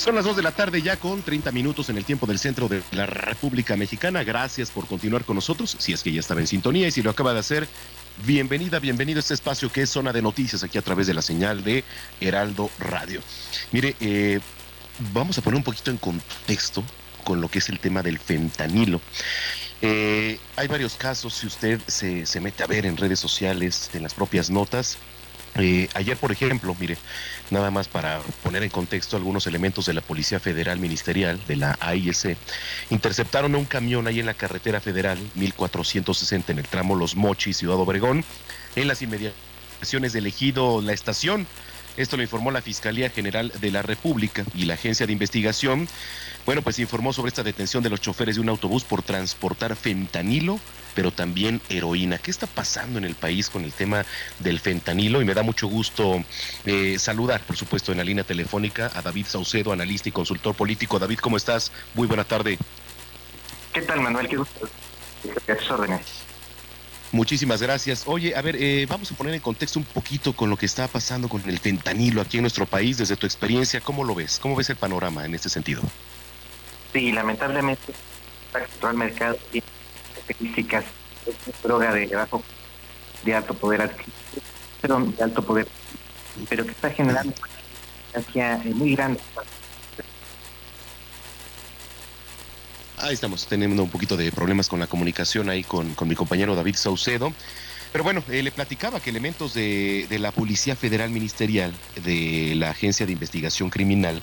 Son 0.00 0.14
las 0.14 0.24
2 0.24 0.36
de 0.36 0.42
la 0.42 0.52
tarde 0.52 0.80
ya 0.80 0.96
con 0.96 1.20
30 1.20 1.52
minutos 1.52 1.90
en 1.90 1.98
el 1.98 2.06
tiempo 2.06 2.26
del 2.26 2.38
centro 2.38 2.68
de 2.68 2.82
la 2.92 3.04
República 3.04 3.76
Mexicana. 3.76 4.24
Gracias 4.24 4.70
por 4.70 4.86
continuar 4.86 5.26
con 5.26 5.36
nosotros, 5.36 5.76
si 5.78 5.92
es 5.92 6.02
que 6.02 6.10
ya 6.10 6.20
estaba 6.20 6.40
en 6.40 6.46
sintonía 6.46 6.88
y 6.88 6.90
si 6.90 7.02
lo 7.02 7.10
acaba 7.10 7.34
de 7.34 7.40
hacer, 7.40 7.68
bienvenida, 8.24 8.78
bienvenido 8.78 9.18
a 9.18 9.20
este 9.20 9.34
espacio 9.34 9.70
que 9.70 9.82
es 9.82 9.90
zona 9.90 10.10
de 10.14 10.22
noticias 10.22 10.64
aquí 10.64 10.78
a 10.78 10.82
través 10.82 11.06
de 11.06 11.12
la 11.12 11.20
señal 11.20 11.62
de 11.62 11.84
Heraldo 12.18 12.70
Radio. 12.78 13.20
Mire, 13.72 13.94
eh, 14.00 14.40
vamos 15.12 15.36
a 15.36 15.42
poner 15.42 15.58
un 15.58 15.64
poquito 15.64 15.90
en 15.90 15.98
contexto 15.98 16.82
con 17.22 17.42
lo 17.42 17.48
que 17.48 17.58
es 17.58 17.68
el 17.68 17.78
tema 17.78 18.00
del 18.00 18.18
fentanilo. 18.18 19.02
Eh, 19.82 20.40
hay 20.56 20.66
varios 20.66 20.94
casos, 20.94 21.34
si 21.34 21.46
usted 21.46 21.78
se, 21.86 22.24
se, 22.24 22.40
mete 22.40 22.62
a 22.62 22.66
ver 22.66 22.86
en 22.86 22.96
redes 22.96 23.20
sociales, 23.20 23.90
en 23.92 24.02
las 24.02 24.14
propias 24.14 24.48
notas. 24.48 24.96
Eh, 25.56 25.88
ayer, 25.94 26.16
por 26.16 26.30
ejemplo, 26.30 26.76
mire, 26.78 26.96
nada 27.50 27.70
más 27.70 27.88
para 27.88 28.20
poner 28.42 28.62
en 28.62 28.70
contexto 28.70 29.16
algunos 29.16 29.46
elementos 29.46 29.86
de 29.86 29.94
la 29.94 30.00
Policía 30.00 30.38
Federal 30.38 30.78
Ministerial, 30.78 31.40
de 31.46 31.56
la 31.56 31.76
AIS, 31.80 32.28
interceptaron 32.90 33.54
un 33.54 33.64
camión 33.64 34.06
ahí 34.06 34.20
en 34.20 34.26
la 34.26 34.34
carretera 34.34 34.80
federal 34.80 35.18
1460 35.34 36.52
en 36.52 36.58
el 36.58 36.66
tramo 36.66 36.94
Los 36.94 37.16
Mochis, 37.16 37.56
Ciudad 37.56 37.76
Obregón, 37.76 38.24
en 38.76 38.88
las 38.88 39.02
inmediaciones 39.02 40.12
del 40.12 40.26
ejido 40.26 40.80
La 40.80 40.92
Estación. 40.92 41.46
Esto 42.00 42.16
lo 42.16 42.22
informó 42.22 42.50
la 42.50 42.62
Fiscalía 42.62 43.10
General 43.10 43.52
de 43.60 43.70
la 43.70 43.82
República 43.82 44.42
y 44.54 44.64
la 44.64 44.72
Agencia 44.72 45.06
de 45.06 45.12
Investigación. 45.12 45.86
Bueno, 46.46 46.62
pues 46.62 46.78
informó 46.78 47.12
sobre 47.12 47.28
esta 47.28 47.42
detención 47.42 47.82
de 47.82 47.90
los 47.90 48.00
choferes 48.00 48.36
de 48.36 48.40
un 48.40 48.48
autobús 48.48 48.84
por 48.84 49.02
transportar 49.02 49.76
fentanilo, 49.76 50.58
pero 50.94 51.12
también 51.12 51.60
heroína. 51.68 52.16
¿Qué 52.16 52.30
está 52.30 52.46
pasando 52.46 52.98
en 52.98 53.04
el 53.04 53.16
país 53.16 53.50
con 53.50 53.64
el 53.64 53.72
tema 53.72 54.06
del 54.38 54.60
fentanilo? 54.60 55.20
Y 55.20 55.26
me 55.26 55.34
da 55.34 55.42
mucho 55.42 55.68
gusto 55.68 56.24
eh, 56.64 56.98
saludar, 56.98 57.42
por 57.42 57.58
supuesto, 57.58 57.92
en 57.92 57.98
la 57.98 58.04
línea 58.04 58.24
telefónica 58.24 58.90
a 58.94 59.02
David 59.02 59.26
Saucedo, 59.26 59.70
analista 59.70 60.08
y 60.08 60.12
consultor 60.12 60.54
político. 60.54 60.98
David, 60.98 61.18
¿cómo 61.18 61.36
estás? 61.36 61.70
Muy 61.92 62.06
buena 62.06 62.24
tarde. 62.24 62.56
¿Qué 63.74 63.82
tal, 63.82 64.00
Manuel? 64.00 64.26
Qué 64.26 64.38
gusto. 64.38 64.70
A 65.48 65.54
tus 65.54 65.70
órdenes. 65.70 66.29
Muchísimas 67.12 67.60
gracias. 67.60 68.04
Oye, 68.06 68.36
a 68.36 68.42
ver, 68.42 68.56
eh, 68.56 68.86
vamos 68.88 69.10
a 69.10 69.16
poner 69.16 69.34
en 69.34 69.40
contexto 69.40 69.80
un 69.80 69.84
poquito 69.84 70.32
con 70.32 70.48
lo 70.48 70.56
que 70.56 70.66
está 70.66 70.86
pasando 70.86 71.28
con 71.28 71.42
el 71.48 71.58
fentanilo 71.58 72.20
aquí 72.20 72.36
en 72.36 72.44
nuestro 72.44 72.66
país, 72.66 72.98
desde 72.98 73.16
tu 73.16 73.26
experiencia, 73.26 73.80
¿cómo 73.80 74.04
lo 74.04 74.14
ves? 74.14 74.38
¿Cómo 74.38 74.54
ves 74.54 74.70
el 74.70 74.76
panorama 74.76 75.24
en 75.24 75.34
este 75.34 75.48
sentido? 75.48 75.82
Sí, 76.92 77.10
lamentablemente, 77.10 77.92
actual 78.52 78.94
mercado 78.96 79.36
tiene 79.50 79.66
características 80.14 80.84
de 81.26 81.34
droga 81.64 81.92
de 81.92 82.06
bajo, 82.06 82.42
de 83.24 83.34
alto 83.34 83.54
poder 83.54 83.82
adquisitivo, 83.82 84.44
perdón, 84.80 85.14
de 85.16 85.24
alto 85.24 85.42
poder, 85.42 85.66
pero 86.48 86.64
que 86.64 86.70
está 86.70 86.90
generando 86.90 87.34
una 88.34 88.56
muy 88.74 88.94
grande 88.94 89.20
Ahí 93.02 93.14
estamos 93.14 93.46
teniendo 93.46 93.82
un 93.82 93.88
poquito 93.88 94.16
de 94.16 94.30
problemas 94.30 94.68
con 94.68 94.78
la 94.78 94.86
comunicación 94.86 95.48
ahí 95.48 95.64
con, 95.64 95.94
con 95.94 96.06
mi 96.06 96.14
compañero 96.14 96.54
David 96.54 96.74
Saucedo. 96.76 97.32
Pero 97.92 98.04
bueno, 98.04 98.22
eh, 98.28 98.42
le 98.42 98.52
platicaba 98.52 99.00
que 99.00 99.10
elementos 99.10 99.54
de, 99.54 100.06
de, 100.08 100.18
la 100.18 100.32
Policía 100.32 100.76
Federal 100.76 101.10
Ministerial, 101.10 101.72
de 102.04 102.54
la 102.56 102.70
Agencia 102.70 103.06
de 103.06 103.12
Investigación 103.12 103.70
Criminal, 103.70 104.22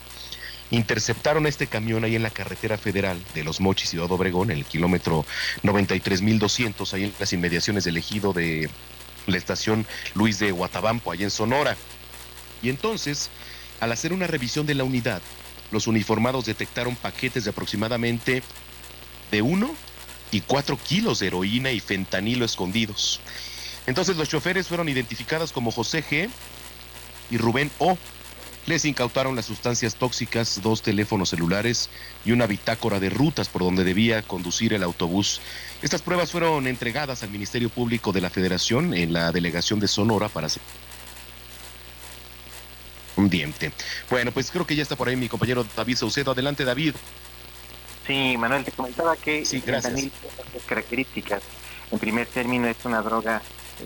interceptaron 0.69 1.47
este 1.47 1.67
camión 1.67 2.03
ahí 2.03 2.15
en 2.15 2.23
la 2.23 2.29
carretera 2.29 2.77
federal 2.77 3.19
de 3.33 3.43
Los 3.43 3.61
Mochis, 3.61 3.89
Ciudad 3.89 4.11
Obregón, 4.11 4.51
en 4.51 4.59
el 4.59 4.65
kilómetro 4.65 5.25
93.200, 5.63 6.93
ahí 6.93 7.05
en 7.05 7.13
las 7.19 7.33
inmediaciones 7.33 7.83
del 7.83 7.97
ejido 7.97 8.31
de 8.31 8.69
la 9.25 9.37
estación 9.37 9.87
Luis 10.13 10.37
de 10.39 10.51
Guatabampo, 10.51 11.11
ahí 11.11 11.23
en 11.23 11.31
Sonora. 11.31 11.75
Y 12.61 12.69
entonces, 12.69 13.29
al 13.79 13.91
hacer 13.91 14.13
una 14.13 14.27
revisión 14.27 14.67
de 14.67 14.75
la 14.75 14.83
unidad, 14.83 15.21
los 15.71 15.87
uniformados 15.87 16.45
detectaron 16.45 16.95
paquetes 16.95 17.43
de 17.43 17.49
aproximadamente 17.49 18.43
de 19.31 19.41
uno 19.41 19.69
y 20.31 20.41
cuatro 20.41 20.77
kilos 20.77 21.19
de 21.19 21.27
heroína 21.27 21.71
y 21.71 21.79
fentanilo 21.79 22.45
escondidos. 22.45 23.19
Entonces 23.85 24.17
los 24.17 24.29
choferes 24.29 24.67
fueron 24.67 24.89
identificados 24.89 25.51
como 25.51 25.71
José 25.71 26.03
G 26.03 26.29
y 27.31 27.37
Rubén 27.37 27.71
O. 27.79 27.97
Les 28.65 28.83
incautaron 28.83 29.37
las 29.37 29.45
sustancias 29.45 29.95
tóxicas, 29.95 30.59
dos 30.61 30.81
teléfonos 30.81 31.29
celulares 31.29 31.89
y 32.25 32.33
una 32.33 32.47
bitácora 32.47 32.99
de 32.99 33.09
rutas 33.09 33.47
por 33.47 33.61
donde 33.61 33.85
debía 33.85 34.21
conducir 34.23 34.73
el 34.73 34.83
autobús. 34.83 35.39
Estas 35.81 36.01
pruebas 36.01 36.31
fueron 36.31 36.67
entregadas 36.67 37.23
al 37.23 37.29
Ministerio 37.29 37.69
Público 37.69 38.11
de 38.11 38.19
la 38.19 38.29
Federación 38.29 38.93
en 38.93 39.13
la 39.13 39.31
delegación 39.31 39.79
de 39.79 39.87
Sonora 39.87 40.27
para 40.27 40.49
un 43.15 43.29
diente. 43.29 43.71
Bueno, 44.09 44.33
pues 44.33 44.51
creo 44.51 44.67
que 44.67 44.75
ya 44.75 44.83
está 44.83 44.97
por 44.97 45.07
ahí 45.07 45.15
mi 45.15 45.29
compañero 45.29 45.65
David 45.75 45.95
Saucedo. 45.95 46.31
Adelante, 46.31 46.65
David. 46.65 46.93
Sí, 48.07 48.37
Manuel, 48.37 48.63
te 48.63 48.71
comentaba 48.71 49.17
que 49.17 49.45
sí, 49.45 49.61
gracias. 49.65 50.11
características. 50.65 51.43
En 51.91 51.99
primer 51.99 52.25
término, 52.27 52.67
es 52.67 52.83
una 52.85 53.01
droga 53.01 53.41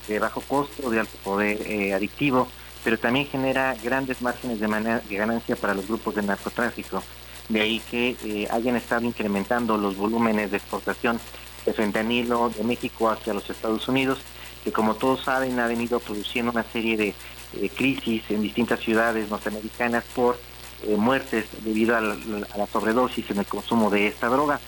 de 0.07 0.19
bajo 0.19 0.41
costo, 0.41 0.91
de 0.91 0.99
alto 0.99 1.17
poder 1.23 1.59
eh, 1.65 1.93
adictivo, 1.93 2.47
pero 2.83 2.99
también 2.99 3.25
genera 3.25 3.75
grandes 3.83 4.21
márgenes 4.21 4.59
de, 4.59 4.67
de, 5.09 5.15
ganancia 5.15 5.55
para 5.55 5.73
los 5.73 5.87
grupos 5.87 6.15
de 6.15 6.21
narcotráfico. 6.21 7.03
De 7.49 7.61
ahí 7.61 7.81
que 7.89 8.15
eh, 8.23 8.47
hayan 8.51 8.75
estado 8.75 9.05
incrementando 9.05 9.75
los 9.77 9.97
volúmenes 9.97 10.51
de 10.51 10.57
exportación 10.57 11.19
de 11.65 11.73
fentanilo 11.73 12.49
de 12.49 12.63
México 12.63 13.09
hacia 13.09 13.33
los 13.33 13.49
Estados 13.49 13.87
Unidos, 13.87 14.19
que 14.63 14.71
como 14.71 14.95
todos 14.95 15.23
saben 15.23 15.59
ha 15.59 15.67
venido 15.67 15.99
produciendo 15.99 16.51
una 16.51 16.63
serie 16.63 16.95
de 16.95 17.15
eh, 17.59 17.69
crisis 17.75 18.23
en 18.29 18.43
distintas 18.43 18.79
ciudades 18.79 19.29
norteamericanas 19.29 20.03
por 20.15 20.39
eh, 20.83 20.95
muertes 20.97 21.45
debido 21.63 21.95
a 21.95 22.01
la, 22.01 22.13
a 22.53 22.57
la 22.57 22.67
sobredosis 22.67 23.29
en 23.29 23.39
el 23.39 23.45
consumo 23.45 23.89
de 23.89 24.07
esta 24.07 24.27
droga. 24.27 24.59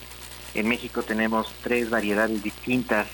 En 0.54 0.68
México 0.68 1.02
tenemos 1.02 1.52
tres 1.62 1.90
variedades 1.90 2.42
distintas 2.42 3.06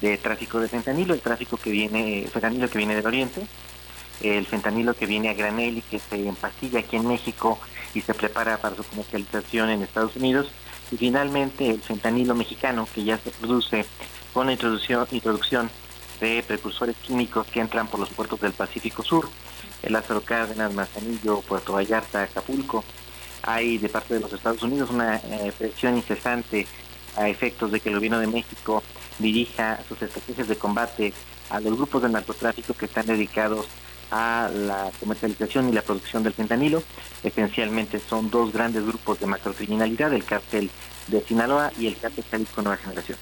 de 0.00 0.16
tráfico 0.18 0.60
de 0.60 0.68
fentanilo, 0.68 1.14
el 1.14 1.20
tráfico 1.20 1.56
que 1.56 1.70
viene, 1.70 2.28
fentanilo 2.32 2.68
que 2.68 2.78
viene 2.78 2.96
del 2.96 3.06
oriente, 3.06 3.46
el 4.20 4.46
fentanilo 4.46 4.94
que 4.94 5.06
viene 5.06 5.28
a 5.28 5.34
granel 5.34 5.78
y 5.78 5.82
que 5.82 5.98
se 5.98 6.28
empastilla 6.28 6.80
aquí 6.80 6.96
en 6.96 7.06
México 7.06 7.58
y 7.94 8.00
se 8.00 8.14
prepara 8.14 8.58
para 8.58 8.76
su 8.76 8.84
comercialización 8.84 9.70
en 9.70 9.82
Estados 9.82 10.16
Unidos, 10.16 10.50
y 10.90 10.96
finalmente 10.96 11.68
el 11.68 11.80
fentanilo 11.80 12.34
mexicano 12.34 12.88
que 12.94 13.04
ya 13.04 13.18
se 13.18 13.30
produce 13.30 13.84
con 14.32 14.46
la 14.46 14.52
introducción, 14.52 15.06
introducción 15.10 15.70
de 16.20 16.42
precursores 16.46 16.96
químicos 16.96 17.46
que 17.46 17.60
entran 17.60 17.86
por 17.88 18.00
los 18.00 18.10
puertos 18.10 18.40
del 18.40 18.52
Pacífico 18.52 19.02
Sur, 19.02 19.28
el 19.82 19.92
Lázaro 19.92 20.20
Cárdenas, 20.22 20.72
Manzanillo, 20.74 21.40
Puerto 21.42 21.74
Vallarta, 21.74 22.22
Acapulco. 22.22 22.84
Hay 23.42 23.78
de 23.78 23.88
parte 23.88 24.14
de 24.14 24.20
los 24.20 24.32
Estados 24.32 24.62
Unidos 24.62 24.90
una 24.90 25.16
eh, 25.16 25.52
presión 25.56 25.96
incesante 25.96 26.66
a 27.16 27.28
efectos 27.28 27.72
de 27.72 27.80
que 27.80 27.88
el 27.88 27.96
gobierno 27.96 28.18
de 28.18 28.26
México 28.26 28.82
dirija 29.18 29.80
sus 29.88 30.00
estrategias 30.02 30.48
de 30.48 30.56
combate 30.56 31.12
a 31.50 31.60
los 31.60 31.76
grupos 31.76 32.02
de 32.02 32.08
narcotráfico 32.08 32.74
que 32.74 32.86
están 32.86 33.06
dedicados 33.06 33.66
a 34.10 34.50
la 34.52 34.90
comercialización 35.00 35.68
y 35.68 35.72
la 35.72 35.82
producción 35.82 36.22
del 36.22 36.32
fentanilo. 36.32 36.82
Esencialmente 37.22 38.00
son 38.00 38.30
dos 38.30 38.52
grandes 38.52 38.84
grupos 38.84 39.20
de 39.20 39.26
macrocriminalidad, 39.26 40.12
el 40.12 40.24
cártel 40.24 40.70
de 41.08 41.20
Sinaloa 41.22 41.72
y 41.78 41.86
el 41.86 41.96
cártel 41.96 42.24
Jalisco 42.30 42.62
Nueva 42.62 42.78
Generación. 42.78 43.18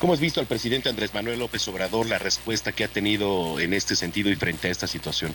¿Cómo 0.00 0.14
has 0.14 0.20
visto 0.20 0.40
al 0.40 0.46
presidente 0.46 0.88
Andrés 0.88 1.12
Manuel 1.12 1.38
López 1.38 1.68
Obrador 1.68 2.06
la 2.06 2.18
respuesta 2.18 2.72
que 2.72 2.84
ha 2.84 2.88
tenido 2.88 3.60
en 3.60 3.74
este 3.74 3.94
sentido 3.94 4.30
y 4.30 4.34
frente 4.34 4.68
a 4.68 4.70
esta 4.70 4.86
situación? 4.86 5.34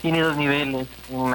Tiene 0.00 0.22
dos 0.22 0.38
niveles, 0.38 0.86
un 1.10 1.34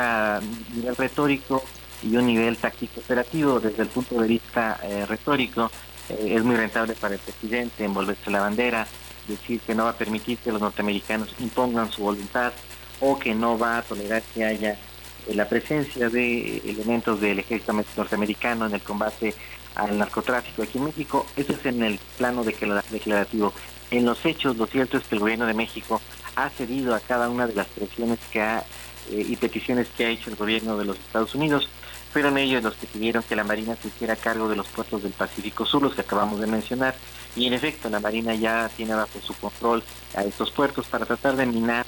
nivel 0.75 0.95
retórico 0.95 1.63
y 2.01 2.15
un 2.15 2.25
nivel 2.25 2.57
táctico 2.57 3.01
operativo. 3.01 3.59
Desde 3.59 3.83
el 3.83 3.89
punto 3.89 4.19
de 4.19 4.27
vista 4.27 4.79
eh, 4.81 5.05
retórico, 5.05 5.69
eh, 6.09 6.33
es 6.35 6.43
muy 6.43 6.55
rentable 6.55 6.95
para 6.95 7.13
el 7.13 7.19
presidente 7.19 7.85
envolverse 7.85 8.31
la 8.31 8.41
bandera, 8.41 8.87
decir 9.27 9.59
que 9.59 9.75
no 9.75 9.83
va 9.83 9.91
a 9.91 9.97
permitir 9.97 10.39
que 10.39 10.51
los 10.51 10.59
norteamericanos 10.59 11.35
impongan 11.39 11.91
su 11.91 12.01
voluntad 12.01 12.51
o 12.99 13.19
que 13.19 13.35
no 13.35 13.59
va 13.59 13.77
a 13.77 13.81
tolerar 13.83 14.23
que 14.33 14.43
haya 14.43 14.71
eh, 14.71 15.35
la 15.35 15.47
presencia 15.47 16.09
de 16.09 16.57
elementos 16.65 17.21
del 17.21 17.37
ejército 17.37 17.73
norteamericano 17.95 18.65
en 18.65 18.73
el 18.73 18.81
combate 18.81 19.35
al 19.75 19.97
narcotráfico 19.97 20.63
aquí 20.63 20.77
en 20.77 20.85
México. 20.85 21.25
Eso 21.35 21.53
es 21.53 21.65
en 21.65 21.83
el 21.83 21.99
plano 22.17 22.43
declarativo. 22.43 23.53
En 23.91 24.05
los 24.05 24.25
hechos, 24.25 24.57
lo 24.57 24.65
cierto 24.65 24.97
es 24.97 25.03
que 25.03 25.15
el 25.15 25.21
gobierno 25.21 25.45
de 25.45 25.53
México 25.53 26.01
ha 26.35 26.49
cedido 26.49 26.95
a 26.95 26.99
cada 26.99 27.29
una 27.29 27.45
de 27.47 27.53
las 27.53 27.67
presiones 27.67 28.19
que 28.31 28.41
ha 28.41 28.63
eh, 29.11 29.25
y 29.27 29.35
peticiones 29.35 29.87
que 29.89 30.05
ha 30.05 30.09
hecho 30.09 30.29
el 30.29 30.35
gobierno 30.35 30.77
de 30.77 30.85
los 30.85 30.97
Estados 30.97 31.35
Unidos. 31.35 31.67
Fueron 32.11 32.37
ellos 32.37 32.63
los 32.63 32.75
que 32.75 32.87
pidieron 32.87 33.23
que 33.23 33.35
la 33.35 33.43
Marina 33.43 33.75
se 33.75 33.87
hiciera 33.87 34.15
cargo 34.15 34.47
de 34.47 34.55
los 34.55 34.67
puertos 34.67 35.03
del 35.03 35.11
Pacífico 35.13 35.65
Sur, 35.65 35.81
los 35.81 35.95
que 35.95 36.01
acabamos 36.01 36.39
de 36.39 36.47
mencionar. 36.47 36.95
Y 37.35 37.47
en 37.47 37.53
efecto, 37.53 37.89
la 37.89 37.99
Marina 37.99 38.35
ya 38.35 38.69
tiene 38.77 38.93
bajo 38.93 39.19
su 39.21 39.33
control 39.33 39.83
a 40.15 40.23
estos 40.23 40.51
puertos 40.51 40.85
para 40.87 41.05
tratar 41.05 41.35
de 41.35 41.47
minar, 41.47 41.85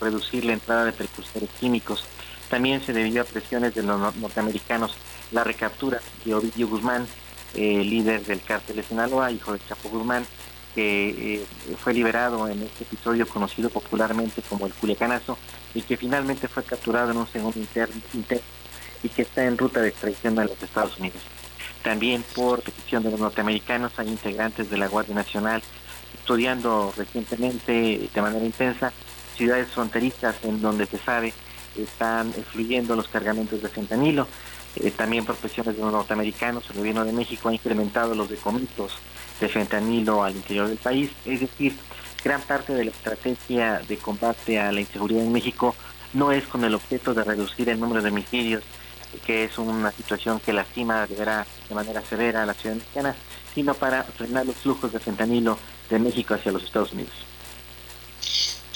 reducir 0.00 0.44
la 0.44 0.52
entrada 0.52 0.84
de 0.84 0.92
precursores 0.92 1.50
químicos. 1.60 2.04
También 2.48 2.84
se 2.84 2.92
debió 2.92 3.22
a 3.22 3.24
presiones 3.24 3.74
de 3.74 3.82
los 3.82 4.14
norteamericanos 4.16 4.96
la 5.32 5.42
recaptura 5.42 6.00
de 6.24 6.34
Ovidio 6.34 6.68
Guzmán, 6.68 7.06
líder 7.54 8.24
del 8.24 8.42
cártel 8.42 8.76
de 8.76 8.82
Sinaloa, 8.82 9.30
hijo 9.30 9.52
de 9.52 9.60
Chapo 9.66 9.88
Guzmán, 9.88 10.26
que 10.74 11.36
eh, 11.36 11.46
fue 11.82 11.94
liberado 11.94 12.48
en 12.48 12.62
este 12.62 12.84
episodio 12.84 13.28
conocido 13.28 13.70
popularmente 13.70 14.42
como 14.42 14.66
el 14.66 14.74
Culiacanazo 14.74 15.38
y 15.74 15.82
que 15.82 15.96
finalmente 15.96 16.48
fue 16.48 16.64
capturado 16.64 17.12
en 17.12 17.18
un 17.18 17.28
segundo 17.28 17.58
interno 17.58 17.94
y 19.02 19.08
que 19.08 19.22
está 19.22 19.44
en 19.44 19.56
ruta 19.56 19.80
de 19.80 19.88
extradición 19.88 20.38
a 20.38 20.44
los 20.44 20.60
Estados 20.62 20.98
Unidos. 20.98 21.20
También 21.82 22.24
por 22.34 22.62
petición 22.62 23.02
de 23.02 23.10
los 23.10 23.20
norteamericanos 23.20 23.92
hay 23.98 24.08
integrantes 24.08 24.70
de 24.70 24.78
la 24.78 24.88
Guardia 24.88 25.14
Nacional 25.14 25.62
estudiando 26.14 26.92
recientemente 26.96 28.08
de 28.12 28.22
manera 28.22 28.44
intensa 28.44 28.92
ciudades 29.36 29.68
fronterizas 29.68 30.36
en 30.42 30.62
donde 30.62 30.86
se 30.86 30.98
sabe 30.98 31.34
están 31.76 32.32
fluyendo 32.32 32.96
los 32.96 33.08
cargamentos 33.08 33.60
de 33.60 33.68
fentanilo. 33.68 34.26
Eh, 34.76 34.90
también 34.90 35.24
por 35.24 35.36
presiones 35.36 35.76
de 35.76 35.82
los 35.82 35.92
norteamericanos, 35.92 36.68
el 36.70 36.76
gobierno 36.76 37.04
de 37.04 37.12
México 37.12 37.48
ha 37.48 37.54
incrementado 37.54 38.14
los 38.14 38.28
decomisos 38.28 38.92
de 39.40 39.48
fentanilo 39.48 40.22
al 40.24 40.34
interior 40.34 40.68
del 40.68 40.78
país. 40.78 41.10
Es 41.24 41.40
decir, 41.40 41.76
gran 42.24 42.40
parte 42.42 42.74
de 42.74 42.84
la 42.84 42.90
estrategia 42.90 43.80
de 43.86 43.96
combate 43.98 44.58
a 44.58 44.72
la 44.72 44.80
inseguridad 44.80 45.22
en 45.22 45.32
México 45.32 45.74
no 46.12 46.32
es 46.32 46.44
con 46.46 46.64
el 46.64 46.74
objeto 46.74 47.14
de 47.14 47.24
reducir 47.24 47.68
el 47.68 47.80
número 47.80 48.02
de 48.02 48.10
homicidios, 48.10 48.62
que 49.26 49.44
es 49.44 49.58
una 49.58 49.92
situación 49.92 50.40
que 50.40 50.52
lastima 50.52 51.06
de, 51.06 51.16
de 51.16 51.74
manera 51.74 52.02
severa 52.02 52.42
a 52.42 52.46
la 52.46 52.54
ciudad 52.54 52.76
mexicana, 52.76 53.14
sino 53.54 53.74
para 53.74 54.02
frenar 54.02 54.46
los 54.46 54.56
flujos 54.56 54.92
de 54.92 54.98
fentanilo 54.98 55.58
de 55.88 55.98
México 55.98 56.34
hacia 56.34 56.52
los 56.52 56.64
Estados 56.64 56.92
Unidos. 56.92 57.33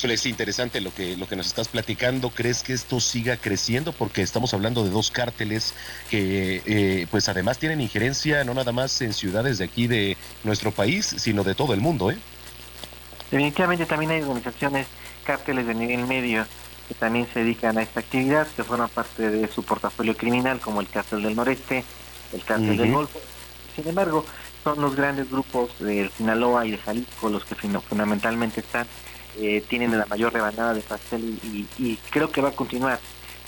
Es 0.00 0.26
interesante 0.26 0.80
lo 0.80 0.94
que, 0.94 1.16
lo 1.16 1.28
que 1.28 1.34
nos 1.34 1.48
estás 1.48 1.66
platicando. 1.66 2.30
¿Crees 2.30 2.62
que 2.62 2.72
esto 2.72 3.00
siga 3.00 3.36
creciendo? 3.36 3.92
Porque 3.92 4.22
estamos 4.22 4.54
hablando 4.54 4.84
de 4.84 4.90
dos 4.90 5.10
cárteles 5.10 5.74
que, 6.08 6.62
eh, 6.66 7.06
pues 7.10 7.28
además 7.28 7.58
tienen 7.58 7.80
injerencia 7.80 8.44
no 8.44 8.54
nada 8.54 8.70
más 8.70 9.02
en 9.02 9.12
ciudades 9.12 9.58
de 9.58 9.64
aquí 9.64 9.88
de 9.88 10.16
nuestro 10.44 10.70
país, 10.70 11.04
sino 11.18 11.42
de 11.42 11.56
todo 11.56 11.74
el 11.74 11.80
mundo, 11.80 12.12
¿eh? 12.12 12.16
Definitivamente 13.30 13.86
también 13.86 14.12
hay 14.12 14.22
organizaciones, 14.22 14.86
cárteles 15.24 15.66
de 15.66 15.74
nivel 15.74 16.06
medio, 16.06 16.46
que 16.86 16.94
también 16.94 17.26
se 17.34 17.40
dedican 17.40 17.76
a 17.76 17.82
esta 17.82 17.98
actividad, 17.98 18.46
que 18.46 18.62
forman 18.62 18.88
parte 18.88 19.28
de 19.28 19.48
su 19.48 19.64
portafolio 19.64 20.16
criminal, 20.16 20.60
como 20.60 20.80
el 20.80 20.88
cártel 20.88 21.24
del 21.24 21.34
noreste, 21.34 21.84
el 22.32 22.44
cártel 22.44 22.76
del 22.76 22.92
Golfo. 22.92 23.20
Sin 23.74 23.88
embargo, 23.88 24.24
son 24.62 24.80
los 24.80 24.94
grandes 24.94 25.28
grupos 25.28 25.70
de 25.80 26.08
Sinaloa 26.16 26.66
y 26.66 26.70
de 26.70 26.78
Jalisco 26.78 27.28
los 27.28 27.44
que 27.44 27.56
fundamentalmente 27.56 28.60
están 28.60 28.86
eh, 29.40 29.62
tienen 29.68 29.96
la 29.96 30.06
mayor 30.06 30.32
rebanada 30.32 30.74
de 30.74 30.80
pastel 30.80 31.38
y, 31.78 31.96
creo 32.10 32.30
que 32.30 32.40
va 32.40 32.50
a 32.50 32.56
continuar 32.56 32.98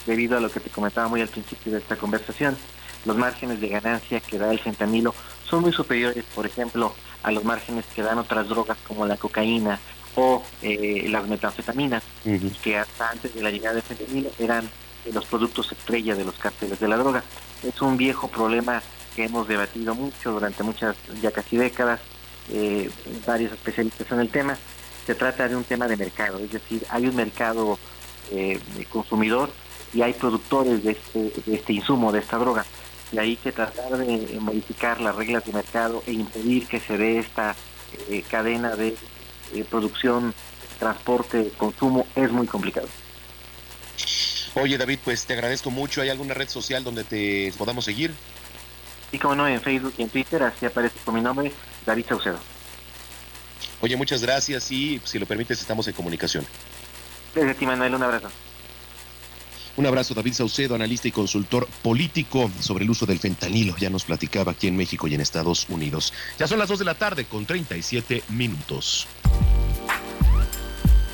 debido 0.07 0.37
a 0.37 0.41
lo 0.41 0.51
que 0.51 0.61
te 0.61 0.71
comentaba 0.71 1.09
muy 1.09 1.21
al 1.21 1.29
principio 1.29 1.73
de 1.73 1.79
esta 1.79 1.97
conversación. 1.97 2.57
Los 3.05 3.17
márgenes 3.17 3.61
de 3.61 3.69
ganancia 3.69 4.21
que 4.21 4.39
da 4.39 4.51
el 4.51 4.59
fentanilo 4.59 5.15
son 5.49 5.63
muy 5.63 5.73
superiores, 5.73 6.25
por 6.35 6.47
ejemplo, 6.47 6.95
a 7.23 7.31
los 7.33 7.45
márgenes 7.45 7.85
que 7.95 8.03
dan 8.03 8.19
otras 8.19 8.49
drogas 8.49 8.79
como 8.87 9.07
la 9.07 9.17
cocaína 9.17 9.79
o 10.17 10.43
eh, 10.63 11.07
las 11.09 11.27
metanfetaminas, 11.27 12.03
que 12.63 12.79
hasta 12.79 13.11
antes 13.11 13.35
de 13.35 13.43
la 13.43 13.51
llegada 13.51 13.75
del 13.75 13.83
fentanilo 13.83 14.31
eran 14.39 14.69
los 15.13 15.25
productos 15.27 15.73
estrella 15.73 16.15
de 16.15 16.25
los 16.25 16.35
cárteles 16.35 16.79
de 16.79 16.89
la 16.89 16.97
droga. 16.97 17.25
Es 17.63 17.81
un 17.81 17.97
viejo 17.97 18.29
problema 18.29 18.83
que 19.17 19.25
hemos 19.25 19.49
debatido 19.49 19.95
mucho 19.95 20.33
durante 20.33 20.63
muchas, 20.63 20.97
ya 21.21 21.31
casi 21.31 21.57
décadas, 21.57 22.01
eh, 22.53 22.91
varios 23.27 23.53
especialistas 23.53 24.11
en 24.13 24.21
el 24.21 24.29
tema, 24.29 24.57
se 25.07 25.15
trata 25.15 25.49
de 25.49 25.57
un 25.57 25.65
tema 25.65 25.89
de 25.89 25.97
mercado, 25.97 26.39
es 26.39 26.53
decir, 26.53 26.85
hay 26.91 27.07
un 27.07 27.17
mercado 27.17 27.79
eh, 28.33 28.61
de 28.77 28.85
consumidor 28.85 29.51
y 29.93 30.03
hay 30.03 30.13
productores 30.13 30.85
de 30.85 30.93
este, 30.93 31.33
de 31.45 31.55
este 31.55 31.73
insumo, 31.73 32.13
de 32.13 32.21
esta 32.21 32.39
droga. 32.39 32.65
Y 33.13 33.19
ahí 33.19 33.37
que 33.37 33.51
tratar 33.51 33.97
de 33.97 34.39
modificar 34.41 35.01
las 35.01 35.17
reglas 35.17 35.45
de 35.45 35.53
mercado 35.53 36.03
e 36.07 36.13
impedir 36.13 36.69
que 36.69 36.79
se 36.79 36.97
dé 36.97 37.19
esta 37.19 37.57
eh, 38.09 38.23
cadena 38.31 38.77
de 38.77 38.95
eh, 39.55 39.65
producción, 39.69 40.33
transporte, 40.79 41.51
consumo, 41.57 42.07
es 42.15 42.31
muy 42.31 42.47
complicado. 42.47 42.89
Oye 44.55 44.79
David, 44.79 44.99
pues 45.05 45.25
te 45.27 45.33
agradezco 45.33 45.71
mucho. 45.71 46.03
¿Hay 46.03 46.09
alguna 46.09 46.35
red 46.35 46.49
social 46.49 46.85
donde 46.85 47.05
te 47.05 47.53
podamos 47.59 47.85
seguir? 47.85 48.13
Sí, 49.11 49.19
como 49.19 49.35
no, 49.35 49.49
en 49.49 49.61
Facebook 49.61 49.95
y 49.99 50.03
en 50.03 50.09
Twitter, 50.09 50.43
así 50.45 50.67
aparece 50.67 50.97
con 51.05 51.15
mi 51.15 51.21
nombre, 51.21 51.53
David 51.85 52.07
Saucedo. 52.09 52.39
Oye, 53.81 53.97
muchas 53.97 54.23
gracias 54.23 54.71
y 54.71 55.01
si 55.05 55.19
lo 55.19 55.27
permites 55.27 55.61
estamos 55.61 55.87
en 55.89 55.95
comunicación. 55.95 56.47
Desde 57.35 57.55
ti, 57.55 57.67
Manuel, 57.67 57.95
un 57.95 58.03
abrazo. 58.03 58.29
Un 59.77 59.87
abrazo, 59.87 60.15
David 60.15 60.35
Saucedo, 60.35 60.75
analista 60.75 61.09
y 61.09 61.13
consultor 61.13 61.67
político 61.83 62.51
sobre 62.61 62.85
el 62.85 62.91
uso 62.91 63.07
del 63.07 63.19
fentanilo. 63.19 63.75
Ya 63.79 63.89
nos 63.89 64.05
platicaba 64.05 64.53
aquí 64.53 64.67
en 64.67 64.77
México 64.77 65.07
y 65.09 65.15
en 65.15 65.21
Estados 65.21 65.67
Unidos. 65.69 66.13
Ya 66.39 66.47
son 66.47 66.59
las 66.59 66.69
2 66.69 66.81
de 66.81 66.85
la 66.85 66.95
tarde 66.95 67.25
con 67.25 67.47
37 67.47 68.25
minutos. 68.29 69.07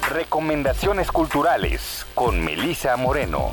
Recomendaciones 0.09 1.13
culturales 1.13 2.07
con 2.15 2.43
Melisa 2.45 2.97
Moreno. 2.97 3.53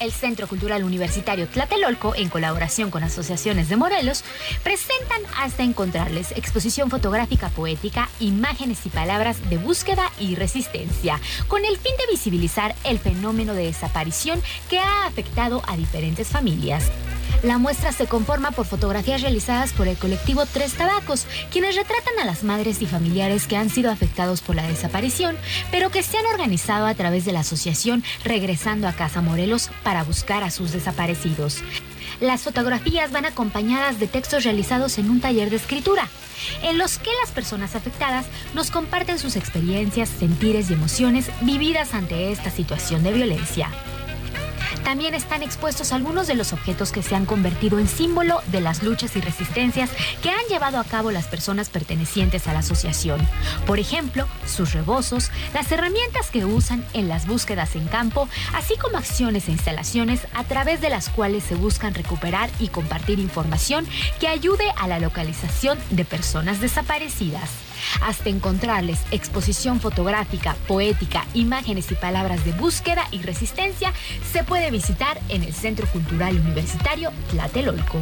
El 0.00 0.12
Centro 0.12 0.46
Cultural 0.46 0.84
Universitario 0.84 1.48
Tlatelolco, 1.48 2.14
en 2.14 2.28
colaboración 2.28 2.90
con 2.90 3.02
asociaciones 3.02 3.68
de 3.68 3.76
Morelos, 3.76 4.24
presentan 4.62 5.20
hasta 5.36 5.62
encontrarles 5.62 6.32
exposición 6.32 6.90
fotográfica 6.90 7.48
poética, 7.48 8.08
imágenes 8.20 8.86
y 8.86 8.90
palabras 8.90 9.48
de 9.50 9.58
búsqueda 9.58 10.10
y 10.18 10.34
resistencia, 10.34 11.20
con 11.48 11.64
el 11.64 11.76
fin 11.76 11.92
de 11.98 12.12
visibilizar 12.12 12.74
el 12.84 12.98
fenómeno 12.98 13.54
de 13.54 13.64
desaparición 13.64 14.40
que 14.70 14.78
ha 14.78 15.06
afectado 15.06 15.62
a 15.66 15.76
diferentes 15.76 16.28
familias. 16.28 16.84
La 17.42 17.58
muestra 17.58 17.92
se 17.92 18.06
conforma 18.06 18.50
por 18.50 18.66
fotografías 18.66 19.22
realizadas 19.22 19.72
por 19.72 19.86
el 19.86 19.96
colectivo 19.96 20.44
Tres 20.44 20.72
Tabacos, 20.72 21.24
quienes 21.52 21.76
retratan 21.76 22.18
a 22.20 22.24
las 22.24 22.42
madres 22.42 22.82
y 22.82 22.86
familiares 22.86 23.46
que 23.46 23.56
han 23.56 23.70
sido 23.70 23.92
afectados 23.92 24.40
por 24.40 24.56
la 24.56 24.66
desaparición, 24.66 25.36
pero 25.70 25.90
que 25.90 26.02
se 26.02 26.18
han 26.18 26.26
organizado 26.26 26.86
a 26.86 26.94
través 26.94 27.24
de 27.24 27.32
la 27.32 27.40
asociación 27.40 28.02
Regresando 28.24 28.88
a 28.88 28.92
Casa 28.92 29.20
Morelos 29.20 29.70
para 29.88 30.04
buscar 30.04 30.42
a 30.42 30.50
sus 30.50 30.72
desaparecidos. 30.72 31.62
Las 32.20 32.42
fotografías 32.42 33.10
van 33.10 33.24
acompañadas 33.24 33.98
de 33.98 34.06
textos 34.06 34.44
realizados 34.44 34.98
en 34.98 35.08
un 35.08 35.18
taller 35.18 35.48
de 35.48 35.56
escritura, 35.56 36.06
en 36.62 36.76
los 36.76 36.98
que 36.98 37.08
las 37.22 37.32
personas 37.32 37.74
afectadas 37.74 38.26
nos 38.52 38.70
comparten 38.70 39.18
sus 39.18 39.34
experiencias, 39.34 40.10
sentires 40.10 40.68
y 40.68 40.74
emociones 40.74 41.30
vividas 41.40 41.94
ante 41.94 42.30
esta 42.32 42.50
situación 42.50 43.02
de 43.02 43.14
violencia. 43.14 43.70
También 44.84 45.14
están 45.14 45.42
expuestos 45.42 45.92
algunos 45.92 46.26
de 46.26 46.34
los 46.34 46.52
objetos 46.52 46.92
que 46.92 47.02
se 47.02 47.14
han 47.14 47.26
convertido 47.26 47.78
en 47.78 47.88
símbolo 47.88 48.40
de 48.46 48.60
las 48.60 48.82
luchas 48.82 49.16
y 49.16 49.20
resistencias 49.20 49.90
que 50.22 50.30
han 50.30 50.44
llevado 50.48 50.78
a 50.78 50.84
cabo 50.84 51.10
las 51.10 51.26
personas 51.26 51.68
pertenecientes 51.68 52.46
a 52.48 52.52
la 52.52 52.60
asociación. 52.60 53.20
Por 53.66 53.78
ejemplo, 53.78 54.26
sus 54.46 54.72
rebozos, 54.72 55.30
las 55.54 55.70
herramientas 55.70 56.30
que 56.30 56.44
usan 56.44 56.84
en 56.94 57.08
las 57.08 57.26
búsquedas 57.26 57.76
en 57.76 57.86
campo, 57.86 58.28
así 58.54 58.76
como 58.76 58.98
acciones 58.98 59.48
e 59.48 59.52
instalaciones 59.52 60.26
a 60.34 60.44
través 60.44 60.80
de 60.80 60.90
las 60.90 61.08
cuales 61.08 61.44
se 61.44 61.54
buscan 61.54 61.94
recuperar 61.94 62.50
y 62.58 62.68
compartir 62.68 63.18
información 63.18 63.86
que 64.20 64.28
ayude 64.28 64.64
a 64.76 64.88
la 64.88 64.98
localización 64.98 65.78
de 65.90 66.04
personas 66.04 66.60
desaparecidas 66.60 67.67
hasta 68.00 68.28
encontrarles 68.28 69.00
exposición 69.10 69.80
fotográfica, 69.80 70.56
poética, 70.66 71.26
imágenes 71.34 71.90
y 71.90 71.94
palabras 71.94 72.44
de 72.44 72.52
búsqueda 72.52 73.06
y 73.10 73.22
resistencia, 73.22 73.92
se 74.32 74.44
puede 74.44 74.70
visitar 74.70 75.20
en 75.28 75.42
el 75.42 75.54
Centro 75.54 75.86
Cultural 75.88 76.38
Universitario 76.38 77.12
Tlatelolco. 77.30 78.00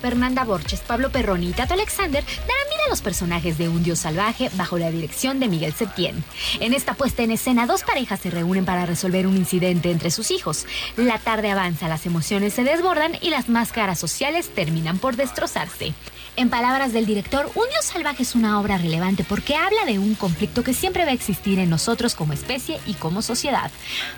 Fernanda 0.00 0.44
Borges, 0.44 0.80
Pablo 0.80 1.10
Perroni 1.10 1.50
y 1.50 1.52
Tato 1.52 1.74
Alexander 1.74 2.24
darán 2.24 2.68
vida 2.70 2.84
a 2.86 2.90
los 2.90 3.02
personajes 3.02 3.58
de 3.58 3.68
Un 3.68 3.82
Dios 3.82 4.00
Salvaje 4.00 4.50
bajo 4.54 4.78
la 4.78 4.90
dirección 4.90 5.40
de 5.40 5.48
Miguel 5.48 5.74
Septién. 5.74 6.22
En 6.60 6.72
esta 6.72 6.94
puesta 6.94 7.22
en 7.22 7.32
escena, 7.32 7.66
dos 7.66 7.82
parejas 7.82 8.20
se 8.20 8.30
reúnen 8.30 8.64
para 8.64 8.86
resolver 8.86 9.26
un 9.26 9.36
incidente 9.36 9.90
entre 9.90 10.10
sus 10.10 10.30
hijos. 10.30 10.66
La 10.96 11.18
tarde 11.18 11.50
avanza, 11.50 11.88
las 11.88 12.06
emociones 12.06 12.54
se 12.54 12.64
desbordan 12.64 13.12
y 13.20 13.30
las 13.30 13.48
máscaras 13.48 13.98
sociales 13.98 14.50
terminan 14.54 14.98
por 14.98 15.16
destrozarse. 15.16 15.94
En 16.38 16.50
palabras 16.50 16.92
del 16.92 17.04
director, 17.04 17.50
Un 17.56 17.68
Dios 17.68 17.84
Salvaje 17.84 18.22
es 18.22 18.36
una 18.36 18.60
obra 18.60 18.78
relevante 18.78 19.24
porque 19.24 19.56
habla 19.56 19.84
de 19.84 19.98
un 19.98 20.14
conflicto 20.14 20.62
que 20.62 20.72
siempre 20.72 21.04
va 21.04 21.10
a 21.10 21.14
existir 21.14 21.58
en 21.58 21.68
nosotros 21.68 22.14
como 22.14 22.32
especie 22.32 22.78
y 22.86 22.94
como 22.94 23.22
sociedad. 23.22 23.72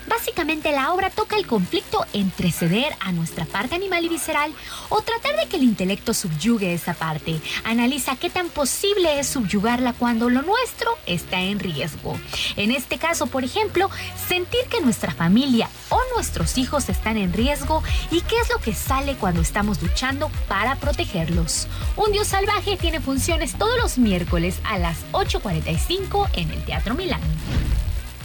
Básicamente 0.07 0.71
la 0.71 0.93
obra 0.93 1.09
toca 1.09 1.35
el 1.35 1.47
conflicto 1.47 2.05
entre 2.13 2.51
ceder 2.51 2.93
a 2.99 3.11
nuestra 3.11 3.45
parte 3.45 3.73
animal 3.73 4.05
y 4.05 4.09
visceral 4.09 4.53
o 4.89 5.01
tratar 5.01 5.35
de 5.35 5.47
que 5.47 5.57
el 5.57 5.63
intelecto 5.63 6.13
subyugue 6.13 6.75
esa 6.75 6.93
parte. 6.93 7.41
Analiza 7.63 8.15
qué 8.15 8.29
tan 8.29 8.49
posible 8.49 9.19
es 9.19 9.25
subyugarla 9.25 9.93
cuando 9.93 10.29
lo 10.29 10.43
nuestro 10.43 10.91
está 11.07 11.41
en 11.41 11.57
riesgo. 11.57 12.19
En 12.55 12.69
este 12.69 12.99
caso, 12.99 13.25
por 13.25 13.43
ejemplo, 13.43 13.89
sentir 14.29 14.61
que 14.69 14.81
nuestra 14.81 15.11
familia 15.11 15.71
o 15.89 15.99
nuestros 16.13 16.59
hijos 16.59 16.87
están 16.89 17.17
en 17.17 17.33
riesgo 17.33 17.81
y 18.11 18.21
qué 18.21 18.35
es 18.39 18.49
lo 18.51 18.59
que 18.59 18.75
sale 18.75 19.15
cuando 19.15 19.41
estamos 19.41 19.81
luchando 19.81 20.29
para 20.47 20.75
protegerlos. 20.75 21.67
Dios 22.11 22.27
Salvaje 22.27 22.75
tiene 22.75 22.99
funciones 22.99 23.53
todos 23.57 23.77
los 23.81 23.97
miércoles 23.97 24.59
a 24.65 24.77
las 24.77 24.97
8.45 25.13 26.29
en 26.33 26.51
el 26.51 26.61
Teatro 26.65 26.93
Milán. 26.93 27.21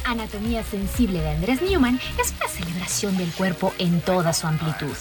Anatomía 0.05 0.65
Sensible 0.65 1.21
de 1.21 1.31
Andrés 1.31 1.63
Newman 1.63 2.01
es 2.21 2.35
una 2.37 2.49
celebración 2.49 3.17
del 3.17 3.31
cuerpo 3.31 3.73
en 3.79 4.01
toda 4.01 4.33
su 4.33 4.49
amplitud. 4.49 4.95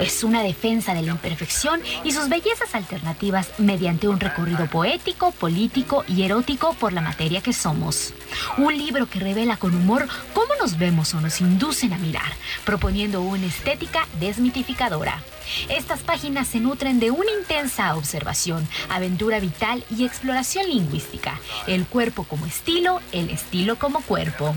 Es 0.00 0.24
una 0.24 0.42
defensa 0.42 0.94
de 0.94 1.02
la 1.02 1.12
imperfección 1.12 1.82
y 2.04 2.12
sus 2.12 2.30
bellezas 2.30 2.74
alternativas 2.74 3.50
mediante 3.58 4.08
un 4.08 4.18
recorrido 4.18 4.66
poético, 4.66 5.32
político 5.32 6.04
y 6.08 6.22
erótico 6.22 6.74
por 6.74 6.94
la 6.94 7.02
materia 7.02 7.42
que 7.42 7.52
somos. 7.52 8.14
Un 8.56 8.78
libro 8.78 9.06
que 9.06 9.20
revela 9.20 9.58
con 9.58 9.74
humor 9.74 10.08
cómo 10.32 10.54
nos 10.60 10.78
vemos 10.78 11.12
o 11.12 11.20
nos 11.20 11.40
inducen 11.42 11.92
a 11.92 11.98
mirar, 11.98 12.32
proponiendo 12.64 13.20
una 13.20 13.46
estética 13.46 14.06
desmitificadora. 14.20 15.22
Estas 15.68 16.00
páginas 16.00 16.48
se 16.48 16.60
nutren 16.60 17.00
de 17.00 17.10
una 17.10 17.30
intensa 17.30 17.94
observación, 17.96 18.68
aventura 18.88 19.40
vital 19.40 19.84
y 19.90 20.04
exploración 20.04 20.68
lingüística. 20.68 21.40
El 21.66 21.86
cuerpo 21.86 22.24
como 22.24 22.46
estilo, 22.46 23.00
el 23.12 23.30
estilo 23.30 23.76
como 23.76 24.00
cuerpo. 24.02 24.54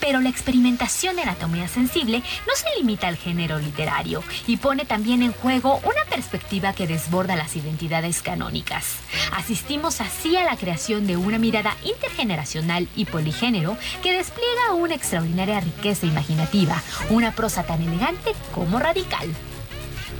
Pero 0.00 0.20
la 0.20 0.28
experimentación 0.28 1.16
de 1.16 1.22
anatomía 1.22 1.68
sensible 1.68 2.18
no 2.46 2.54
se 2.54 2.66
limita 2.78 3.08
al 3.08 3.16
género 3.16 3.58
literario 3.58 4.22
y 4.46 4.58
pone 4.58 4.84
también 4.84 5.22
en 5.22 5.32
juego 5.32 5.78
una 5.78 6.04
perspectiva 6.08 6.74
que 6.74 6.86
desborda 6.86 7.34
las 7.34 7.56
identidades 7.56 8.22
canónicas. 8.22 8.96
Asistimos 9.32 10.00
así 10.00 10.36
a 10.36 10.44
la 10.44 10.56
creación 10.56 11.06
de 11.06 11.16
una 11.16 11.38
mirada 11.38 11.76
intergeneracional 11.82 12.88
y 12.94 13.06
poligénero 13.06 13.76
que 14.02 14.12
despliega 14.12 14.74
una 14.74 14.94
extraordinaria 14.94 15.60
riqueza 15.60 16.06
imaginativa, 16.06 16.80
una 17.10 17.32
prosa 17.32 17.64
tan 17.64 17.82
elegante 17.82 18.32
como 18.54 18.78
radical. 18.78 19.34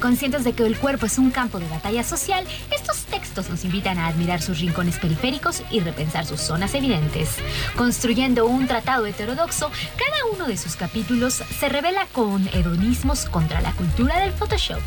Conscientes 0.01 0.45
de 0.45 0.53
que 0.53 0.67
el 0.67 0.77
cuerpo 0.79 1.07
es 1.07 1.19
un 1.19 1.31
campo 1.31 1.59
de 1.59 1.69
batalla 1.69 2.05
social, 2.05 2.45
estos 2.71 3.05
textos 3.05 3.49
nos 3.49 3.65
invitan 3.65 3.99
a 3.99 4.09
admirar 4.09 4.43
sus 4.43 4.61
rincones 4.61 4.99
periféricos 4.99 5.63
y 5.71 5.81
repensar 5.81 6.27
sus 6.27 6.41
zonas 6.41 6.75
evidentes. 6.75 7.31
Construyendo 7.77 8.47
un 8.47 8.67
tratado 8.67 9.07
heterodoxo, 9.07 9.71
cada 9.97 10.27
uno 10.33 10.47
de 10.47 10.57
sus 10.57 10.77
capítulos 10.77 11.43
se 11.59 11.69
revela 11.69 12.07
con 12.13 12.49
hedonismos 12.49 13.27
contra 13.27 13.61
la 13.61 13.73
cultura 13.73 14.19
del 14.21 14.33
Photoshop. 14.33 14.81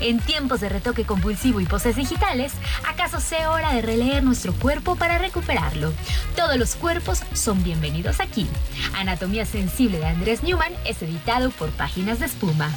En 0.00 0.18
tiempos 0.20 0.60
de 0.60 0.68
retoque 0.68 1.04
compulsivo 1.04 1.60
y 1.60 1.66
poses 1.66 1.96
digitales, 1.96 2.52
¿acaso 2.86 3.20
sea 3.20 3.50
hora 3.50 3.72
de 3.72 3.82
releer 3.82 4.22
nuestro 4.22 4.52
cuerpo 4.54 4.96
para 4.96 5.18
recuperarlo? 5.18 5.92
Todos 6.34 6.56
los 6.56 6.74
cuerpos 6.74 7.22
son 7.32 7.62
bienvenidos 7.62 8.20
aquí. 8.20 8.46
Anatomía 8.94 9.46
Sensible 9.46 9.98
de 9.98 10.06
Andrés 10.06 10.42
Newman 10.42 10.72
es 10.84 11.02
editado 11.02 11.50
por 11.50 11.70
Páginas 11.70 12.18
de 12.18 12.26
Espuma. 12.26 12.70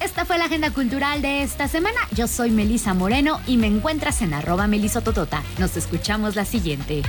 Esta 0.00 0.24
fue 0.24 0.38
la 0.38 0.44
agenda 0.44 0.70
cultural 0.70 1.22
de 1.22 1.42
esta 1.42 1.68
semana. 1.68 1.98
Yo 2.12 2.28
soy 2.28 2.50
Melisa 2.50 2.94
Moreno 2.94 3.40
y 3.46 3.56
me 3.56 3.66
encuentras 3.66 4.22
en 4.22 4.34
arroba 4.34 4.66
melisototota. 4.66 5.42
Nos 5.58 5.76
escuchamos 5.76 6.36
la 6.36 6.44
siguiente. 6.44 7.02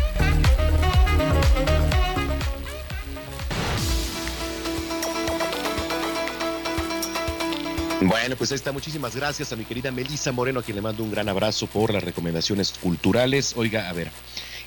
Bueno, 8.02 8.36
pues 8.36 8.52
ahí 8.52 8.56
está. 8.56 8.72
Muchísimas 8.72 9.16
gracias 9.16 9.52
a 9.52 9.56
mi 9.56 9.66
querida 9.66 9.92
Melisa 9.92 10.32
Moreno, 10.32 10.60
a 10.60 10.64
quien 10.64 10.76
le 10.76 10.82
mando 10.82 11.04
un 11.04 11.12
gran 11.12 11.28
abrazo 11.30 11.68
por 11.68 11.94
las 11.94 12.04
recomendaciones 12.04 12.72
culturales. 12.72 13.54
Oiga, 13.58 13.90
a 13.90 13.94
ver, 13.94 14.12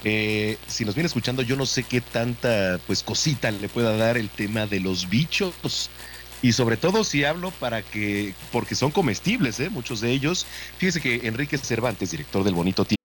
eh, 0.04 0.58
si 0.66 0.84
nos 0.84 0.94
viene 0.94 1.06
escuchando, 1.06 1.42
yo 1.42 1.56
no 1.56 1.64
sé 1.64 1.84
qué 1.84 2.00
tanta 2.00 2.78
pues 2.86 3.02
cosita 3.02 3.50
le 3.50 3.68
pueda 3.68 3.96
dar 3.96 4.16
el 4.18 4.28
tema 4.28 4.66
de 4.66 4.80
los 4.80 5.08
bichos. 5.08 5.90
Y 6.42 6.52
sobre 6.52 6.76
todo 6.76 7.04
si 7.04 7.24
hablo 7.24 7.50
para 7.52 7.82
que, 7.82 8.34
porque 8.52 8.74
son 8.74 8.90
comestibles, 8.90 9.60
¿eh? 9.60 9.70
muchos 9.70 10.00
de 10.00 10.10
ellos. 10.10 10.46
Fíjese 10.78 11.00
que 11.00 11.26
Enrique 11.26 11.58
Cervantes, 11.58 12.10
director 12.10 12.44
del 12.44 12.54
Bonito 12.54 12.84
Tiempo. 12.84 13.00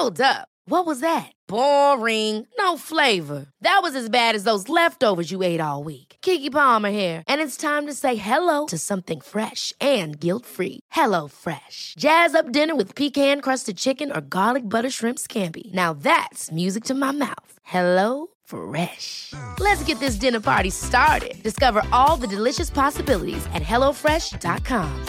Hold 0.00 0.20
up. 0.20 0.48
What 0.66 0.86
was 0.86 1.00
that? 1.00 1.32
Boring. 1.46 2.46
No 2.58 2.76
flavor. 2.76 3.46
That 3.60 3.80
was 3.82 3.94
as 3.94 4.08
bad 4.08 4.34
as 4.34 4.44
those 4.44 4.68
leftovers 4.68 5.30
you 5.30 5.42
ate 5.42 5.60
all 5.60 5.84
week. 5.84 6.09
Kiki 6.22 6.50
Palmer 6.50 6.90
here, 6.90 7.22
and 7.26 7.40
it's 7.40 7.56
time 7.56 7.86
to 7.86 7.94
say 7.94 8.16
hello 8.16 8.66
to 8.66 8.76
something 8.78 9.20
fresh 9.20 9.72
and 9.80 10.18
guilt-free. 10.20 10.80
Hello 10.90 11.28
Fresh. 11.28 11.94
Jazz 11.98 12.34
up 12.34 12.52
dinner 12.52 12.74
with 12.74 12.94
pecan-crusted 12.94 13.76
chicken 13.76 14.10
or 14.12 14.20
garlic 14.20 14.68
butter 14.68 14.90
shrimp 14.90 15.18
scampi. 15.18 15.72
Now 15.72 15.92
that's 15.94 16.50
music 16.50 16.84
to 16.84 16.94
my 16.94 17.12
mouth. 17.12 17.52
Hello 17.62 18.28
Fresh. 18.44 19.32
Let's 19.58 19.82
get 19.84 19.98
this 20.00 20.16
dinner 20.16 20.40
party 20.40 20.70
started. 20.70 21.42
Discover 21.42 21.82
all 21.92 22.20
the 22.20 22.36
delicious 22.36 22.70
possibilities 22.70 23.46
at 23.54 23.62
hellofresh.com. 23.62 25.04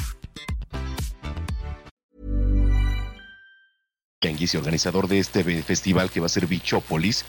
Tianguis 4.21 4.53
y 4.53 4.57
organizador 4.57 5.07
de 5.07 5.17
este 5.17 5.43
festival 5.63 6.11
que 6.11 6.19
va 6.19 6.27
a 6.27 6.29
ser 6.29 6.45
Bichópolis, 6.45 7.25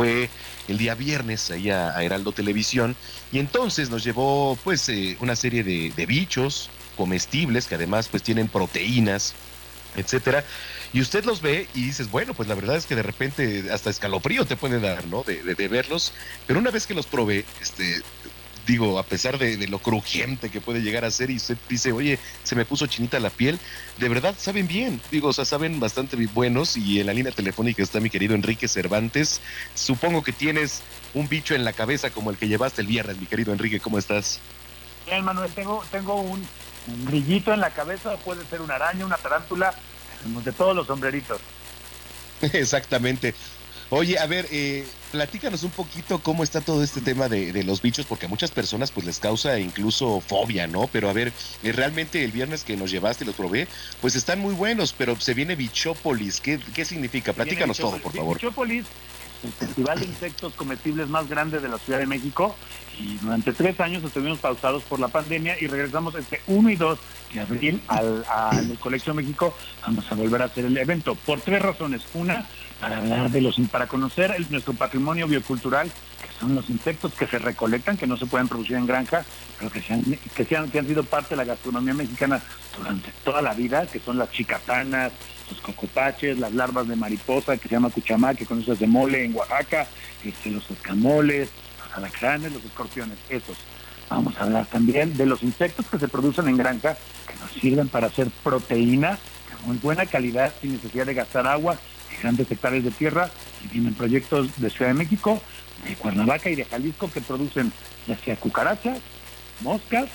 fue 0.00 0.30
el 0.68 0.78
día 0.78 0.94
viernes 0.94 1.50
ahí 1.50 1.68
a, 1.68 1.94
a 1.94 2.02
Heraldo 2.02 2.32
Televisión 2.32 2.96
y 3.32 3.38
entonces 3.38 3.90
nos 3.90 4.02
llevó 4.02 4.56
pues 4.64 4.88
eh, 4.88 5.18
una 5.20 5.36
serie 5.36 5.62
de, 5.62 6.06
bichos 6.06 6.70
comestibles 6.96 7.66
que 7.66 7.74
además 7.74 8.08
pues 8.08 8.22
tienen 8.22 8.48
proteínas 8.48 9.34
etcétera. 9.96 10.42
Y 10.94 11.02
usted 11.02 11.24
los 11.26 11.42
ve 11.42 11.68
y 11.74 11.82
dices, 11.82 12.10
bueno, 12.10 12.32
pues 12.32 12.48
la 12.48 12.54
verdad 12.54 12.76
es 12.76 12.86
que 12.86 12.96
de 12.96 13.02
repente 13.02 13.64
hasta 13.70 13.90
escalofrío 13.90 14.46
te 14.46 14.56
puede 14.56 14.80
dar, 14.80 15.04
¿no? 15.06 15.22
De, 15.22 15.42
de, 15.42 15.54
de 15.54 15.68
verlos. 15.68 16.12
Pero 16.46 16.60
una 16.60 16.70
vez 16.70 16.86
que 16.86 16.94
los 16.94 17.06
probé, 17.06 17.44
este, 17.60 18.00
digo, 18.66 18.98
a 18.98 19.02
pesar 19.02 19.38
de, 19.38 19.66
lo 19.68 19.78
crujiente 19.78 20.50
que 20.50 20.60
puede 20.60 20.80
llegar 20.80 21.04
a 21.04 21.10
ser, 21.10 21.30
y 21.30 21.36
usted 21.36 21.56
dice, 21.68 21.92
oye, 21.92 22.18
se 22.44 22.54
me 22.54 22.64
puso 22.64 22.86
chinita 22.86 23.18
la 23.20 23.30
piel, 23.30 23.58
de 23.98 24.08
verdad 24.08 24.34
saben 24.38 24.66
bien, 24.66 25.00
digo, 25.10 25.28
o 25.28 25.32
sea, 25.32 25.44
saben 25.44 25.80
bastante 25.80 26.16
buenos, 26.26 26.76
y 26.76 27.00
en 27.00 27.06
la 27.06 27.12
línea 27.12 27.32
telefónica 27.32 27.82
está 27.82 28.00
mi 28.00 28.10
querido 28.10 28.34
Enrique 28.34 28.68
Cervantes. 28.68 29.40
Supongo 29.74 30.22
que 30.22 30.32
tienes 30.32 30.82
un 31.14 31.28
bicho 31.28 31.54
en 31.54 31.64
la 31.64 31.72
cabeza 31.72 32.10
como 32.10 32.30
el 32.30 32.36
que 32.36 32.48
llevaste 32.48 32.82
el 32.82 32.86
viernes, 32.86 33.18
mi 33.18 33.26
querido 33.26 33.52
Enrique, 33.52 33.80
¿cómo 33.80 33.98
estás? 33.98 34.40
Bien, 35.06 35.24
Manuel, 35.24 35.50
tengo, 35.52 35.84
tengo 35.90 36.20
un, 36.20 36.46
un 36.86 37.04
grillito 37.04 37.52
en 37.52 37.60
la 37.60 37.70
cabeza, 37.70 38.16
puede 38.18 38.44
ser 38.46 38.60
una 38.60 38.76
araña, 38.76 39.04
una 39.04 39.16
tarántula, 39.16 39.74
de 40.44 40.52
todos 40.52 40.76
los 40.76 40.86
sombreritos. 40.86 41.40
Exactamente. 42.40 43.34
Oye, 43.92 44.18
a 44.20 44.26
ver, 44.26 44.46
eh, 44.52 44.86
platícanos 45.10 45.64
un 45.64 45.72
poquito 45.72 46.20
cómo 46.20 46.44
está 46.44 46.60
todo 46.60 46.84
este 46.84 47.00
tema 47.00 47.28
de, 47.28 47.64
los 47.64 47.82
bichos, 47.82 48.06
porque 48.06 48.26
a 48.26 48.28
muchas 48.28 48.52
personas 48.52 48.92
pues 48.92 49.04
les 49.04 49.18
causa 49.18 49.58
incluso 49.58 50.20
fobia, 50.20 50.68
¿no? 50.68 50.86
Pero 50.86 51.10
a 51.10 51.12
ver, 51.12 51.32
eh, 51.64 51.72
realmente 51.72 52.24
el 52.24 52.30
viernes 52.30 52.62
que 52.62 52.76
nos 52.76 52.92
llevaste 52.92 53.24
y 53.24 53.26
los 53.26 53.34
probé, 53.34 53.66
pues 54.00 54.14
están 54.14 54.38
muy 54.38 54.54
buenos, 54.54 54.94
pero 54.96 55.20
se 55.20 55.34
viene 55.34 55.56
Bichópolis. 55.56 56.40
¿Qué, 56.40 56.60
qué 56.72 56.84
significa? 56.84 57.32
Platícanos 57.32 57.78
todo, 57.78 57.98
por 57.98 58.12
favor. 58.12 58.36
Bichópolis 58.36 58.86
el 59.42 59.52
festival 59.52 59.98
de 59.98 60.06
insectos 60.06 60.52
comestibles 60.54 61.08
más 61.08 61.28
grande 61.28 61.60
de 61.60 61.68
la 61.68 61.78
Ciudad 61.78 61.98
de 61.98 62.06
México 62.06 62.54
y 62.98 63.16
durante 63.16 63.52
tres 63.52 63.80
años 63.80 64.04
estuvimos 64.04 64.38
pausados 64.38 64.82
por 64.82 65.00
la 65.00 65.08
pandemia 65.08 65.56
y 65.58 65.66
regresamos 65.66 66.14
este 66.14 66.42
1 66.46 66.70
y 66.70 66.76
2 66.76 66.98
de 67.32 67.40
abril 67.40 67.82
al, 67.88 68.24
al 68.28 68.78
Colegio 68.78 69.14
México 69.14 69.56
vamos 69.82 70.04
a 70.10 70.14
volver 70.14 70.42
a 70.42 70.44
hacer 70.46 70.66
el 70.66 70.76
evento 70.76 71.14
por 71.14 71.40
tres 71.40 71.62
razones. 71.62 72.02
Una, 72.12 72.46
para 72.80 72.96
hablar 72.96 73.30
de 73.30 73.42
los 73.42 73.60
para 73.70 73.86
conocer 73.86 74.34
nuestro 74.50 74.72
patrimonio 74.72 75.28
biocultural, 75.28 75.88
que 75.88 76.40
son 76.40 76.54
los 76.54 76.70
insectos 76.70 77.12
que 77.12 77.26
se 77.26 77.38
recolectan, 77.38 77.98
que 77.98 78.06
no 78.06 78.16
se 78.16 78.26
pueden 78.26 78.48
producir 78.48 78.76
en 78.76 78.86
granja, 78.86 79.24
pero 79.58 79.70
que, 79.70 79.82
se 79.82 79.92
han, 79.92 80.02
que, 80.02 80.44
se 80.44 80.56
han, 80.56 80.70
que 80.70 80.78
han 80.78 80.86
sido 80.86 81.04
parte 81.04 81.30
de 81.30 81.36
la 81.36 81.44
gastronomía 81.44 81.92
mexicana 81.92 82.40
durante 82.76 83.10
toda 83.22 83.42
la 83.42 83.52
vida, 83.52 83.86
que 83.86 84.00
son 84.00 84.16
las 84.16 84.30
chicatanas, 84.30 85.12
los 85.50 85.60
cocopaches, 85.60 86.38
las 86.38 86.52
larvas 86.54 86.88
de 86.88 86.96
mariposa 86.96 87.56
que 87.58 87.68
se 87.68 87.74
llama 87.74 87.90
cuchamá, 87.90 88.34
que 88.34 88.46
con 88.46 88.60
eso 88.60 88.74
de 88.74 88.86
mole 88.86 89.26
en 89.26 89.36
Oaxaca, 89.36 89.86
este, 90.24 90.50
los 90.50 90.68
escamoles, 90.70 91.50
los 91.84 91.98
alacranes, 91.98 92.52
los 92.52 92.64
escorpiones, 92.64 93.18
esos. 93.28 93.58
Vamos 94.08 94.36
a 94.38 94.44
hablar 94.44 94.66
también 94.66 95.16
de 95.16 95.26
los 95.26 95.42
insectos 95.42 95.86
que 95.86 95.98
se 95.98 96.08
producen 96.08 96.48
en 96.48 96.56
granja, 96.56 96.96
que 97.28 97.34
nos 97.36 97.52
sirven 97.52 97.88
para 97.88 98.06
hacer 98.06 98.28
proteínas 98.42 99.20
de 99.48 99.66
muy 99.66 99.76
buena 99.76 100.06
calidad 100.06 100.52
sin 100.60 100.72
necesidad 100.72 101.06
de 101.06 101.14
gastar 101.14 101.46
agua 101.46 101.78
grandes 102.20 102.50
hectáreas 102.50 102.84
de 102.84 102.90
tierra 102.90 103.30
y 103.64 103.68
tienen 103.68 103.94
proyectos 103.94 104.48
de 104.60 104.70
Ciudad 104.70 104.90
de 104.90 104.98
México, 104.98 105.40
de 105.86 105.94
Cuernavaca 105.96 106.50
y 106.50 106.54
de 106.54 106.64
Jalisco 106.64 107.10
que 107.10 107.20
producen 107.20 107.72
ya 108.06 108.16
sea 108.18 108.36
cucarachas, 108.36 108.98
moscas, 109.60 110.08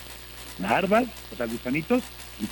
larvas, 0.60 1.06
o 1.34 1.36
sea, 1.36 1.46
gusanitos 1.46 2.04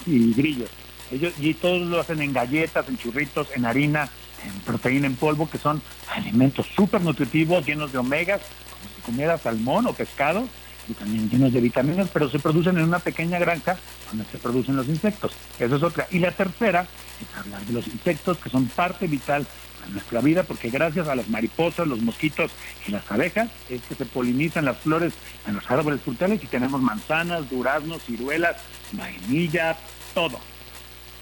y, 0.05 0.33
grillos. 0.33 0.69
Ellos, 1.11 1.33
y 1.39 1.53
todos 1.53 1.81
lo 1.81 1.99
hacen 1.99 2.21
en 2.21 2.33
galletas, 2.33 2.87
en 2.89 2.97
churritos, 2.97 3.47
en 3.55 3.65
harina, 3.65 4.09
en 4.45 4.59
proteína 4.61 5.07
en 5.07 5.15
polvo, 5.15 5.49
que 5.49 5.57
son 5.57 5.81
alimentos 6.09 6.67
súper 6.75 7.01
nutritivos, 7.01 7.65
llenos 7.65 7.91
de 7.91 7.99
omegas, 7.99 8.41
como 8.69 8.95
si 8.95 9.01
comiera 9.01 9.37
salmón 9.37 9.87
o 9.87 9.93
pescado, 9.93 10.47
también 10.93 11.29
llenos 11.29 11.53
de 11.53 11.61
vitaminas, 11.61 12.09
pero 12.11 12.29
se 12.29 12.39
producen 12.39 12.77
en 12.77 12.83
una 12.83 12.99
pequeña 12.99 13.39
granja 13.39 13.77
donde 14.09 14.25
se 14.29 14.37
producen 14.37 14.75
los 14.75 14.87
insectos. 14.87 15.31
Esa 15.57 15.75
es 15.75 15.83
otra. 15.83 16.07
Y 16.11 16.19
la 16.19 16.31
tercera 16.31 16.85
es 17.21 17.37
hablar 17.37 17.61
de 17.61 17.73
los 17.73 17.87
insectos 17.87 18.37
que 18.37 18.49
son 18.49 18.65
parte 18.67 19.07
vital 19.07 19.47
de 19.85 19.93
nuestra 19.93 20.21
vida, 20.21 20.43
porque 20.43 20.69
gracias 20.69 21.07
a 21.07 21.15
las 21.15 21.29
mariposas, 21.29 21.87
los 21.87 22.01
mosquitos 22.01 22.51
y 22.87 22.91
las 22.91 23.09
abejas 23.09 23.49
es 23.69 23.81
que 23.83 23.95
se 23.95 24.05
polinizan 24.05 24.65
las 24.65 24.77
flores 24.77 25.13
en 25.47 25.55
los 25.55 25.69
árboles 25.71 26.01
frutales 26.01 26.43
y 26.43 26.47
tenemos 26.47 26.81
manzanas, 26.81 27.49
duraznos, 27.49 28.03
ciruelas, 28.03 28.57
vainilla, 28.91 29.77
todo. 30.13 30.39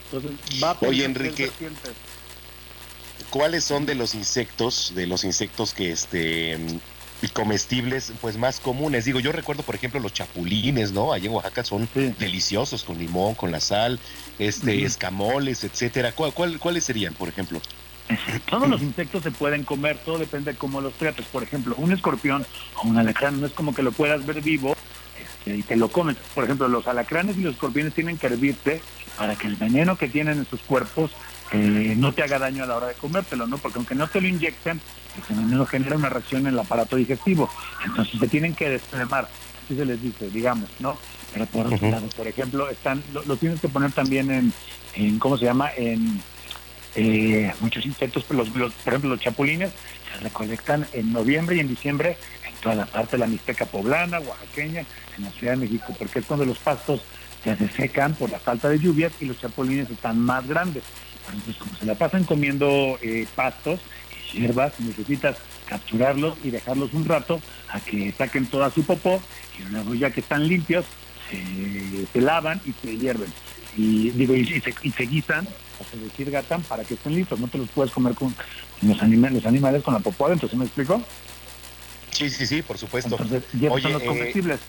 Entonces, 0.06 0.32
va 0.62 0.72
a 0.72 0.78
Oye, 0.82 1.06
Enrique, 1.06 1.52
¿cuáles 3.30 3.64
son 3.64 3.86
de 3.86 3.96
los 3.96 4.14
insectos, 4.14 4.94
de 4.96 5.08
los 5.08 5.24
insectos 5.24 5.74
que 5.74 5.92
este 5.92 6.58
comestibles 7.30 8.12
pues 8.22 8.38
más 8.38 8.60
comunes. 8.60 9.06
Digo, 9.06 9.20
yo 9.20 9.32
recuerdo, 9.32 9.64
por 9.64 9.76
ejemplo, 9.76 10.00
los 10.00 10.14
chapulines, 10.14 10.92
¿no? 10.92 11.14
Allí 11.14 11.28
en 11.28 11.34
Oaxaca 11.34 11.64
son 11.64 11.88
deliciosos 11.94 12.84
con 12.84 12.98
limón, 12.98 13.36
con 13.36 13.52
la 13.52 13.60
sal, 13.60 14.00
este, 14.40 14.84
escamoles, 14.84 15.64
etcétera. 15.64 16.14
¿Cuál, 16.14 16.60
cuáles 16.60 16.84
serían, 16.84 17.14
por 17.14 17.30
ejemplo? 17.30 17.62
Todos 18.50 18.68
los 18.68 18.82
insectos 18.82 19.24
se 19.24 19.32
pueden 19.32 19.64
comer, 19.64 19.98
todo 20.00 20.18
depende 20.18 20.52
de 20.54 20.58
cómo 20.58 20.82
los 20.82 20.94
trates. 20.94 21.26
Por 21.28 21.44
ejemplo, 21.44 21.76
un 21.78 21.92
escorpión 21.92 22.46
o 22.76 22.88
un 22.88 22.98
alacrán 22.98 23.40
no 23.40 23.48
es 23.48 23.54
como 23.54 23.74
que 23.74 23.84
lo 23.84 23.92
puedas 23.92 24.26
ver 24.26 24.42
vivo 24.42 24.76
este, 25.20 25.58
y 25.58 25.62
te 25.62 25.76
lo 25.76 25.90
comes. 25.90 26.18
Por 26.34 26.44
ejemplo, 26.44 26.68
los 26.68 26.88
alacranes 26.88 27.38
y 27.38 27.42
los 27.42 27.54
escorpiones 27.54 27.94
tienen 27.94 28.18
que 28.18 28.28
hervirte 28.28 28.82
para 29.18 29.36
que 29.36 29.48
el 29.48 29.56
veneno 29.56 29.98
que 29.98 30.08
tienen 30.08 30.40
en 30.40 30.46
sus 30.46 30.62
cuerpos 30.62 31.12
eh, 31.52 31.96
no 31.98 32.14
te 32.14 32.24
haga 32.24 32.40
daño 32.40 32.64
a 32.64 32.68
la 32.68 32.78
hora 32.78 32.88
de 32.88 32.94
comértelo, 32.94 33.46
¿no? 33.46 33.58
Porque 33.58 33.78
aunque 33.78 33.96
no 33.96 34.08
te 34.08 34.22
lo 34.22 34.28
inyecten, 34.28 34.80
el 35.30 35.36
veneno 35.36 35.66
genera 35.66 35.96
una 35.96 36.10
reacción 36.10 36.42
en 36.42 36.54
el 36.54 36.60
aparato 36.60 36.96
digestivo. 36.96 37.50
Entonces 37.86 38.20
se 38.20 38.28
tienen 38.28 38.54
que 38.54 38.70
desplomar, 38.70 39.28
así 39.64 39.76
se 39.76 39.86
les 39.86 40.02
dice, 40.02 40.30
digamos, 40.30 40.70
¿no? 40.80 40.98
Pero 41.34 41.46
por 41.46 41.74
otro 41.74 41.90
lado, 41.90 42.08
por 42.16 42.28
ejemplo, 42.28 42.70
están, 42.70 43.04
lo, 43.14 43.36
tienes 43.38 43.62
que 43.62 43.70
poner 43.70 43.92
también 43.92 44.30
en, 44.32 44.54
en 44.96 45.20
¿cómo 45.20 45.38
se 45.38 45.46
llama? 45.46 45.70
En 45.76 46.22
eh, 46.96 47.54
muchos 47.62 47.86
insectos, 47.86 48.26
los, 48.30 48.50
por 48.50 48.72
ejemplo, 48.88 49.10
los 49.10 49.20
chapulines 49.20 49.72
se 50.12 50.24
recolectan 50.24 50.86
en 50.94 51.14
noviembre 51.14 51.56
y 51.56 51.60
en 51.62 51.70
diciembre 51.70 52.18
en 52.46 52.54
toda 52.56 52.76
la 52.76 52.86
parte 52.86 53.12
de 53.12 53.20
la 53.20 53.28
Mixteca 53.28 53.66
poblana, 53.66 54.20
oaxaqueña, 54.20 54.84
en 55.18 55.24
la 55.24 55.32
Ciudad 55.32 55.54
de 55.54 55.60
México, 55.60 55.96
porque 55.98 56.20
es 56.20 56.26
cuando 56.26 56.46
los 56.46 56.60
pastos 56.60 57.02
se 57.44 57.68
secan 57.70 58.14
por 58.14 58.30
la 58.30 58.40
falta 58.40 58.70
de 58.70 58.78
lluvias 58.78 59.14
y 59.20 59.26
los 59.26 59.40
chapulines 59.40 59.90
están 59.90 60.20
más 60.20 60.48
grandes. 60.48 60.84
Entonces, 61.28 61.56
como 61.58 61.76
se 61.76 61.86
la 61.86 61.96
pasan 61.96 62.24
comiendo 62.24 63.00
eh, 63.02 63.26
pastos 63.36 63.80
hierbas, 64.34 64.80
necesitas 64.80 65.38
capturarlos 65.66 66.38
y 66.44 66.50
dejarlos 66.52 66.94
un 66.94 67.06
rato 67.06 67.42
a 67.70 67.80
que 67.80 68.12
saquen 68.18 68.46
toda 68.48 68.70
su 68.72 68.84
popó 68.84 69.22
y 69.58 69.72
luego 69.72 69.96
ya 69.96 70.12
que 70.12 70.22
están 70.22 70.48
limpios, 70.48 70.86
se, 72.12 72.22
lavan 72.22 72.62
y 72.66 72.74
se 72.74 72.98
hierven. 72.98 73.32
Y 73.78 74.10
digo, 74.12 74.36
y, 74.36 74.46
se, 74.46 75.06
guisan 75.06 75.48
o 75.80 75.86
se 75.90 75.98
desirgatan 75.98 76.62
para 76.64 76.84
que 76.84 76.96
estén 76.96 77.16
listos. 77.16 77.40
No 77.40 77.48
te 77.48 77.58
los 77.58 77.70
puedes 77.70 77.92
comer 77.92 78.16
con, 78.16 78.36
los, 78.82 79.02
animales, 79.02 79.36
los 79.36 79.46
animales 79.46 79.84
con 79.84 79.94
la 79.94 80.02
popó 80.02 80.26
adentro, 80.26 80.50
¿sí 80.50 80.58
me 80.58 80.66
explico? 80.66 81.02
Sí, 82.12 82.30
sí, 82.30 82.46
sí, 82.46 82.62
por 82.62 82.78
supuesto. 82.78 83.16
Entonces, 83.20 83.44
son 83.82 83.94
los 83.94 84.02
eh, 84.02 84.06
comestibles. 84.06 84.60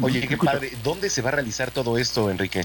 Oye, 0.00 0.26
qué 0.26 0.36
padre. 0.36 0.72
¿Dónde 0.82 1.08
se 1.10 1.22
va 1.22 1.28
a 1.28 1.32
realizar 1.32 1.70
todo 1.70 1.98
esto, 1.98 2.30
Enrique? 2.30 2.64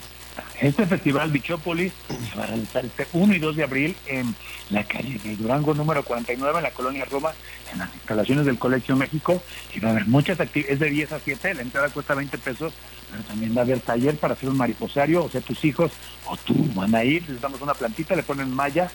Este 0.61 0.86
festival 0.86 1.32
Bichópolis 1.32 1.93
se 2.32 2.38
va 2.38 2.43
a 2.43 2.47
realizar 2.47 2.86
este 2.86 3.07
1 3.13 3.34
y 3.34 3.39
2 3.39 3.55
de 3.55 3.63
abril 3.63 3.95
en 4.07 4.36
la 4.69 4.84
calle 4.84 5.19
de 5.23 5.36
Durango 5.36 5.73
número 5.73 6.03
49 6.03 6.57
en 6.57 6.63
la 6.63 6.71
colonia 6.71 7.05
Roma, 7.05 7.32
en 7.71 7.80
las 7.80 7.93
instalaciones 7.93 8.45
del 8.45 8.57
Colegio 8.57 8.95
México. 8.95 9.41
Y 9.73 9.80
va 9.80 9.89
a 9.89 9.91
haber 9.91 10.07
muchas 10.07 10.39
actividades, 10.39 10.73
es 10.73 10.80
de 10.80 10.89
10 10.89 11.11
a 11.13 11.19
7, 11.19 11.53
la 11.53 11.61
entrada 11.61 11.89
cuesta 11.89 12.15
20 12.15 12.38
pesos, 12.38 12.73
pero 13.11 13.23
también 13.23 13.55
va 13.55 13.61
a 13.61 13.63
haber 13.63 13.80
taller 13.80 14.17
para 14.17 14.34
hacer 14.34 14.49
un 14.49 14.57
mariposario, 14.57 15.23
o 15.23 15.30
sea, 15.30 15.41
tus 15.41 15.63
hijos 15.65 15.91
o 16.25 16.38
tú 16.38 16.55
van 16.73 16.95
a 16.95 17.03
ir, 17.03 17.27
les 17.30 17.41
damos 17.41 17.61
una 17.61 17.73
plantita, 17.73 18.15
le 18.15 18.23
ponen 18.23 18.51
malla 18.51 18.91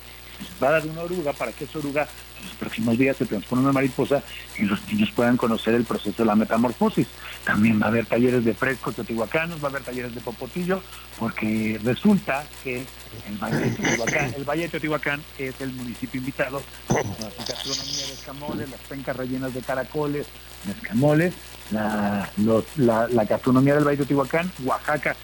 va 0.63 0.69
a 0.69 0.71
dar 0.73 0.87
una 0.87 1.03
oruga 1.03 1.33
para 1.33 1.53
que 1.53 1.65
esa 1.65 1.79
oruga 1.79 2.09
en 2.41 2.47
los 2.47 2.55
próximos 2.57 2.99
días 2.99 3.17
se 3.17 3.27
transforme 3.27 3.63
en 3.63 3.67
una 3.67 3.73
mariposa 3.73 4.23
y 4.59 4.63
los 4.63 4.87
niños 4.89 5.11
puedan 5.13 5.37
conocer 5.37 5.75
el 5.75 5.85
proceso 5.85 6.23
de 6.23 6.27
la 6.27 6.35
metamorfosis. 6.35 7.07
También 7.45 7.81
va 7.81 7.87
a 7.87 7.89
haber 7.89 8.07
talleres 8.07 8.45
de 8.45 8.55
frescos 8.55 8.95
teotihuacanos, 8.95 9.63
va 9.63 9.69
a 9.69 9.71
haber 9.71 9.83
talleres 9.83 10.15
de 10.15 10.21
popotillo, 10.21 10.83
porque 11.19 11.81
resulta 11.83 12.45
que 12.63 12.85
el 13.29 13.39
Valle 13.41 13.59
de 13.59 13.71
Teotihuacán, 13.71 14.35
el 14.37 14.45
Valle 14.45 14.63
de 14.63 14.69
Teotihuacán 14.69 15.23
es 15.39 15.61
el 15.61 15.73
municipio 15.73 16.19
invitado 16.19 16.63
la 16.89 17.45
gastronomía 17.47 18.07
de 18.07 18.13
escamoles, 18.13 18.71
las 18.71 18.81
pencas 18.81 19.17
rellenas 19.17 19.55
de 19.55 19.61
caracoles, 19.61 20.27
de 20.65 20.73
escamoles, 20.73 21.35
la, 21.71 22.29
la 22.77 23.25
gastronomía 23.25 23.75
del 23.75 23.85
Valle 23.85 23.97
de 23.97 24.05
Teotihuacán, 24.05 24.51
Oaxaca 24.65 25.17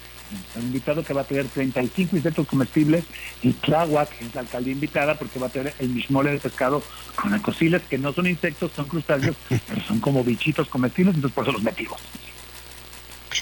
un 0.55 0.63
invitado 0.63 1.03
que 1.03 1.13
va 1.13 1.21
a 1.21 1.23
tener 1.25 1.47
35 1.47 2.15
insectos 2.15 2.47
comestibles 2.47 3.05
y 3.41 3.53
Tláhuac 3.53 4.09
es 4.21 4.33
la 4.33 4.41
alcaldía 4.41 4.73
invitada 4.73 5.17
porque 5.17 5.39
va 5.39 5.47
a 5.47 5.49
tener 5.49 5.73
el 5.79 5.89
mismole 5.89 6.31
de 6.31 6.39
pescado 6.39 6.83
con 7.15 7.33
acosiles 7.33 7.81
que 7.83 7.97
no 7.97 8.13
son 8.13 8.27
insectos, 8.27 8.71
son 8.73 8.85
crustáceos, 8.85 9.35
pero 9.49 9.81
son 9.87 9.99
como 9.99 10.23
bichitos 10.23 10.67
comestibles, 10.67 11.15
entonces 11.15 11.35
por 11.35 11.43
eso 11.43 11.53
los 11.53 11.63
metimos. 11.63 11.99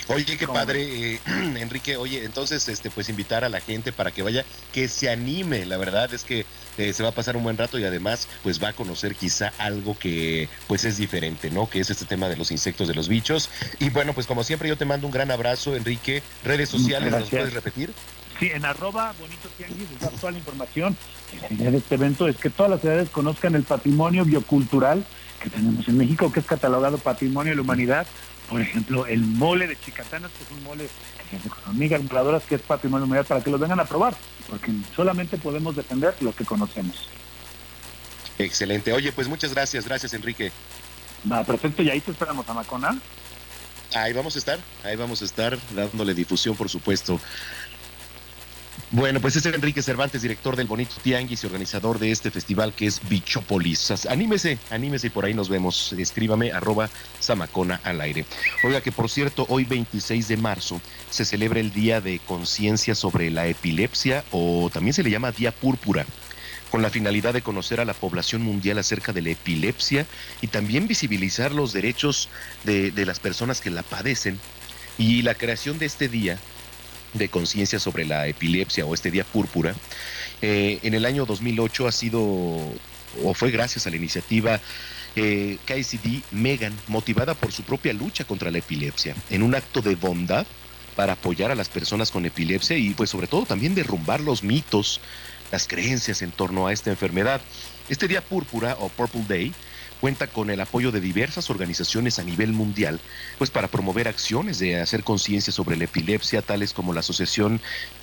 Oye, 0.08 0.38
qué 0.38 0.48
padre, 0.48 1.14
eh, 1.16 1.20
Enrique. 1.58 1.98
Oye, 1.98 2.24
entonces, 2.24 2.68
este, 2.68 2.90
pues 2.90 3.10
invitar 3.10 3.44
a 3.44 3.50
la 3.50 3.62
gente 3.62 3.92
para 3.92 4.12
que 4.12 4.22
vaya, 4.22 4.46
que 4.74 4.88
se 4.88 5.10
anime. 5.10 5.66
La 5.66 5.78
verdad 5.78 6.14
es 6.14 6.24
que 6.24 6.46
eh, 6.78 6.94
se 6.94 7.04
va 7.04 7.10
a 7.10 7.14
pasar 7.14 7.36
un 7.38 7.44
buen 7.44 7.58
rato 7.58 7.80
y 7.80 7.84
además, 7.84 8.28
pues 8.44 8.62
va 8.62 8.70
a 8.70 8.74
conocer 8.74 9.16
quizá 9.16 9.52
algo 9.58 9.98
que, 9.98 10.50
pues 10.68 10.86
es 10.86 10.98
diferente, 10.98 11.50
¿no? 11.50 11.70
Que 11.70 11.80
es 11.80 11.90
este 11.90 12.06
tema 12.06 12.30
de 12.30 12.38
los 12.38 12.52
insectos, 12.52 12.88
de 12.88 12.96
los 12.96 13.08
bichos. 13.08 13.50
Y 13.80 13.90
bueno, 13.90 14.14
pues 14.14 14.28
como 14.28 14.44
siempre, 14.44 14.70
yo 14.70 14.78
te 14.78 14.86
mando 14.86 15.08
un 15.08 15.14
gran 15.14 15.32
abrazo, 15.32 15.76
Enrique. 15.76 16.24
Redes 16.44 16.70
sociales, 16.70 17.12
¿nos 17.12 17.30
puedes 17.30 17.54
repetir? 17.54 17.92
Sí, 18.40 18.50
en 18.54 18.64
arroba 18.64 19.14
bonito 19.20 19.50
tianguis 19.58 19.92
está 19.92 20.10
toda 20.10 20.32
la 20.32 20.38
información. 20.38 20.96
La 21.42 21.54
idea 21.54 21.72
de 21.72 21.78
este 21.78 21.96
evento 21.96 22.28
es 22.28 22.38
que 22.38 22.50
todas 22.50 22.70
las 22.70 22.80
ciudades 22.80 23.10
conozcan 23.10 23.54
el 23.56 23.64
patrimonio 23.64 24.24
biocultural 24.24 25.06
que 25.40 25.50
tenemos 25.50 25.88
en 25.88 25.98
México, 25.98 26.32
que 26.32 26.40
es 26.40 26.46
catalogado 26.46 26.98
Patrimonio 26.98 27.52
de 27.52 27.58
la 27.58 27.62
Humanidad. 27.62 28.08
Por 28.50 28.62
ejemplo, 28.62 29.06
el 29.06 29.22
mole 29.22 29.68
de 29.68 29.80
Chicatanas, 29.80 30.32
que 30.32 30.44
es 30.44 30.52
un 30.52 30.64
mole 30.64 30.90
hormigas 31.68 32.08
voladoras, 32.08 32.44
que 32.44 32.56
es 32.56 32.62
Patrimonio 32.62 33.06
Humanidad, 33.06 33.28
para 33.28 33.44
que 33.44 33.52
lo 33.52 33.60
vengan 33.60 33.80
a 33.80 33.86
probar, 33.86 34.16
porque 34.50 34.72
solamente 34.96 35.38
podemos 35.38 35.76
defender 35.76 36.16
lo 36.22 36.34
que 36.34 36.46
conocemos. 36.46 37.08
Excelente. 38.40 38.92
Oye, 38.94 39.12
pues 39.12 39.28
muchas 39.28 39.54
gracias, 39.54 39.86
gracias 39.86 40.14
Enrique. 40.14 40.52
Va, 41.32 41.44
perfecto, 41.44 41.84
y 41.84 41.90
ahí 41.90 42.02
te 42.02 42.12
esperamos, 42.12 42.48
Amacona. 42.50 42.98
Ahí 43.94 44.14
vamos 44.14 44.36
a 44.36 44.40
estar, 44.40 44.60
ahí 44.84 44.96
vamos 44.96 45.22
a 45.22 45.26
estar 45.26 45.58
dándole 45.74 46.14
difusión, 46.14 46.56
por 46.56 46.70
supuesto. 46.70 47.20
Bueno, 48.92 49.22
pues 49.22 49.36
es 49.36 49.46
Enrique 49.46 49.84
Cervantes, 49.84 50.24
director 50.24 50.56
del 50.56 50.66
Bonito 50.66 50.96
Tianguis 51.04 51.44
y 51.44 51.46
organizador 51.46 52.00
de 52.00 52.10
este 52.10 52.32
festival 52.32 52.74
que 52.74 52.88
es 52.88 53.00
Bichópolis. 53.08 53.92
Anímese, 54.08 54.58
anímese 54.72 55.08
y 55.08 55.10
por 55.12 55.26
ahí 55.26 55.36
nos 55.36 55.48
vemos. 55.48 55.94
Escríbame 55.94 56.52
arroba 56.52 56.90
Samacona 57.20 57.80
al 57.84 58.02
aire. 58.02 58.26
Oiga 58.64 58.82
que 58.82 58.92
por 58.92 59.08
cierto, 59.12 59.46
hoy 59.50 59.66
26 59.66 60.28
de 60.28 60.38
marzo 60.38 60.82
se 61.12 61.24
celebra 61.24 61.60
el 61.60 61.72
Día 61.72 62.02
de 62.02 62.18
Conciencia 62.18 62.96
sobre 62.96 63.30
la 63.30 63.46
Epilepsia 63.46 64.24
o 64.32 64.72
también 64.74 64.96
se 64.96 65.04
le 65.04 65.12
llama 65.12 65.32
Día 65.34 65.52
Púrpura 65.52 66.08
con 66.72 66.82
la 66.82 66.90
finalidad 66.90 67.34
de 67.34 67.44
conocer 67.44 67.80
a 67.80 67.86
la 67.86 67.94
población 67.94 68.42
mundial 68.42 68.80
acerca 68.80 69.14
de 69.14 69.22
la 69.22 69.30
epilepsia 69.30 70.08
y 70.42 70.48
también 70.48 70.88
visibilizar 70.88 71.52
los 71.52 71.74
derechos 71.74 72.30
de, 72.64 72.90
de 72.90 73.06
las 73.06 73.20
personas 73.20 73.62
que 73.62 73.70
la 73.70 73.84
padecen. 73.84 74.40
Y 74.98 75.22
la 75.22 75.34
creación 75.34 75.80
de 75.80 75.86
este 75.86 76.10
día 76.10 76.38
de 77.14 77.30
conciencia 77.30 77.80
sobre 77.80 78.06
la 78.06 78.28
epilepsia 78.28 78.86
o 78.86 78.94
este 78.94 79.12
día 79.12 79.24
púrpura, 79.24 79.76
eh, 80.42 80.80
en 80.84 80.94
el 80.94 81.06
año 81.06 81.26
2008 81.26 81.88
ha 81.88 81.92
sido 81.92 82.22
o 83.24 83.34
fue 83.34 83.52
gracias 83.52 83.88
a 83.88 83.90
la 83.90 83.96
iniciativa 83.96 84.60
eh, 85.16 85.58
KCD 85.66 86.22
Megan, 86.32 86.74
motivada 86.88 87.34
por 87.34 87.52
su 87.52 87.64
propia 87.64 87.94
lucha 87.94 88.24
contra 88.24 88.52
la 88.52 88.60
epilepsia, 88.60 89.16
en 89.30 89.44
un 89.44 89.56
acto 89.56 89.82
de 89.82 89.96
bondad 89.96 90.46
para 90.96 91.14
apoyar 91.14 91.52
a 91.52 91.56
las 91.56 91.70
personas 91.70 92.12
con 92.12 92.26
epilepsia 92.26 92.78
y 92.78 92.92
pues 92.92 93.10
sobre 93.10 93.28
todo 93.28 93.46
también 93.46 93.74
derrumbar 93.74 94.22
los 94.22 94.44
mitos, 94.44 95.00
las 95.52 95.68
creencias 95.68 96.22
en 96.22 96.32
torno 96.32 96.68
a 96.68 96.74
esta 96.74 96.90
enfermedad. 96.90 97.42
Este 97.90 98.08
día 98.08 98.22
púrpura 98.22 98.76
o 98.80 98.90
Purple 98.90 99.26
Day 99.28 99.54
cuenta 100.00 100.28
con 100.28 100.50
el 100.50 100.62
apoyo 100.62 100.92
de 100.92 101.02
diversas 101.02 101.50
organizaciones 101.50 102.20
a 102.20 102.24
nivel 102.24 102.54
mundial, 102.54 103.00
pues 103.38 103.50
para 103.50 103.68
promover 103.68 104.08
acciones 104.08 104.60
de 104.60 104.80
hacer 104.80 105.04
conciencia 105.04 105.54
sobre 105.54 105.78
la 105.78 105.86
epilepsia, 105.86 106.42
tales 106.42 106.74
como 106.74 106.94
la 106.94 107.02
Asociación 107.02 107.62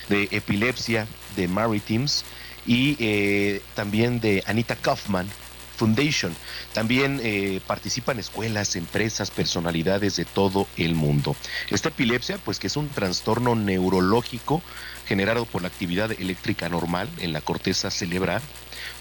de 0.08 0.28
Epilepsia 0.30 1.06
de 1.36 1.48
Maritimes 1.48 2.24
y 2.66 2.96
eh, 2.98 3.62
también 3.74 4.20
de 4.20 4.42
Anita 4.46 4.76
Kaufman 4.76 5.28
Foundation. 5.76 6.34
También 6.72 7.20
eh, 7.22 7.60
participan 7.66 8.18
escuelas, 8.18 8.76
empresas, 8.76 9.30
personalidades 9.30 10.16
de 10.16 10.24
todo 10.24 10.66
el 10.76 10.94
mundo. 10.94 11.36
Esta 11.70 11.88
epilepsia, 11.90 12.38
pues 12.38 12.58
que 12.58 12.66
es 12.66 12.76
un 12.76 12.88
trastorno 12.88 13.54
neurológico 13.54 14.62
generado 15.06 15.44
por 15.44 15.62
la 15.62 15.68
actividad 15.68 16.10
eléctrica 16.12 16.68
normal 16.68 17.08
en 17.18 17.32
la 17.32 17.40
corteza 17.40 17.90
cerebral, 17.90 18.42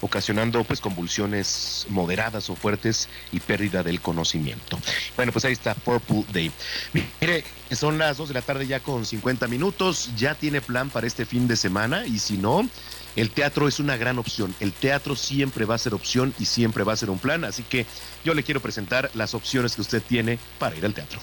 ocasionando 0.00 0.62
pues 0.64 0.80
convulsiones 0.80 1.86
moderadas 1.88 2.48
o 2.48 2.56
fuertes 2.56 3.08
y 3.32 3.40
pérdida 3.40 3.82
del 3.82 4.00
conocimiento. 4.00 4.78
Bueno, 5.16 5.32
pues 5.32 5.44
ahí 5.44 5.52
está 5.52 5.74
Purple 5.74 6.24
Day. 6.32 6.52
Mire, 7.20 7.44
son 7.72 7.98
las 7.98 8.16
2 8.16 8.28
de 8.28 8.34
la 8.34 8.42
tarde 8.42 8.66
ya 8.66 8.80
con 8.80 9.04
50 9.04 9.48
minutos, 9.48 10.10
ya 10.16 10.34
tiene 10.34 10.60
plan 10.60 10.90
para 10.90 11.06
este 11.06 11.26
fin 11.26 11.48
de 11.48 11.56
semana 11.56 12.06
y 12.06 12.18
si 12.18 12.36
no, 12.36 12.68
el 13.16 13.30
teatro 13.30 13.66
es 13.66 13.80
una 13.80 13.96
gran 13.96 14.18
opción. 14.18 14.54
El 14.60 14.72
teatro 14.72 15.16
siempre 15.16 15.64
va 15.64 15.74
a 15.74 15.78
ser 15.78 15.94
opción 15.94 16.34
y 16.38 16.44
siempre 16.44 16.84
va 16.84 16.92
a 16.92 16.96
ser 16.96 17.10
un 17.10 17.18
plan, 17.18 17.44
así 17.44 17.62
que 17.62 17.86
yo 18.24 18.34
le 18.34 18.42
quiero 18.42 18.60
presentar 18.60 19.10
las 19.14 19.34
opciones 19.34 19.74
que 19.74 19.80
usted 19.80 20.02
tiene 20.02 20.38
para 20.58 20.76
ir 20.76 20.84
al 20.84 20.94
teatro. 20.94 21.18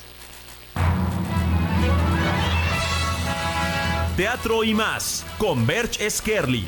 Teatro 4.18 4.64
y 4.64 4.74
más 4.74 5.26
con 5.38 5.66
Berch 5.66 6.00
Skerli. 6.10 6.68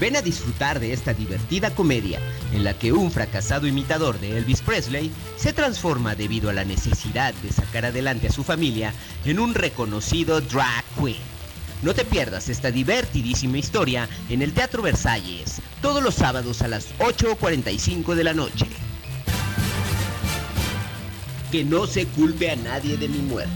Ven 0.00 0.16
a 0.16 0.22
disfrutar 0.22 0.80
de 0.80 0.94
esta 0.94 1.12
divertida 1.12 1.74
comedia 1.74 2.20
en 2.54 2.64
la 2.64 2.72
que 2.72 2.90
un 2.90 3.12
fracasado 3.12 3.66
imitador 3.66 4.18
de 4.18 4.38
Elvis 4.38 4.62
Presley 4.62 5.12
se 5.36 5.52
transforma 5.52 6.14
debido 6.14 6.48
a 6.48 6.54
la 6.54 6.64
necesidad 6.64 7.34
de 7.34 7.52
sacar 7.52 7.84
adelante 7.84 8.28
a 8.28 8.32
su 8.32 8.42
familia 8.42 8.94
en 9.26 9.38
un 9.38 9.52
reconocido 9.52 10.40
drag 10.40 10.84
queen. 10.98 11.20
No 11.82 11.92
te 11.92 12.06
pierdas 12.06 12.48
esta 12.48 12.70
divertidísima 12.70 13.58
historia 13.58 14.08
en 14.30 14.40
el 14.40 14.54
Teatro 14.54 14.80
Versalles, 14.80 15.60
todos 15.82 16.02
los 16.02 16.14
sábados 16.14 16.62
a 16.62 16.68
las 16.68 16.94
8.45 16.98 18.14
de 18.14 18.24
la 18.24 18.32
noche. 18.32 18.66
Que 21.52 21.62
no 21.62 21.86
se 21.86 22.06
culpe 22.06 22.50
a 22.50 22.56
nadie 22.56 22.96
de 22.96 23.08
mi 23.08 23.18
muerte. 23.18 23.52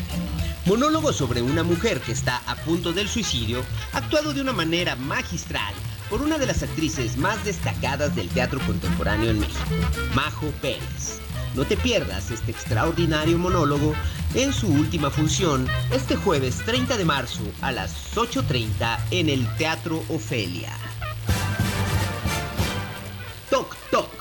Monólogo 0.66 1.14
sobre 1.14 1.40
una 1.40 1.62
mujer 1.62 2.00
que 2.00 2.12
está 2.12 2.42
a 2.46 2.56
punto 2.56 2.92
del 2.92 3.08
suicidio, 3.08 3.62
actuado 3.92 4.34
de 4.34 4.42
una 4.42 4.52
manera 4.52 4.94
magistral 4.94 5.72
por 6.14 6.22
una 6.22 6.38
de 6.38 6.46
las 6.46 6.62
actrices 6.62 7.16
más 7.16 7.44
destacadas 7.44 8.14
del 8.14 8.28
teatro 8.28 8.60
contemporáneo 8.68 9.30
en 9.30 9.40
México, 9.40 9.64
Majo 10.14 10.46
Pérez. 10.62 11.18
No 11.56 11.64
te 11.64 11.76
pierdas 11.76 12.30
este 12.30 12.52
extraordinario 12.52 13.36
monólogo 13.36 13.94
en 14.36 14.52
su 14.52 14.68
última 14.68 15.10
función 15.10 15.66
este 15.90 16.14
jueves 16.14 16.62
30 16.66 16.98
de 16.98 17.04
marzo 17.04 17.42
a 17.62 17.72
las 17.72 18.14
8.30 18.14 18.96
en 19.10 19.28
el 19.28 19.44
Teatro 19.56 20.04
Ofelia. 20.08 20.72
Toc 23.50 23.74
Toc. 23.90 24.12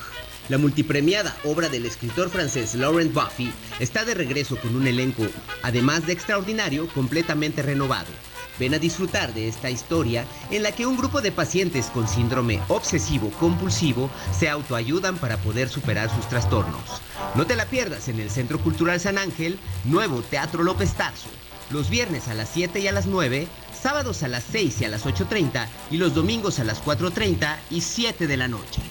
La 0.49 0.57
multipremiada 0.57 1.37
obra 1.43 1.69
del 1.69 1.85
escritor 1.85 2.31
francés 2.31 2.73
Laurent 2.73 3.13
Buffy 3.13 3.53
está 3.79 4.03
de 4.03 4.15
regreso 4.15 4.57
con 4.57 4.75
un 4.75 4.87
elenco, 4.87 5.27
además 5.61 6.07
de 6.07 6.13
extraordinario, 6.13 6.87
completamente 6.87 7.61
renovado. 7.61 8.32
Ven 8.59 8.73
a 8.73 8.79
disfrutar 8.79 9.33
de 9.33 9.47
esta 9.47 9.69
historia 9.69 10.25
en 10.51 10.63
la 10.63 10.71
que 10.71 10.85
un 10.85 10.97
grupo 10.97 11.21
de 11.21 11.31
pacientes 11.31 11.87
con 11.87 12.07
síndrome 12.07 12.59
obsesivo-compulsivo 12.67 14.09
se 14.37 14.49
autoayudan 14.49 15.17
para 15.17 15.37
poder 15.37 15.69
superar 15.69 16.09
sus 16.13 16.27
trastornos. 16.27 17.01
No 17.35 17.45
te 17.45 17.55
la 17.55 17.65
pierdas 17.65 18.07
en 18.07 18.19
el 18.19 18.29
Centro 18.29 18.59
Cultural 18.59 18.99
San 18.99 19.17
Ángel, 19.17 19.59
Nuevo 19.85 20.21
Teatro 20.21 20.63
López 20.63 20.93
Tarso, 20.93 21.29
los 21.71 21.89
viernes 21.89 22.27
a 22.27 22.33
las 22.33 22.49
7 22.49 22.79
y 22.79 22.87
a 22.87 22.91
las 22.91 23.07
9, 23.07 23.47
sábados 23.79 24.23
a 24.23 24.27
las 24.27 24.43
6 24.51 24.81
y 24.81 24.85
a 24.85 24.89
las 24.89 25.05
8.30 25.05 25.67
y 25.91 25.97
los 25.97 26.13
domingos 26.13 26.59
a 26.59 26.63
las 26.63 26.83
4.30 26.83 27.57
y 27.71 27.81
7 27.81 28.27
de 28.27 28.37
la 28.37 28.47
noche. 28.47 28.81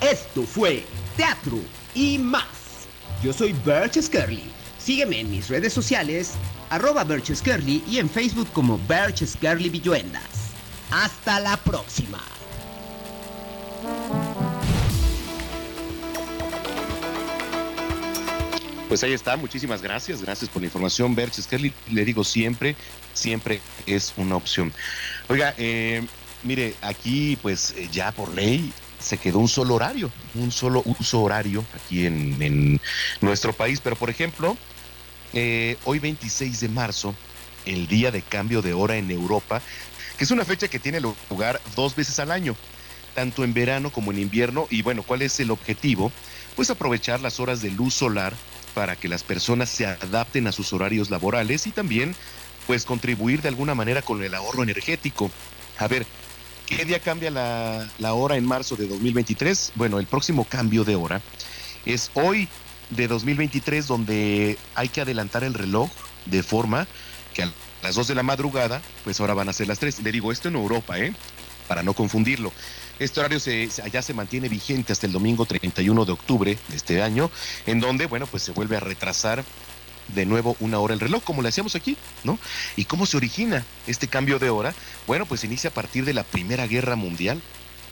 Esto 0.00 0.42
fue 0.42 0.84
Teatro 1.16 1.58
y 1.94 2.18
más. 2.18 2.46
Yo 3.22 3.32
soy 3.32 3.52
Bert 3.64 3.96
Skerly. 4.00 4.42
Sígueme 4.78 5.20
en 5.20 5.30
mis 5.30 5.48
redes 5.48 5.72
sociales, 5.72 6.32
arroba 6.72 7.04
Birch 7.04 7.34
Skerly 7.34 7.84
y 7.86 7.98
en 7.98 8.08
Facebook 8.08 8.48
como 8.50 8.78
Birch 8.78 9.26
Skerly 9.26 9.68
Villuendas. 9.68 10.22
Hasta 10.90 11.38
la 11.38 11.58
próxima. 11.58 12.18
Pues 18.88 19.02
ahí 19.02 19.12
está, 19.12 19.36
muchísimas 19.36 19.82
gracias, 19.82 20.22
gracias 20.22 20.48
por 20.48 20.62
la 20.62 20.66
información, 20.66 21.14
Berch 21.14 21.40
Skerly. 21.42 21.74
Le 21.90 22.06
digo 22.06 22.24
siempre, 22.24 22.74
siempre 23.12 23.60
es 23.84 24.14
una 24.16 24.36
opción. 24.36 24.72
Oiga, 25.28 25.54
eh, 25.58 26.06
mire, 26.42 26.74
aquí 26.80 27.36
pues 27.42 27.74
eh, 27.76 27.88
ya 27.92 28.12
por 28.12 28.32
ley 28.34 28.72
se 28.98 29.18
quedó 29.18 29.40
un 29.40 29.48
solo 29.48 29.74
horario, 29.74 30.10
un 30.34 30.50
solo 30.50 30.82
uso 30.86 31.20
horario 31.20 31.64
aquí 31.74 32.06
en, 32.06 32.40
en 32.40 32.80
nuestro 33.20 33.52
país. 33.52 33.80
Pero 33.80 33.96
por 33.96 34.08
ejemplo, 34.08 34.56
eh, 35.32 35.76
hoy 35.84 35.98
26 35.98 36.60
de 36.60 36.68
marzo, 36.68 37.14
el 37.64 37.86
día 37.86 38.10
de 38.10 38.22
cambio 38.22 38.62
de 38.62 38.72
hora 38.72 38.96
en 38.96 39.10
Europa, 39.10 39.62
que 40.18 40.24
es 40.24 40.30
una 40.30 40.44
fecha 40.44 40.68
que 40.68 40.78
tiene 40.78 41.00
lugar 41.00 41.60
dos 41.76 41.94
veces 41.96 42.18
al 42.18 42.30
año, 42.30 42.56
tanto 43.14 43.44
en 43.44 43.54
verano 43.54 43.90
como 43.90 44.12
en 44.12 44.18
invierno. 44.18 44.66
Y 44.70 44.82
bueno, 44.82 45.02
¿cuál 45.02 45.22
es 45.22 45.38
el 45.40 45.50
objetivo? 45.50 46.12
pues 46.54 46.70
aprovechar 46.70 47.20
las 47.20 47.40
horas 47.40 47.62
de 47.62 47.70
luz 47.70 47.94
solar 47.94 48.34
para 48.74 48.96
que 48.96 49.08
las 49.08 49.22
personas 49.22 49.68
se 49.68 49.86
adapten 49.86 50.46
a 50.46 50.52
sus 50.52 50.72
horarios 50.72 51.10
laborales 51.10 51.66
y 51.66 51.70
también 51.70 52.14
pues 52.66 52.84
contribuir 52.84 53.42
de 53.42 53.48
alguna 53.48 53.74
manera 53.74 54.02
con 54.02 54.22
el 54.22 54.34
ahorro 54.34 54.62
energético. 54.62 55.30
A 55.78 55.88
ver, 55.88 56.06
¿qué 56.66 56.84
día 56.84 57.00
cambia 57.00 57.30
la, 57.30 57.88
la 57.98 58.14
hora 58.14 58.36
en 58.36 58.46
marzo 58.46 58.76
de 58.76 58.86
2023? 58.86 59.72
Bueno, 59.74 59.98
el 59.98 60.06
próximo 60.06 60.44
cambio 60.44 60.84
de 60.84 60.94
hora 60.94 61.20
es 61.84 62.10
hoy 62.14 62.48
de 62.96 63.08
2023 63.08 63.86
donde 63.86 64.58
hay 64.74 64.88
que 64.88 65.00
adelantar 65.00 65.44
el 65.44 65.54
reloj 65.54 65.90
de 66.26 66.42
forma 66.42 66.86
que 67.34 67.42
a 67.42 67.52
las 67.82 67.94
2 67.94 68.08
de 68.08 68.14
la 68.14 68.22
madrugada, 68.22 68.82
pues 69.04 69.20
ahora 69.20 69.34
van 69.34 69.48
a 69.48 69.52
ser 69.52 69.68
las 69.68 69.78
3. 69.78 70.02
Le 70.02 70.12
digo 70.12 70.30
esto 70.30 70.48
en 70.48 70.54
Europa, 70.54 70.98
¿eh? 70.98 71.14
Para 71.68 71.82
no 71.82 71.94
confundirlo. 71.94 72.52
Este 72.98 73.20
horario 73.20 73.40
se, 73.40 73.68
allá 73.82 74.02
se 74.02 74.14
mantiene 74.14 74.48
vigente 74.48 74.92
hasta 74.92 75.06
el 75.06 75.12
domingo 75.12 75.46
31 75.46 76.04
de 76.04 76.12
octubre 76.12 76.58
de 76.68 76.76
este 76.76 77.02
año, 77.02 77.30
en 77.66 77.80
donde, 77.80 78.06
bueno, 78.06 78.26
pues 78.26 78.42
se 78.42 78.52
vuelve 78.52 78.76
a 78.76 78.80
retrasar 78.80 79.44
de 80.14 80.26
nuevo 80.26 80.56
una 80.60 80.78
hora 80.78 80.94
el 80.94 81.00
reloj, 81.00 81.22
como 81.24 81.42
le 81.42 81.48
hacíamos 81.48 81.74
aquí, 81.74 81.96
¿no? 82.24 82.38
¿Y 82.76 82.84
cómo 82.84 83.06
se 83.06 83.16
origina 83.16 83.64
este 83.86 84.08
cambio 84.08 84.38
de 84.38 84.50
hora? 84.50 84.74
Bueno, 85.06 85.26
pues 85.26 85.44
inicia 85.44 85.70
a 85.70 85.72
partir 85.72 86.04
de 86.04 86.12
la 86.12 86.24
Primera 86.24 86.66
Guerra 86.66 86.96
Mundial, 86.96 87.40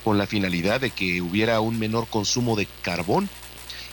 con 0.05 0.19
la 0.19 0.27
finalidad 0.27 0.81
de 0.81 0.91
que 0.91 1.23
hubiera 1.23 1.61
un 1.61 1.79
menor 1.79 2.07
consumo 2.07 2.57
de 2.57 2.67
carbón 2.83 3.29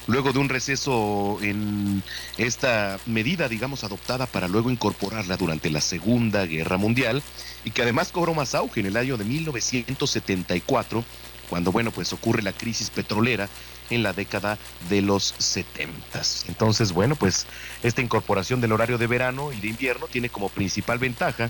luego 0.07 0.33
de 0.33 0.39
un 0.39 0.49
receso 0.49 1.37
en 1.41 2.01
esta 2.37 2.99
medida, 3.05 3.47
digamos, 3.47 3.83
adoptada 3.83 4.25
para 4.25 4.47
luego 4.47 4.71
incorporarla 4.71 5.37
durante 5.37 5.69
la 5.69 5.81
Segunda 5.81 6.45
Guerra 6.45 6.77
Mundial 6.77 7.21
y 7.63 7.71
que 7.71 7.83
además 7.83 8.11
cobró 8.11 8.33
más 8.33 8.55
auge 8.55 8.79
en 8.79 8.87
el 8.87 8.97
año 8.97 9.17
de 9.17 9.25
1974, 9.25 11.03
cuando, 11.49 11.71
bueno, 11.71 11.91
pues 11.91 12.11
ocurre 12.13 12.41
la 12.41 12.53
crisis 12.53 12.89
petrolera 12.89 13.49
en 13.89 14.03
la 14.03 14.13
década 14.13 14.57
de 14.89 15.01
los 15.01 15.33
70. 15.37 16.21
Entonces, 16.47 16.91
bueno, 16.91 17.15
pues 17.15 17.45
esta 17.83 18.01
incorporación 18.01 18.59
del 18.59 18.73
horario 18.73 18.97
de 18.97 19.07
verano 19.07 19.51
y 19.53 19.59
de 19.61 19.69
invierno 19.69 20.07
tiene 20.07 20.29
como 20.29 20.49
principal 20.49 20.99
ventaja 20.99 21.49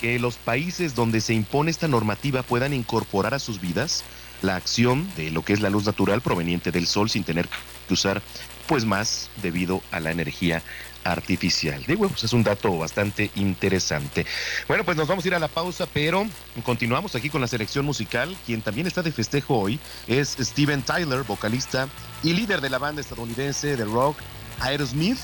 que 0.00 0.18
los 0.18 0.36
países 0.36 0.94
donde 0.94 1.20
se 1.20 1.34
impone 1.34 1.70
esta 1.70 1.88
normativa 1.88 2.42
puedan 2.42 2.72
incorporar 2.74 3.34
a 3.34 3.38
sus 3.38 3.60
vidas 3.60 4.04
la 4.42 4.56
acción 4.56 5.08
de 5.16 5.30
lo 5.30 5.42
que 5.42 5.52
es 5.52 5.60
la 5.60 5.70
luz 5.70 5.86
natural 5.86 6.20
proveniente 6.20 6.72
del 6.72 6.86
sol 6.86 7.10
sin 7.10 7.24
tener 7.24 7.48
que 7.88 7.94
usar 7.94 8.22
pues 8.66 8.84
más 8.84 9.30
debido 9.42 9.82
a 9.92 10.00
la 10.00 10.10
energía 10.10 10.62
artificial. 11.04 11.84
Digo, 11.86 12.08
pues 12.08 12.24
es 12.24 12.32
un 12.32 12.42
dato 12.42 12.76
bastante 12.76 13.30
interesante. 13.36 14.26
Bueno, 14.66 14.84
pues 14.84 14.96
nos 14.96 15.08
vamos 15.08 15.24
a 15.24 15.28
ir 15.28 15.34
a 15.34 15.38
la 15.38 15.48
pausa, 15.48 15.86
pero 15.86 16.26
continuamos 16.64 17.14
aquí 17.14 17.30
con 17.30 17.40
la 17.40 17.46
selección 17.46 17.84
musical. 17.84 18.36
Quien 18.44 18.60
también 18.60 18.86
está 18.86 19.02
de 19.02 19.12
festejo 19.12 19.58
hoy 19.58 19.78
es 20.06 20.36
Steven 20.40 20.82
Tyler, 20.82 21.22
vocalista 21.22 21.88
y 22.22 22.32
líder 22.32 22.60
de 22.60 22.70
la 22.70 22.78
banda 22.78 23.00
estadounidense 23.00 23.76
de 23.76 23.84
rock 23.84 24.18
Aerosmith, 24.60 25.18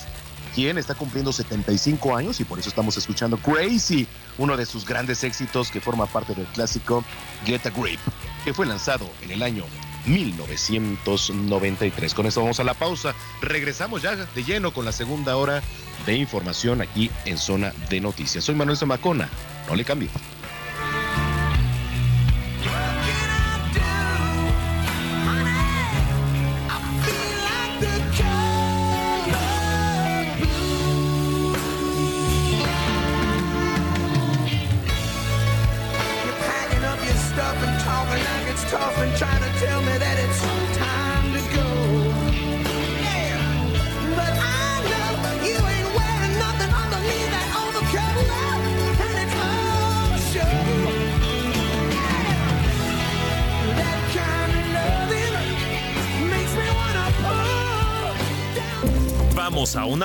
quien 0.55 0.79
está 0.79 0.95
cumpliendo 0.95 1.33
75 1.33 2.17
años 2.17 2.41
y 2.41 2.45
por 2.45 2.59
eso 2.59 2.69
estamos 2.69 2.97
escuchando 2.97 3.37
Crazy, 3.39 4.07
uno 4.39 4.57
de 4.57 4.67
sus 4.67 4.87
grandes 4.87 5.25
éxitos 5.25 5.71
que 5.71 5.81
forma 5.81 6.07
parte 6.07 6.35
del 6.35 6.47
clásico 6.47 7.05
Get 7.45 7.67
a 7.67 7.71
Grip, 7.71 8.01
que 8.45 8.55
fue 8.55 8.67
lanzado 8.67 9.09
en 9.23 9.31
el 9.31 9.43
año 9.43 9.65
1993. 10.07 12.15
Con 12.15 12.27
esto 12.27 12.41
vamos 12.41 12.61
a 12.61 12.65
la 12.65 12.75
pausa. 12.75 13.15
Regresamos 13.41 14.03
ya 14.03 14.17
de 14.17 14.45
lleno 14.45 14.73
con 14.73 14.85
la 14.85 14.93
segunda 14.93 15.37
hora 15.37 15.63
de 16.07 16.17
información 16.17 16.83
aquí 16.83 17.11
en 17.25 17.39
Zona 17.39 17.73
de 17.89 18.01
Noticias. 18.01 18.45
Soy 18.45 18.55
Manuel 18.55 18.77
Zamacona. 18.77 19.29
No 19.69 19.77
le 19.77 19.85
cambie. 19.85 20.11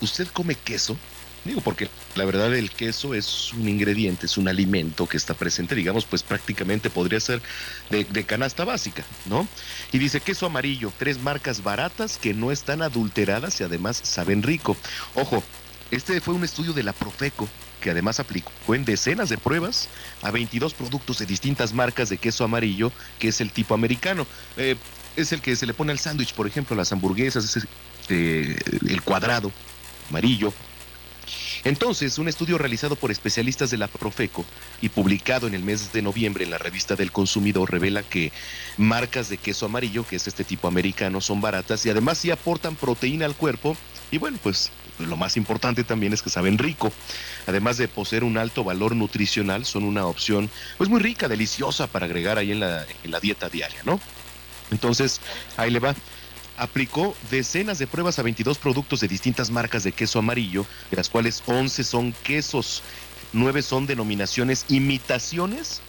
¿Usted 0.00 0.28
come 0.28 0.54
queso? 0.54 0.96
Digo, 1.44 1.60
porque 1.62 1.88
la 2.16 2.26
verdad 2.26 2.54
el 2.54 2.70
queso 2.70 3.14
es 3.14 3.54
un 3.54 3.66
ingrediente, 3.66 4.26
es 4.26 4.36
un 4.36 4.46
alimento 4.46 5.06
que 5.06 5.16
está 5.16 5.32
presente, 5.32 5.74
digamos, 5.74 6.04
pues 6.04 6.22
prácticamente 6.22 6.90
podría 6.90 7.18
ser 7.18 7.40
de, 7.88 8.04
de, 8.04 8.24
canasta 8.24 8.66
básica, 8.66 9.04
¿no? 9.24 9.48
Y 9.90 9.98
dice 9.98 10.20
queso 10.20 10.44
amarillo, 10.44 10.92
tres 10.98 11.18
marcas 11.18 11.62
baratas 11.62 12.18
que 12.18 12.34
no 12.34 12.52
están 12.52 12.82
adulteradas 12.82 13.58
y 13.60 13.64
además 13.64 13.98
saben 14.04 14.42
rico. 14.42 14.76
Ojo, 15.14 15.42
este 15.90 16.20
fue 16.20 16.34
un 16.34 16.44
estudio 16.44 16.72
de 16.72 16.82
la 16.82 16.92
Profeco 16.92 17.48
que 17.80 17.90
además 17.90 18.20
aplicó 18.20 18.52
en 18.74 18.84
decenas 18.84 19.28
de 19.28 19.38
pruebas 19.38 19.88
a 20.22 20.30
22 20.30 20.74
productos 20.74 21.18
de 21.18 21.26
distintas 21.26 21.72
marcas 21.72 22.08
de 22.10 22.18
queso 22.18 22.44
amarillo, 22.44 22.92
que 23.18 23.28
es 23.28 23.40
el 23.40 23.50
tipo 23.50 23.74
americano. 23.74 24.26
Eh, 24.56 24.76
es 25.16 25.32
el 25.32 25.40
que 25.40 25.56
se 25.56 25.66
le 25.66 25.74
pone 25.74 25.90
al 25.90 25.98
sándwich, 25.98 26.34
por 26.34 26.46
ejemplo, 26.46 26.76
las 26.76 26.92
hamburguesas, 26.92 27.56
es 27.56 27.66
eh, 28.08 28.56
el 28.86 29.02
cuadrado 29.02 29.50
amarillo. 30.10 30.52
Entonces, 31.64 32.18
un 32.18 32.28
estudio 32.28 32.56
realizado 32.56 32.96
por 32.96 33.10
especialistas 33.10 33.70
de 33.70 33.76
la 33.76 33.88
Profeco 33.88 34.44
y 34.80 34.88
publicado 34.88 35.46
en 35.46 35.54
el 35.54 35.62
mes 35.62 35.92
de 35.92 36.00
noviembre 36.02 36.44
en 36.44 36.50
la 36.50 36.58
revista 36.58 36.96
del 36.96 37.12
consumidor 37.12 37.70
revela 37.70 38.02
que 38.02 38.32
marcas 38.78 39.28
de 39.28 39.36
queso 39.36 39.66
amarillo, 39.66 40.06
que 40.06 40.16
es 40.16 40.26
este 40.26 40.44
tipo 40.44 40.68
americano, 40.68 41.20
son 41.20 41.40
baratas 41.40 41.84
y 41.84 41.90
además 41.90 42.18
sí 42.18 42.30
aportan 42.30 42.76
proteína 42.76 43.26
al 43.26 43.36
cuerpo. 43.36 43.76
Y 44.10 44.18
bueno, 44.18 44.38
pues 44.42 44.70
lo 44.98 45.16
más 45.16 45.36
importante 45.36 45.84
también 45.84 46.12
es 46.12 46.22
que 46.22 46.30
saben 46.30 46.56
rico. 46.56 46.92
Además 47.46 47.76
de 47.76 47.88
poseer 47.88 48.24
un 48.24 48.38
alto 48.38 48.64
valor 48.64 48.96
nutricional, 48.96 49.66
son 49.66 49.84
una 49.84 50.06
opción 50.06 50.50
pues 50.78 50.88
muy 50.88 51.00
rica, 51.00 51.28
deliciosa 51.28 51.86
para 51.86 52.06
agregar 52.06 52.38
ahí 52.38 52.52
en 52.52 52.60
la, 52.60 52.86
en 53.04 53.10
la 53.10 53.20
dieta 53.20 53.48
diaria, 53.48 53.82
¿no? 53.84 54.00
Entonces, 54.70 55.20
ahí 55.56 55.70
le 55.70 55.80
va 55.80 55.94
aplicó 56.60 57.16
decenas 57.30 57.78
de 57.78 57.86
pruebas 57.86 58.18
a 58.18 58.22
22 58.22 58.58
productos 58.58 59.00
de 59.00 59.08
distintas 59.08 59.50
marcas 59.50 59.82
de 59.82 59.92
queso 59.92 60.18
amarillo, 60.18 60.66
de 60.90 60.98
las 60.98 61.08
cuales 61.08 61.42
11 61.46 61.82
son 61.84 62.12
quesos, 62.22 62.82
9 63.32 63.62
son 63.62 63.86
denominaciones 63.86 64.66
imitaciones 64.68 65.80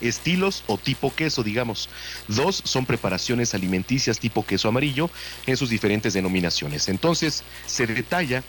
estilos 0.00 0.62
o 0.66 0.78
tipo 0.78 1.14
queso, 1.14 1.42
digamos. 1.42 1.88
Dos 2.28 2.62
son 2.64 2.86
preparaciones 2.86 3.54
alimenticias 3.54 4.18
tipo 4.18 4.44
queso 4.44 4.68
amarillo 4.68 5.10
en 5.46 5.56
sus 5.56 5.70
diferentes 5.70 6.14
denominaciones. 6.14 6.88
Entonces, 6.88 7.44
se 7.66 7.86
detalla 7.86 8.42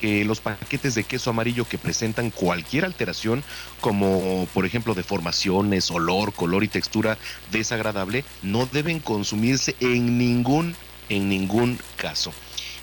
que 0.00 0.24
los 0.24 0.40
paquetes 0.40 0.96
de 0.96 1.04
queso 1.04 1.30
amarillo 1.30 1.64
que 1.64 1.78
presentan 1.78 2.30
cualquier 2.30 2.84
alteración, 2.84 3.44
como 3.80 4.48
por 4.52 4.66
ejemplo 4.66 4.94
deformaciones, 4.94 5.92
olor, 5.92 6.32
color 6.32 6.64
y 6.64 6.68
textura 6.68 7.18
desagradable, 7.52 8.24
no 8.42 8.66
deben 8.66 8.98
consumirse 8.98 9.76
en 9.78 10.18
ningún, 10.18 10.74
en 11.08 11.28
ningún 11.28 11.78
caso. 11.96 12.32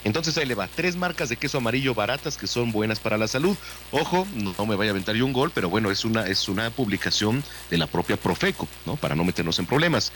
Entonces 0.03 0.37
ahí 0.37 0.45
le 0.45 0.55
va, 0.55 0.67
tres 0.67 0.95
marcas 0.95 1.27
de 1.29 1.35
queso 1.35 1.57
amarillo 1.57 1.93
baratas 1.93 2.37
que 2.37 2.47
son 2.47 2.71
buenas 2.71 2.99
para 2.99 3.17
la 3.17 3.27
salud. 3.27 3.57
Ojo, 3.91 4.25
no, 4.33 4.65
me 4.65 4.75
vaya 4.75 4.91
a 4.91 4.93
aventar 4.93 5.15
yo 5.15 5.25
un 5.25 5.33
gol, 5.33 5.51
pero 5.53 5.69
bueno, 5.69 5.91
es 5.91 6.05
una, 6.05 6.25
es 6.25 6.47
una 6.47 6.69
publicación 6.69 7.43
de 7.69 7.77
la 7.77 7.87
propia 7.87 8.15
Profeco, 8.15 8.67
¿no? 8.85 8.95
Para 8.95 9.15
no 9.15 9.25
meternos 9.25 9.59
en 9.59 9.65
problemas. 9.65 10.13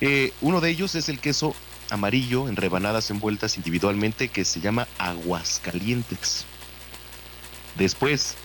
Eh, 0.00 0.32
uno 0.40 0.60
de 0.60 0.70
ellos 0.70 0.94
es 0.94 1.10
el 1.10 1.18
queso 1.18 1.54
amarillo 1.90 2.48
en 2.48 2.56
rebanadas 2.56 3.10
envueltas 3.10 3.56
individualmente 3.56 4.28
que 4.28 4.44
se 4.44 4.60
llama 4.60 4.88
Aguascalientes. 4.98 6.46
Después, 7.76 8.36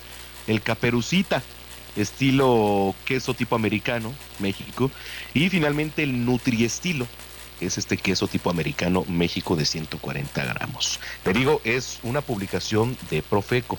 el 0.48 0.62
caperucita, 0.62 1.42
estilo 1.96 2.94
queso 3.06 3.34
tipo 3.34 3.56
americano, 3.56 4.14
México. 4.40 4.92
Y 5.34 5.50
finalmente 5.50 6.04
el 6.04 6.26
Nutriestilo, 6.26 7.08
es 7.62 7.78
este 7.78 7.98
queso 7.98 8.28
tipo 8.28 8.50
americano, 8.50 9.06
México 9.08 9.56
de 9.56 9.66
140 9.66 10.46
gramos. 10.46 11.00
Te 11.24 11.34
digo, 11.34 11.62
es 11.64 12.00
una 12.04 12.22
publicación 12.22 12.98
de 13.10 13.22
Profeco. 13.22 13.78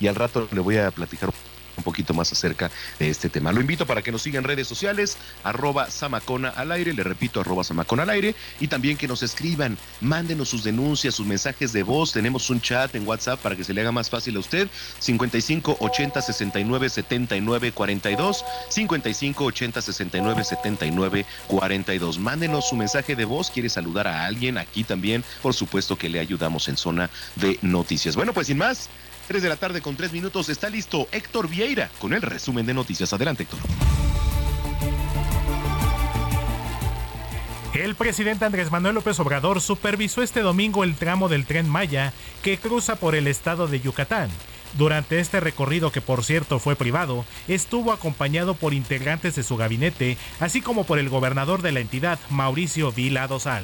Y 0.00 0.06
al 0.06 0.14
rato 0.14 0.48
le 0.50 0.60
voy 0.60 0.78
a 0.78 0.90
platicar 0.90 1.30
un 1.80 1.84
poquito 1.84 2.14
más 2.14 2.30
acerca 2.32 2.70
de 2.98 3.08
este 3.08 3.28
tema. 3.28 3.52
Lo 3.52 3.60
invito 3.60 3.86
para 3.86 4.02
que 4.02 4.12
nos 4.12 4.22
siga 4.22 4.38
en 4.38 4.44
redes 4.44 4.68
sociales, 4.68 5.16
arroba 5.42 5.90
Samacona 5.90 6.50
al 6.50 6.72
aire, 6.72 6.92
le 6.92 7.02
repito, 7.02 7.40
arroba 7.40 7.64
Samacona 7.64 8.02
al 8.04 8.10
aire, 8.10 8.34
y 8.60 8.68
también 8.68 8.96
que 8.96 9.08
nos 9.08 9.22
escriban, 9.22 9.76
mándenos 10.00 10.48
sus 10.48 10.62
denuncias, 10.62 11.14
sus 11.14 11.26
mensajes 11.26 11.72
de 11.72 11.82
voz, 11.82 12.12
tenemos 12.12 12.50
un 12.50 12.60
chat 12.60 12.94
en 12.94 13.06
WhatsApp 13.06 13.40
para 13.40 13.56
que 13.56 13.64
se 13.64 13.74
le 13.74 13.80
haga 13.80 13.92
más 13.92 14.10
fácil 14.10 14.36
a 14.36 14.40
usted, 14.40 14.68
55 14.98 15.78
80 15.80 16.22
69 16.22 16.88
79 16.88 17.72
42, 17.72 18.44
55 18.68 19.44
80 19.44 19.82
69 19.82 20.44
79 20.44 21.26
42. 21.48 22.18
Mándenos 22.18 22.68
su 22.68 22.76
mensaje 22.76 23.16
de 23.16 23.24
voz, 23.24 23.50
quiere 23.50 23.68
saludar 23.68 24.06
a 24.06 24.26
alguien 24.26 24.58
aquí 24.58 24.84
también, 24.84 25.24
por 25.42 25.54
supuesto 25.54 25.96
que 25.96 26.08
le 26.08 26.20
ayudamos 26.20 26.68
en 26.68 26.76
zona 26.76 27.10
de 27.36 27.58
noticias. 27.62 28.16
Bueno, 28.16 28.32
pues 28.32 28.48
sin 28.48 28.58
más, 28.58 28.88
3 29.30 29.44
de 29.44 29.48
la 29.48 29.54
tarde 29.54 29.80
con 29.80 29.94
3 29.94 30.12
minutos 30.12 30.48
está 30.48 30.68
listo 30.68 31.06
Héctor 31.12 31.48
Vieira 31.48 31.88
con 32.00 32.14
el 32.14 32.20
resumen 32.20 32.66
de 32.66 32.74
noticias. 32.74 33.12
Adelante, 33.12 33.44
Héctor. 33.44 33.60
El 37.72 37.94
presidente 37.94 38.44
Andrés 38.44 38.72
Manuel 38.72 38.96
López 38.96 39.20
Obrador 39.20 39.60
supervisó 39.60 40.24
este 40.24 40.40
domingo 40.40 40.82
el 40.82 40.96
tramo 40.96 41.28
del 41.28 41.46
tren 41.46 41.68
Maya 41.68 42.12
que 42.42 42.58
cruza 42.58 42.96
por 42.96 43.14
el 43.14 43.28
estado 43.28 43.68
de 43.68 43.78
Yucatán. 43.78 44.30
Durante 44.76 45.20
este 45.20 45.38
recorrido, 45.38 45.92
que 45.92 46.00
por 46.00 46.24
cierto 46.24 46.58
fue 46.58 46.74
privado, 46.74 47.24
estuvo 47.46 47.92
acompañado 47.92 48.54
por 48.54 48.74
integrantes 48.74 49.36
de 49.36 49.44
su 49.44 49.56
gabinete, 49.56 50.16
así 50.40 50.60
como 50.60 50.82
por 50.82 50.98
el 50.98 51.08
gobernador 51.08 51.62
de 51.62 51.70
la 51.70 51.78
entidad, 51.78 52.18
Mauricio 52.30 52.90
Vila 52.90 53.28
Dosal. 53.28 53.62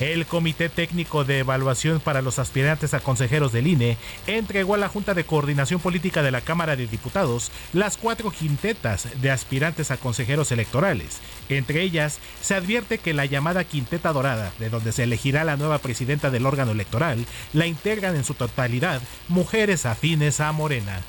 El 0.00 0.26
Comité 0.26 0.68
Técnico 0.68 1.24
de 1.24 1.40
Evaluación 1.40 1.98
para 1.98 2.22
los 2.22 2.38
Aspirantes 2.38 2.94
a 2.94 3.00
Consejeros 3.00 3.52
del 3.52 3.66
INE 3.66 3.96
entregó 4.28 4.76
a 4.76 4.78
la 4.78 4.88
Junta 4.88 5.12
de 5.12 5.24
Coordinación 5.24 5.80
Política 5.80 6.22
de 6.22 6.30
la 6.30 6.40
Cámara 6.40 6.76
de 6.76 6.86
Diputados 6.86 7.50
las 7.72 7.96
cuatro 7.96 8.30
quintetas 8.30 9.08
de 9.20 9.32
aspirantes 9.32 9.90
a 9.90 9.96
consejeros 9.96 10.52
electorales. 10.52 11.18
Entre 11.48 11.82
ellas, 11.82 12.20
se 12.40 12.54
advierte 12.54 12.98
que 12.98 13.12
la 13.12 13.26
llamada 13.26 13.64
Quinteta 13.64 14.12
Dorada, 14.12 14.52
de 14.60 14.70
donde 14.70 14.92
se 14.92 15.02
elegirá 15.02 15.42
la 15.42 15.56
nueva 15.56 15.78
presidenta 15.78 16.30
del 16.30 16.46
órgano 16.46 16.70
electoral, 16.70 17.26
la 17.52 17.66
integran 17.66 18.14
en 18.14 18.24
su 18.24 18.34
totalidad 18.34 19.02
mujeres 19.26 19.84
afines 19.84 20.40
a 20.40 20.52
Morena. 20.52 21.00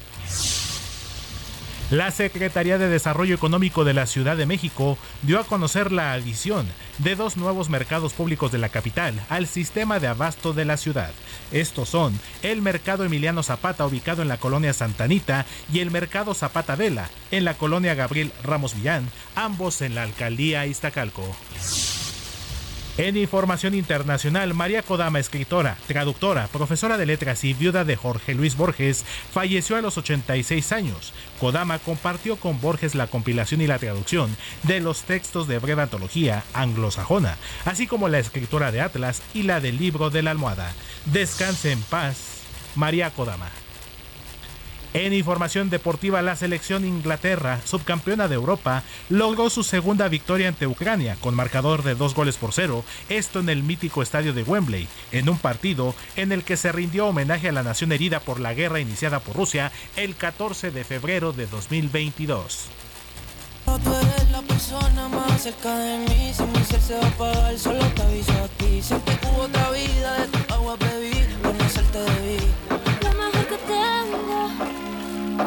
La 1.92 2.12
Secretaría 2.12 2.78
de 2.78 2.88
Desarrollo 2.88 3.34
Económico 3.34 3.84
de 3.84 3.96
la 3.96 4.06
Ciudad 4.06 4.38
de 4.38 4.46
México 4.46 4.96
dio 5.24 5.40
a 5.40 5.44
conocer 5.44 5.92
la 5.92 6.14
adición 6.14 6.68
de 7.00 7.16
dos 7.16 7.36
nuevos 7.36 7.70
mercados 7.70 8.14
públicos 8.14 8.52
de 8.52 8.60
la 8.60 8.70
capital 8.70 9.20
al 9.28 9.48
sistema 9.48 10.00
de 10.00 10.06
abasto 10.06 10.54
de 10.54 10.66
la 10.66 10.78
ciudad. 10.78 11.10
Estos 11.52 11.90
son 11.90 12.20
el 12.44 12.62
Mercado 12.62 13.06
Emiliano 13.06 13.42
Zapata 13.42 13.88
ubicado 13.88 14.22
en 14.22 14.28
la 14.28 14.38
colonia 14.38 14.72
Santanita 14.74 15.48
y 15.74 15.80
el 15.80 15.90
Mercado 15.90 16.36
Zapata 16.36 16.76
Vela 16.76 17.10
en 17.32 17.44
la 17.44 17.56
colonia 17.56 17.96
Gabriel 17.96 18.32
Ramos 18.44 18.76
Villán, 18.76 19.10
ambos 19.36 19.82
en 19.82 19.96
la 19.96 20.04
alcaldía 20.04 20.68
Iztacalco. 20.68 21.36
En 23.00 23.16
información 23.16 23.76
internacional, 23.76 24.54
María 24.54 24.82
Kodama, 24.82 25.20
escritora, 25.20 25.78
traductora, 25.88 26.48
profesora 26.48 26.98
de 26.98 27.06
letras 27.06 27.46
y 27.46 27.54
viuda 27.54 27.86
de 27.86 27.96
Jorge 27.96 28.36
Luis 28.36 28.58
Borges, 28.58 29.06
falleció 29.32 29.78
a 29.78 29.82
los 29.82 29.98
86 29.98 30.74
años. 30.74 31.14
Kodama 31.40 31.80
compartió 31.80 32.36
con 32.36 32.60
Borges 32.60 32.96
la 32.96 33.08
compilación 33.08 33.62
y 33.62 33.68
la 33.68 33.80
traducción 33.80 34.36
de 34.64 34.82
los 34.82 35.04
textos 35.04 35.48
de 35.48 35.60
breve 35.60 35.84
antología 35.84 36.44
anglosajona, 36.54 37.38
así 37.64 37.88
como 37.88 38.10
la 38.10 38.20
escritura 38.20 38.70
de 38.74 38.82
Atlas 38.82 39.22
y 39.34 39.44
la 39.44 39.62
del 39.62 39.78
libro 39.78 40.10
de 40.10 40.22
la 40.22 40.32
almohada. 40.32 40.74
Descanse 41.06 41.72
en 41.72 41.82
paz, 41.84 42.42
María 42.76 43.12
Kodama. 43.12 43.50
En 44.94 45.14
información 45.14 45.70
deportiva, 45.70 46.24
la 46.24 46.36
selección 46.36 46.84
Inglaterra, 46.84 47.60
subcampeona 47.64 48.28
de 48.28 48.34
Europa, 48.34 48.82
logró 49.10 49.52
su 49.52 49.64
segunda 49.64 50.08
victoria 50.08 50.48
ante 50.48 50.66
Ucrania 50.66 51.16
con 51.20 51.36
marcador 51.36 51.84
de 51.84 51.94
dos 51.94 52.16
goles 52.16 52.38
por 52.38 52.54
cero, 52.54 52.84
esto 53.08 53.40
en 53.40 53.50
el 53.50 53.62
mítico 53.62 54.02
estadio 54.02 54.34
de 54.34 54.42
Wembley, 54.42 54.88
en 55.12 55.30
un 55.30 55.38
partido 55.38 55.94
en 56.16 56.32
el 56.32 56.44
que 56.44 56.58
se 56.58 56.72
rindió 56.72 57.06
homenaje 57.06 57.50
a 57.50 57.52
la 57.52 57.62
nación 57.62 57.92
herida 57.92 58.20
por 58.20 58.40
la 58.40 58.56
guerra 58.56 58.80
iniciada 58.80 59.20
por 59.20 59.36
Rusia 59.36 59.72
el 59.96 60.16
14 60.16 60.72
de 60.72 60.84
febrero 60.84 61.34
de 61.34 61.46
2022. 61.46 62.70
la 64.32 64.42
persona 64.42 65.08
más 65.08 65.44
cerca 65.44 65.78
de 65.78 65.98
mí, 66.00 66.34
si 66.34 66.44
mi 66.44 66.66
ser 66.66 66.82
se 66.82 66.96
va 66.96 67.06
a 67.06 67.10
apagar, 67.10 67.60
solo 67.60 67.86
te 67.90 68.02
aviso 68.02 68.32
a 68.32 68.48
ti. 68.58 68.82
Siempre 68.82 69.20
hubo 69.24 69.44
otra 69.44 69.70
vida, 69.70 70.18
de 70.18 70.28
tu 70.28 70.54
agua 70.54 70.76
bebí, 70.78 71.14
conocerte 71.44 72.00
debí. 72.00 72.69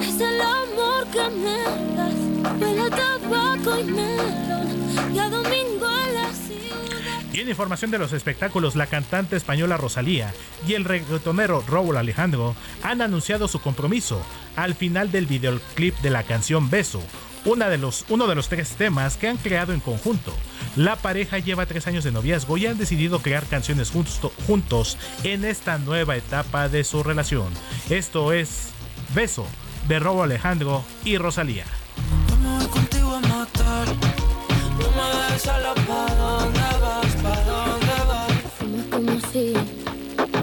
Es 0.01 0.21
el 0.21 0.41
amor 0.41 1.07
que 1.13 1.29
me 1.31 1.63
das. 1.97 2.61
Huele 2.61 2.91
tabaco 2.91 3.79
y 3.79 3.85
melón, 3.85 5.15
y 5.15 5.19
a 5.19 5.29
domingo 5.29 5.87
en 5.87 6.15
la 6.15 6.33
ciudad. 6.33 7.33
Y 7.33 7.41
en 7.41 7.49
información 7.49 7.91
de 7.91 7.99
los 7.99 8.13
espectáculos, 8.13 8.77
la 8.77 8.87
cantante 8.87 9.37
española 9.37 9.77
Rosalía 9.77 10.33
y 10.67 10.75
el 10.75 10.85
reggaetonero 10.85 11.65
Raúl 11.69 11.97
Alejandro 11.97 12.55
han 12.83 13.03
anunciado 13.03 13.49
su 13.49 13.61
compromiso 13.61 14.23
al 14.57 14.75
final 14.75 15.11
del 15.13 15.27
videoclip 15.27 15.97
de 15.99 16.11
la 16.11 16.23
canción 16.23 16.71
Beso, 16.71 17.03
una 17.45 17.69
de 17.69 17.79
los, 17.79 18.05
uno 18.09 18.27
de 18.27 18.35
los 18.35 18.49
tres 18.49 18.71
temas 18.71 19.17
que 19.17 19.29
han 19.29 19.37
creado 19.37 19.73
en 19.73 19.81
conjunto. 19.81 20.33
La 20.77 20.97
pareja 20.97 21.39
lleva 21.39 21.67
tres 21.67 21.87
años 21.87 22.05
de 22.05 22.13
noviazgo 22.13 22.57
y 22.57 22.67
han 22.67 22.79
decidido 22.79 23.21
crear 23.21 23.45
canciones 23.47 23.93
juntos 24.47 24.99
en 25.23 25.45
esta 25.45 25.79
nueva 25.79 26.17
etapa 26.17 26.69
de 26.69 26.85
su 26.85 27.03
relación. 27.03 27.53
Esto 27.91 28.33
es 28.33 28.69
Beso 29.15 29.47
de 29.89 29.99
Robo 29.99 30.23
Alejandro 30.23 30.85
y 31.05 31.19
Rosalía. 31.19 31.65
Me 32.43 32.59
voy 32.59 32.67
contigo 32.67 33.15
a 33.15 33.21
matar. 33.21 33.89
No 33.89 34.91
me 34.91 35.17
dejes 35.19 35.43
sola, 35.43 35.75
¿pa' 35.75 36.15
dónde 36.15 36.61
vas? 36.81 37.07
¿Pa' 37.23 37.45
dónde 37.45 37.95
vas? 38.09 38.33
Fumas 38.59 38.87
como 38.87 39.21
si 39.33 39.55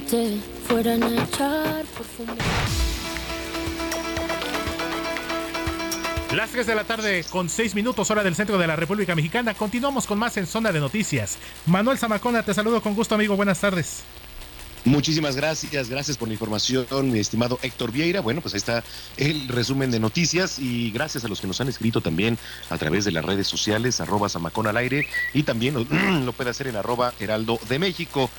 te 0.10 0.38
fueran 0.68 1.04
a 1.04 1.24
echar 1.24 1.86
perfume. 1.86 2.34
Las 6.36 6.52
3 6.52 6.68
de 6.68 6.76
la 6.76 6.84
tarde 6.84 7.26
con 7.32 7.50
6 7.50 7.74
minutos 7.74 8.12
hora 8.12 8.24
del 8.24 8.36
centro 8.36 8.60
de 8.60 8.68
la 8.68 8.76
República 8.76 9.16
Mexicana. 9.16 9.56
Continuamos 9.56 10.06
con 10.06 10.20
más 10.20 10.38
en 10.38 10.46
Zona 10.46 10.72
de 10.72 10.80
Noticias. 10.80 11.40
Manuel 11.66 11.98
Zamacona, 11.98 12.44
te 12.44 12.54
saludo 12.54 12.82
con 12.82 12.94
gusto 12.94 13.16
amigo. 13.16 13.36
Buenas 13.36 13.60
tardes. 13.60 14.04
Muchísimas 14.86 15.36
gracias, 15.36 15.90
gracias 15.90 16.18
por 16.18 16.28
la 16.28 16.34
información, 16.34 17.12
mi 17.12 17.20
estimado 17.20 17.60
Héctor 17.62 17.92
Vieira. 17.92 18.22
Bueno, 18.22 18.42
pues 18.42 18.54
ahí 18.54 18.60
está 18.60 18.84
el 19.18 19.48
resumen 19.48 19.92
de 19.92 20.00
noticias 20.00 20.58
y 20.58 20.92
gracias 20.92 21.26
a 21.26 21.28
los 21.28 21.42
que 21.42 21.48
nos 21.48 21.60
han 21.62 21.68
escrito 21.68 22.02
también 22.02 22.38
a 22.70 22.78
través 22.78 23.06
de 23.06 23.12
las 23.12 23.26
redes 23.26 23.48
sociales, 23.48 24.00
arroba 24.00 24.30
Zamacón 24.30 24.68
al 24.68 24.78
aire 24.78 25.08
y 25.34 25.44
también 25.44 25.74
lo, 25.74 25.84
lo 26.26 26.34
puede 26.34 26.50
hacer 26.50 26.68
en 26.68 26.78
arroba 26.78 27.14
Heraldo 27.20 27.60
de 27.68 27.80
México. 27.80 28.30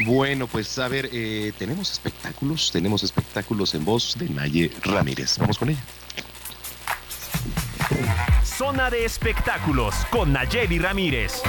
Bueno, 0.00 0.48
pues 0.48 0.78
a 0.78 0.88
ver, 0.88 1.08
eh, 1.12 1.52
tenemos 1.58 1.92
espectáculos, 1.92 2.70
tenemos 2.72 3.04
espectáculos 3.04 3.74
en 3.74 3.84
voz 3.84 4.16
de 4.18 4.28
Naye 4.28 4.72
Ramírez. 4.82 5.38
Vamos 5.38 5.58
con 5.58 5.70
ella. 5.70 5.82
Zona 8.44 8.90
de 8.90 9.04
espectáculos 9.04 9.94
con 10.10 10.32
Nayeli 10.32 10.78
Ramírez. 10.78 11.42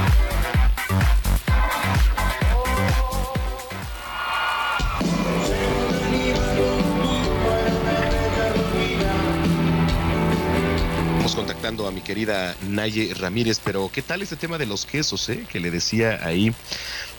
Contactando 11.35 11.85
a 11.85 11.91
mi 11.91 11.99
querida 11.99 12.55
Naye 12.69 13.13
Ramírez, 13.13 13.59
pero 13.61 13.91
¿qué 13.93 14.01
tal 14.01 14.21
este 14.21 14.37
tema 14.37 14.57
de 14.57 14.65
los 14.65 14.85
quesos, 14.85 15.27
eh? 15.27 15.45
Que 15.51 15.59
le 15.59 15.69
decía 15.69 16.21
ahí. 16.23 16.53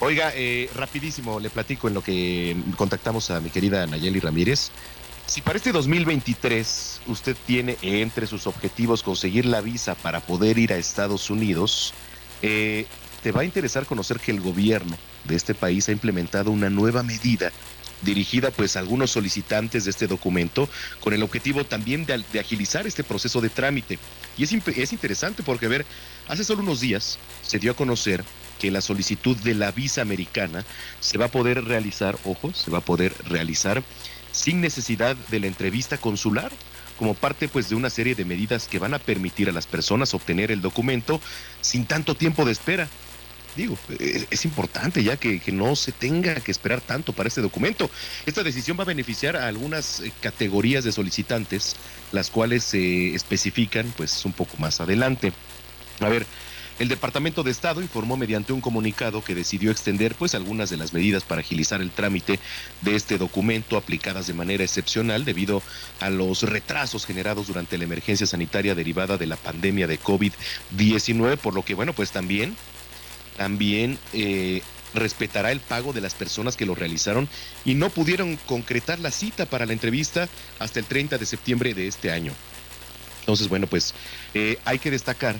Oiga, 0.00 0.32
eh, 0.34 0.70
rapidísimo, 0.74 1.38
le 1.38 1.50
platico 1.50 1.86
en 1.86 1.94
lo 1.94 2.02
que 2.02 2.56
contactamos 2.76 3.30
a 3.30 3.40
mi 3.40 3.50
querida 3.50 3.86
Nayeli 3.86 4.18
Ramírez. 4.18 4.70
Si 5.26 5.42
para 5.42 5.58
este 5.58 5.70
2023 5.70 7.02
usted 7.08 7.36
tiene 7.46 7.76
entre 7.82 8.26
sus 8.26 8.46
objetivos 8.46 9.02
conseguir 9.02 9.44
la 9.44 9.60
visa 9.60 9.94
para 9.94 10.20
poder 10.20 10.56
ir 10.56 10.72
a 10.72 10.78
Estados 10.78 11.28
Unidos, 11.28 11.92
eh, 12.40 12.86
te 13.22 13.32
va 13.32 13.42
a 13.42 13.44
interesar 13.44 13.84
conocer 13.84 14.18
que 14.18 14.30
el 14.30 14.40
gobierno 14.40 14.96
de 15.24 15.36
este 15.36 15.54
país 15.54 15.88
ha 15.90 15.92
implementado 15.92 16.50
una 16.50 16.70
nueva 16.70 17.02
medida 17.02 17.52
dirigida 18.02 18.50
pues 18.50 18.76
a 18.76 18.80
algunos 18.80 19.10
solicitantes 19.10 19.84
de 19.84 19.90
este 19.90 20.06
documento 20.06 20.68
con 21.00 21.12
el 21.12 21.22
objetivo 21.22 21.64
también 21.64 22.06
de, 22.06 22.24
agilizar 22.38 22.86
este 22.86 23.04
proceso 23.04 23.40
de 23.40 23.48
trámite. 23.48 23.98
Y 24.36 24.44
es, 24.44 24.52
es 24.52 24.92
interesante 24.92 25.42
porque, 25.42 25.66
a 25.66 25.70
ver, 25.70 25.86
hace 26.28 26.44
solo 26.44 26.62
unos 26.62 26.80
días 26.80 27.18
se 27.42 27.58
dio 27.58 27.72
a 27.72 27.76
conocer 27.76 28.24
que 28.58 28.70
la 28.70 28.80
solicitud 28.80 29.36
de 29.36 29.54
la 29.54 29.70
visa 29.70 30.02
americana 30.02 30.64
se 31.00 31.18
va 31.18 31.26
a 31.26 31.30
poder 31.30 31.64
realizar, 31.64 32.18
ojo, 32.24 32.52
se 32.54 32.70
va 32.70 32.78
a 32.78 32.84
poder 32.84 33.14
realizar 33.24 33.82
sin 34.32 34.60
necesidad 34.60 35.16
de 35.16 35.40
la 35.40 35.46
entrevista 35.46 35.98
consular 35.98 36.52
como 36.98 37.14
parte 37.14 37.48
pues 37.48 37.68
de 37.68 37.74
una 37.74 37.90
serie 37.90 38.14
de 38.14 38.24
medidas 38.24 38.68
que 38.68 38.78
van 38.78 38.94
a 38.94 38.98
permitir 38.98 39.48
a 39.48 39.52
las 39.52 39.66
personas 39.66 40.14
obtener 40.14 40.50
el 40.50 40.62
documento 40.62 41.20
sin 41.60 41.84
tanto 41.84 42.14
tiempo 42.14 42.44
de 42.44 42.52
espera 42.52 42.88
digo, 43.56 43.78
es, 43.98 44.44
importante 44.44 45.02
ya 45.02 45.16
que, 45.16 45.40
no 45.52 45.74
se 45.74 45.92
tenga 45.92 46.34
que 46.36 46.50
esperar 46.50 46.80
tanto 46.80 47.12
para 47.12 47.28
este 47.28 47.40
documento. 47.40 47.90
Esta 48.26 48.42
decisión 48.42 48.78
va 48.78 48.82
a 48.82 48.86
beneficiar 48.86 49.36
a 49.36 49.48
algunas 49.48 50.00
eh, 50.00 50.12
categorías 50.20 50.84
de 50.84 50.92
solicitantes, 50.92 51.76
las 52.12 52.30
cuales 52.30 52.64
se 52.64 53.14
especifican 53.14 53.92
pues 53.96 54.24
un 54.24 54.32
poco 54.32 54.56
más 54.58 54.80
adelante. 54.80 55.32
A 56.00 56.08
ver, 56.08 56.26
el 56.78 56.88
Departamento 56.88 57.42
de 57.42 57.50
Estado 57.50 57.80
informó 57.80 58.18
mediante 58.18 58.52
un 58.52 58.60
comunicado 58.60 59.24
que 59.24 59.34
decidió 59.34 59.70
extender 59.70 60.14
pues 60.14 60.34
algunas 60.34 60.68
de 60.68 60.76
las 60.76 60.92
medidas 60.92 61.24
para 61.24 61.40
agilizar 61.40 61.80
el 61.80 61.90
trámite 61.90 62.38
de 62.82 62.94
este 62.94 63.16
documento 63.16 63.78
aplicadas 63.78 64.26
de 64.26 64.34
manera 64.34 64.62
excepcional 64.62 65.24
debido 65.24 65.62
a 66.00 66.10
los 66.10 66.42
retrasos 66.42 67.06
generados 67.06 67.46
durante 67.46 67.78
la 67.78 67.84
emergencia 67.84 68.26
sanitaria 68.26 68.74
derivada 68.74 69.16
de 69.16 69.26
la 69.26 69.36
pandemia 69.36 69.86
de 69.86 69.98
COVID-19, 69.98 71.38
por 71.38 71.54
lo 71.54 71.64
que 71.64 71.74
bueno, 71.74 71.94
pues 71.94 72.10
también 72.10 72.54
también 73.36 73.98
eh, 74.12 74.62
respetará 74.94 75.52
el 75.52 75.60
pago 75.60 75.92
de 75.92 76.00
las 76.00 76.14
personas 76.14 76.56
que 76.56 76.66
lo 76.66 76.74
realizaron 76.74 77.28
y 77.64 77.74
no 77.74 77.90
pudieron 77.90 78.36
concretar 78.46 78.98
la 78.98 79.10
cita 79.10 79.46
para 79.46 79.66
la 79.66 79.72
entrevista 79.72 80.28
hasta 80.58 80.80
el 80.80 80.86
30 80.86 81.18
de 81.18 81.26
septiembre 81.26 81.74
de 81.74 81.86
este 81.86 82.10
año. 82.10 82.32
Entonces, 83.20 83.48
bueno, 83.48 83.66
pues 83.66 83.94
eh, 84.34 84.58
hay 84.64 84.78
que 84.78 84.90
destacar 84.90 85.36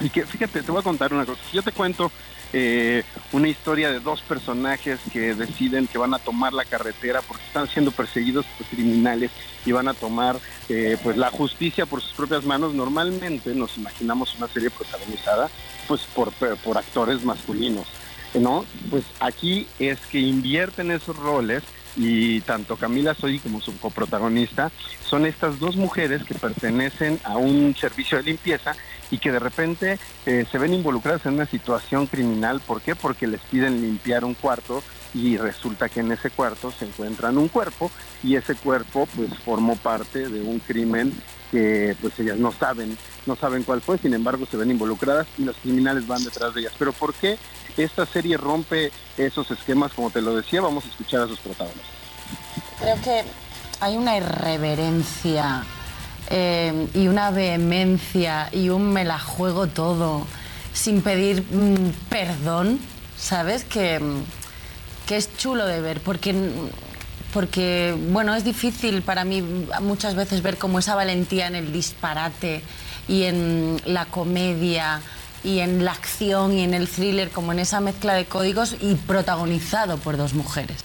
Y 0.00 0.10
que, 0.10 0.26
fíjate, 0.26 0.62
te 0.62 0.70
voy 0.70 0.80
a 0.80 0.84
contar 0.84 1.12
una 1.12 1.24
cosa. 1.26 1.40
Si 1.50 1.56
yo 1.56 1.62
te 1.62 1.72
cuento 1.72 2.10
eh, 2.56 3.02
una 3.32 3.48
historia 3.48 3.90
de 3.90 3.98
dos 3.98 4.22
personajes 4.22 5.00
que 5.12 5.34
deciden 5.34 5.88
que 5.88 5.98
van 5.98 6.14
a 6.14 6.20
tomar 6.20 6.52
la 6.52 6.64
carretera 6.64 7.20
porque 7.20 7.42
están 7.44 7.68
siendo 7.68 7.90
perseguidos 7.90 8.46
por 8.56 8.64
criminales 8.68 9.32
y 9.66 9.72
van 9.72 9.88
a 9.88 9.94
tomar 9.94 10.38
eh, 10.68 10.96
pues 11.02 11.16
la 11.16 11.30
justicia 11.30 11.84
por 11.84 12.00
sus 12.00 12.12
propias 12.12 12.44
manos. 12.44 12.72
Normalmente 12.72 13.54
nos 13.56 13.76
imaginamos 13.76 14.36
una 14.36 14.46
serie 14.46 14.70
protagonizada 14.70 15.50
pues 15.88 16.02
por, 16.14 16.32
por 16.32 16.78
actores 16.78 17.24
masculinos, 17.24 17.88
¿no? 18.34 18.64
Pues 18.90 19.04
aquí 19.20 19.66
es 19.78 19.98
que 20.10 20.18
invierten 20.18 20.90
esos 20.90 21.16
roles 21.16 21.62
y 21.96 22.40
tanto 22.40 22.76
Camila 22.76 23.14
Soy 23.14 23.38
como 23.38 23.60
su 23.60 23.76
coprotagonista 23.78 24.72
son 25.06 25.26
estas 25.26 25.60
dos 25.60 25.76
mujeres 25.76 26.24
que 26.24 26.34
pertenecen 26.34 27.20
a 27.24 27.36
un 27.36 27.74
servicio 27.76 28.18
de 28.18 28.24
limpieza 28.24 28.74
y 29.10 29.18
que 29.18 29.30
de 29.30 29.38
repente 29.38 29.98
eh, 30.26 30.44
se 30.50 30.58
ven 30.58 30.74
involucradas 30.74 31.24
en 31.26 31.34
una 31.34 31.46
situación 31.46 32.06
criminal. 32.06 32.60
¿Por 32.60 32.80
qué? 32.80 32.96
Porque 32.96 33.26
les 33.26 33.40
piden 33.42 33.80
limpiar 33.80 34.24
un 34.24 34.34
cuarto 34.34 34.82
y 35.14 35.36
resulta 35.36 35.88
que 35.88 36.00
en 36.00 36.10
ese 36.10 36.30
cuarto 36.30 36.72
se 36.72 36.86
encuentran 36.86 37.38
un 37.38 37.48
cuerpo 37.48 37.90
y 38.24 38.34
ese 38.34 38.56
cuerpo 38.56 39.06
pues 39.14 39.30
formó 39.44 39.76
parte 39.76 40.28
de 40.28 40.42
un 40.42 40.58
crimen 40.58 41.12
que 41.54 41.94
pues 42.00 42.18
ellas 42.18 42.36
no 42.36 42.50
saben, 42.50 42.98
no 43.26 43.36
saben 43.36 43.62
cuál 43.62 43.80
fue, 43.80 43.96
sin 43.96 44.12
embargo 44.12 44.44
se 44.44 44.56
ven 44.56 44.72
involucradas 44.72 45.28
y 45.38 45.44
los 45.44 45.54
criminales 45.58 46.04
van 46.04 46.24
detrás 46.24 46.52
de 46.52 46.62
ellas. 46.62 46.72
Pero 46.76 46.92
¿por 46.92 47.14
qué 47.14 47.38
esta 47.76 48.04
serie 48.06 48.36
rompe 48.36 48.90
esos 49.16 49.48
esquemas? 49.52 49.92
Como 49.92 50.10
te 50.10 50.20
lo 50.20 50.34
decía, 50.34 50.60
vamos 50.60 50.84
a 50.84 50.88
escuchar 50.88 51.20
a 51.22 51.28
sus 51.28 51.38
protagonistas. 51.38 51.86
Creo 52.80 53.00
que 53.02 53.22
hay 53.78 53.96
una 53.96 54.16
irreverencia 54.16 55.62
eh, 56.28 56.88
y 56.92 57.06
una 57.06 57.30
vehemencia 57.30 58.48
y 58.50 58.70
un 58.70 58.92
me 58.92 59.04
la 59.04 59.20
juego 59.20 59.68
todo 59.68 60.26
sin 60.72 61.02
pedir 61.02 61.42
mm, 61.42 62.08
perdón, 62.08 62.80
¿sabes? 63.16 63.62
Que, 63.62 64.00
que 65.06 65.16
es 65.16 65.36
chulo 65.36 65.66
de 65.66 65.80
ver, 65.80 66.00
porque, 66.00 66.34
porque, 67.34 67.96
bueno, 68.10 68.32
es 68.36 68.44
difícil 68.44 69.02
para 69.02 69.24
mí 69.24 69.42
muchas 69.82 70.14
veces 70.14 70.40
ver 70.40 70.56
como 70.56 70.78
esa 70.78 70.94
valentía 70.94 71.48
en 71.48 71.56
el 71.56 71.72
disparate 71.72 72.62
y 73.08 73.24
en 73.24 73.82
la 73.84 74.06
comedia 74.06 75.02
y 75.42 75.58
en 75.58 75.84
la 75.84 75.90
acción 75.90 76.56
y 76.56 76.62
en 76.62 76.74
el 76.74 76.88
thriller, 76.88 77.30
como 77.30 77.52
en 77.52 77.58
esa 77.58 77.80
mezcla 77.80 78.14
de 78.14 78.24
códigos 78.24 78.76
y 78.80 78.94
protagonizado 78.94 79.98
por 79.98 80.16
dos 80.16 80.32
mujeres. 80.32 80.84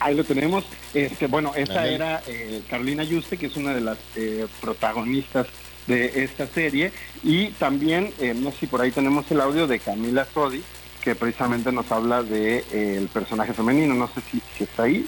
Ahí 0.00 0.14
lo 0.14 0.24
tenemos. 0.24 0.64
Este, 0.94 1.26
bueno, 1.26 1.52
esta 1.54 1.86
era 1.86 2.22
eh, 2.26 2.62
Carolina 2.68 3.04
Yuste, 3.04 3.36
que 3.36 3.46
es 3.46 3.56
una 3.56 3.74
de 3.74 3.82
las 3.82 3.98
eh, 4.16 4.46
protagonistas 4.62 5.48
de 5.86 6.24
esta 6.24 6.46
serie. 6.46 6.92
Y 7.22 7.48
también, 7.50 8.12
eh, 8.18 8.32
no 8.34 8.50
sé 8.52 8.60
si 8.60 8.66
por 8.68 8.80
ahí 8.80 8.90
tenemos 8.90 9.30
el 9.30 9.40
audio 9.42 9.66
de 9.66 9.78
Camila 9.80 10.26
Sodi, 10.32 10.62
que 11.04 11.14
precisamente 11.14 11.70
nos 11.70 11.92
habla 11.92 12.22
del 12.22 12.64
de, 12.70 12.96
el 12.96 13.08
personaje 13.08 13.52
femenino. 13.52 13.94
No 13.94 14.08
sé 14.08 14.22
si, 14.22 14.42
si 14.56 14.64
está 14.64 14.84
ahí. 14.84 15.06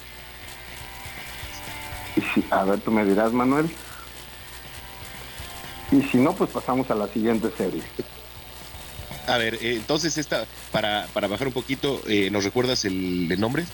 Y 2.14 2.20
si, 2.20 2.44
a 2.51 2.64
ver, 2.64 2.80
tú 2.80 2.90
me 2.90 3.05
dirás, 3.05 3.32
Manuel. 3.32 3.70
Y 5.90 6.03
si 6.03 6.18
no, 6.18 6.34
pues 6.34 6.51
pasamos 6.51 6.90
a 6.90 6.94
la 6.94 7.09
siguiente 7.09 7.51
serie. 7.57 7.82
A 9.26 9.38
ver, 9.38 9.55
eh, 9.55 9.76
entonces 9.76 10.18
esta, 10.18 10.47
para, 10.70 11.07
para 11.14 11.28
bajar 11.28 11.47
un 11.47 11.55
poquito, 11.55 12.03
eh, 12.07 12.28
¿nos 12.30 12.44
recuerdas 12.44 12.84
el, 12.84 13.32
el 13.32 13.40
nombre? 13.40 13.64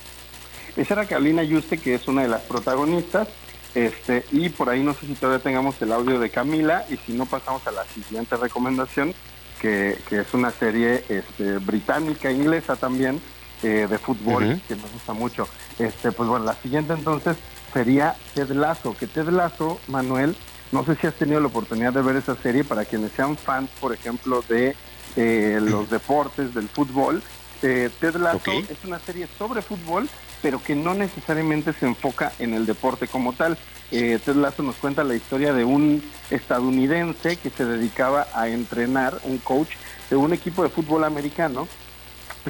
Esa 0.77 0.95
era 0.95 1.07
Carolina 1.07 1.43
Yuste, 1.43 1.79
que 1.79 1.95
es 1.95 2.07
una 2.07 2.23
de 2.23 2.29
las 2.29 2.43
protagonistas. 2.43 3.29
Este, 3.75 4.25
y 4.31 4.49
por 4.51 4.69
ahí 4.69 4.83
no 4.83 4.95
sé 4.95 5.07
si 5.07 5.15
todavía 5.15 5.43
tengamos 5.43 5.81
el 5.83 5.93
audio 5.93 6.21
de 6.21 6.31
Camila, 6.31 6.85
y 6.89 6.99
si 6.99 7.15
no 7.15 7.27
pasamos 7.27 7.67
a 7.67 7.73
la 7.73 7.85
siguiente 7.87 8.37
recomendación, 8.37 9.15
que, 9.63 9.97
que 10.09 10.19
es 10.19 10.35
una 10.35 10.51
serie 10.51 11.05
este, 11.09 11.59
británica, 11.59 12.33
inglesa 12.33 12.75
también, 12.75 13.21
eh, 13.63 13.87
de 13.89 13.97
fútbol, 13.97 14.61
que 14.67 14.75
me 14.75 14.83
gusta 14.93 15.13
mucho. 15.13 15.49
Este, 15.79 16.11
pues 16.11 16.29
bueno, 16.29 16.45
la 16.45 16.55
siguiente 16.55 16.93
entonces 16.95 17.37
sería 17.73 18.17
Ted 18.35 18.51
Lasso, 18.51 18.95
que 18.99 19.07
Ted 19.07 19.29
Lasso, 19.29 19.81
Manuel, 19.87 20.37
no 20.73 20.85
sé 20.85 20.97
si 20.97 21.07
has 21.07 21.15
tenido 21.15 21.39
la 21.39 21.47
oportunidad 21.47 21.93
de 21.93 22.03
ver 22.03 22.17
esa 22.17 22.35
serie 22.35 22.65
para 22.65 22.85
quienes 22.85 23.13
sean 23.13 23.37
fans, 23.37 23.71
por 23.81 23.95
ejemplo, 23.95 24.43
de 24.49 24.75
eh, 25.15 25.61
los 25.63 25.89
deportes, 25.89 26.55
del 26.55 26.69
fútbol. 26.69 27.23
Eh, 27.63 27.89
Ted 28.01 28.17
Lasso 28.17 28.51
es 28.51 28.85
una 28.85 28.99
serie 28.99 29.29
sobre 29.39 29.63
fútbol, 29.63 30.09
pero 30.43 30.63
que 30.63 30.75
no 30.75 30.93
necesariamente 30.95 31.73
se 31.73 31.87
enfoca 31.87 32.33
en 32.39 32.53
el 32.53 32.67
deporte 32.67 33.07
como 33.07 33.33
tal. 33.33 33.57
Eh, 33.93 34.19
Ted 34.25 34.35
Lasso 34.35 34.63
nos 34.63 34.77
cuenta 34.77 35.05
la 35.05 35.15
historia 35.15 35.53
de 35.53 35.65
un 35.65 36.03
estadounidense 36.31 37.37
que 37.37 37.51
se 37.51 37.65
dedicaba 37.65 38.27
a 38.35 38.49
entrenar, 38.49 39.19
un 39.25 39.39
coach 39.39 39.71
de 40.11 40.17
un 40.17 40.33
equipo 40.33 40.63
de 40.63 40.69
fútbol 40.69 41.05
americano, 41.05 41.69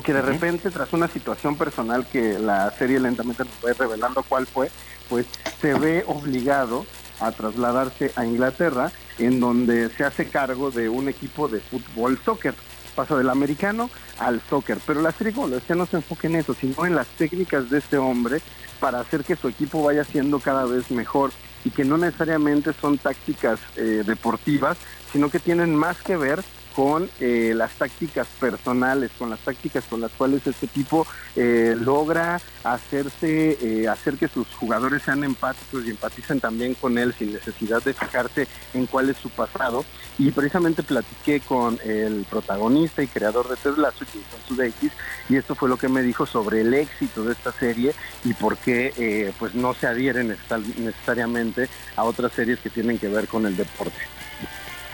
que 0.03 0.15
de 0.15 0.23
repente, 0.23 0.71
tras 0.71 0.93
una 0.95 1.07
situación 1.07 1.57
personal 1.57 2.07
que 2.07 2.39
la 2.39 2.71
serie 2.71 2.99
lentamente 2.99 3.45
nos 3.45 3.55
va 3.65 3.75
revelando 3.79 4.23
cuál 4.23 4.47
fue, 4.47 4.71
pues 5.11 5.27
se 5.61 5.75
ve 5.75 6.05
obligado 6.07 6.87
a 7.21 7.31
trasladarse 7.33 8.11
a 8.17 8.25
Inglaterra, 8.25 8.91
en 9.19 9.41
donde 9.41 9.89
se 9.91 10.05
hace 10.05 10.27
cargo 10.29 10.71
de 10.71 10.89
un 10.89 11.09
equipo 11.09 11.49
de 11.49 11.61
fútbol 11.61 12.19
soccer. 12.25 12.55
Pasa 12.95 13.17
del 13.17 13.31
americano 13.31 13.89
al 14.19 14.41
soccer. 14.49 14.79
Pero 14.87 15.01
la 15.01 15.13
serie, 15.13 15.33
como 15.33 15.49
decía, 15.49 15.75
no 15.75 15.87
se 15.87 15.97
enfoca 15.97 16.29
en 16.29 16.37
eso, 16.37 16.55
sino 16.55 16.85
en 16.85 16.95
las 16.95 17.07
técnicas 17.09 17.71
de 17.71 17.79
este 17.79 17.97
hombre 17.97 18.41
para 18.81 19.01
hacer 19.01 19.25
que 19.25 19.37
su 19.37 19.49
equipo 19.49 19.83
vaya 19.83 20.05
siendo 20.05 20.41
cada 20.41 20.65
vez 20.67 20.91
mejor 20.91 21.31
y 21.65 21.71
que 21.71 21.85
no 21.85 21.97
necesariamente 21.97 22.73
son 22.73 22.99
tácticas 22.99 23.61
eh, 23.77 24.03
deportivas, 24.05 24.77
sino 25.13 25.31
que 25.31 25.39
tienen 25.39 25.75
más 25.75 26.03
que 26.03 26.17
ver 26.17 26.43
con 26.75 27.11
eh, 27.21 27.53
las 27.55 27.73
tácticas 27.73 28.27
personales, 28.41 29.11
con 29.19 29.31
las 29.31 29.41
tácticas 29.41 29.85
con 29.89 30.01
las 30.01 30.11
cuales 30.13 30.47
este 30.47 30.67
tipo 30.67 31.07
eh, 31.37 31.77
logra 31.79 32.41
hacerse, 32.65 33.59
eh, 33.61 33.89
hacer 33.89 34.17
que 34.17 34.29
sus 34.29 34.49
jugadores 34.49 35.03
sean 35.03 35.25
empáticos 35.25 35.85
y 35.87 35.91
empaticen 35.91 36.41
también 36.41 36.75
con 36.75 36.99
él 36.99 37.15
sin 37.19 37.33
necesidad 37.33 37.83
de 37.83 37.95
fijarse 37.95 38.49
en 38.75 38.87
cuál 38.87 39.11
es 39.11 39.17
su 39.17 39.31
pasado. 39.31 39.85
Y 40.19 40.31
precisamente 40.31 40.83
platiqué 40.83 41.41
con 41.41 41.79
el 41.85 42.27
protagonista 42.29 43.03
y 43.03 43.09
creador 43.09 43.49
de 43.49 43.57
Ted 43.57 43.77
Lasso, 43.77 44.05
Jason 44.05 44.41
Sudeikis, 44.47 44.93
y 45.29 45.37
esto 45.37 45.55
fue 45.55 45.69
lo 45.69 45.77
que 45.79 45.89
me 45.89 46.03
dijo 46.03 46.27
sobre 46.27 46.61
el 46.61 46.75
éxito 46.75 47.25
de 47.25 47.33
esta 47.33 47.53
serie 47.53 47.95
y 48.25 48.35
por 48.35 48.57
qué 48.59 48.93
eh, 48.99 49.33
pues 49.39 49.55
no 49.55 49.73
se 49.75 49.87
adhieren 49.87 50.29
necesar- 50.29 50.63
necesariamente 50.79 51.69
a 51.97 52.05
otras 52.05 52.33
series 52.33 52.59
que 52.61 52.71
tienen 52.71 52.99
que 52.99 53.09
ver 53.09 53.27
con 53.27 53.47
el 53.47 53.57
deporte. 53.57 53.97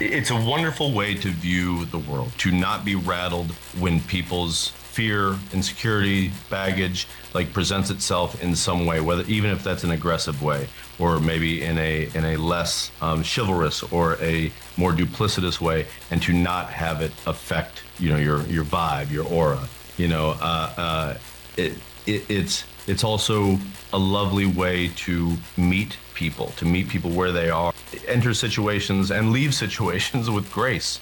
It's 0.00 0.30
a 0.30 0.36
wonderful 0.36 0.92
way 0.92 1.14
to 1.16 1.28
view 1.28 1.84
the 1.86 1.98
world, 1.98 2.30
to 2.38 2.52
not 2.52 2.84
be 2.84 2.94
rattled 2.94 3.50
when 3.80 4.00
people's 4.00 4.68
fear, 4.68 5.36
insecurity, 5.52 6.30
baggage 6.48 7.08
like 7.34 7.52
presents 7.52 7.90
itself 7.90 8.40
in 8.40 8.54
some 8.54 8.86
way, 8.86 9.00
whether 9.00 9.24
even 9.24 9.50
if 9.50 9.64
that's 9.64 9.82
an 9.82 9.90
aggressive 9.90 10.40
way 10.40 10.68
or 11.00 11.18
maybe 11.18 11.64
in 11.64 11.78
a 11.78 12.08
in 12.14 12.24
a 12.24 12.36
less 12.36 12.92
um, 13.00 13.24
chivalrous 13.24 13.82
or 13.82 14.16
a 14.22 14.52
more 14.76 14.92
duplicitous 14.92 15.60
way, 15.60 15.86
and 16.12 16.22
to 16.22 16.32
not 16.32 16.70
have 16.70 17.00
it 17.00 17.10
affect 17.26 17.82
you 17.98 18.08
know 18.10 18.18
your 18.18 18.42
your 18.42 18.64
vibe, 18.64 19.10
your 19.10 19.26
aura. 19.26 19.68
You 19.96 20.06
know, 20.06 20.36
uh, 20.40 20.72
uh, 20.76 21.18
it, 21.56 21.72
it, 22.06 22.30
it's 22.30 22.64
it's 22.86 23.02
also 23.02 23.58
a 23.92 23.98
lovely 23.98 24.46
way 24.46 24.88
to 24.88 25.36
meet 25.56 25.96
people, 26.18 26.46
to 26.56 26.64
meet 26.64 26.88
people 26.88 27.10
where 27.10 27.32
they 27.32 27.48
are, 27.50 27.72
enter 28.08 28.34
situations 28.34 29.10
and 29.10 29.30
leave 29.30 29.54
situations 29.54 30.28
with 30.34 30.50
grace. 30.52 31.00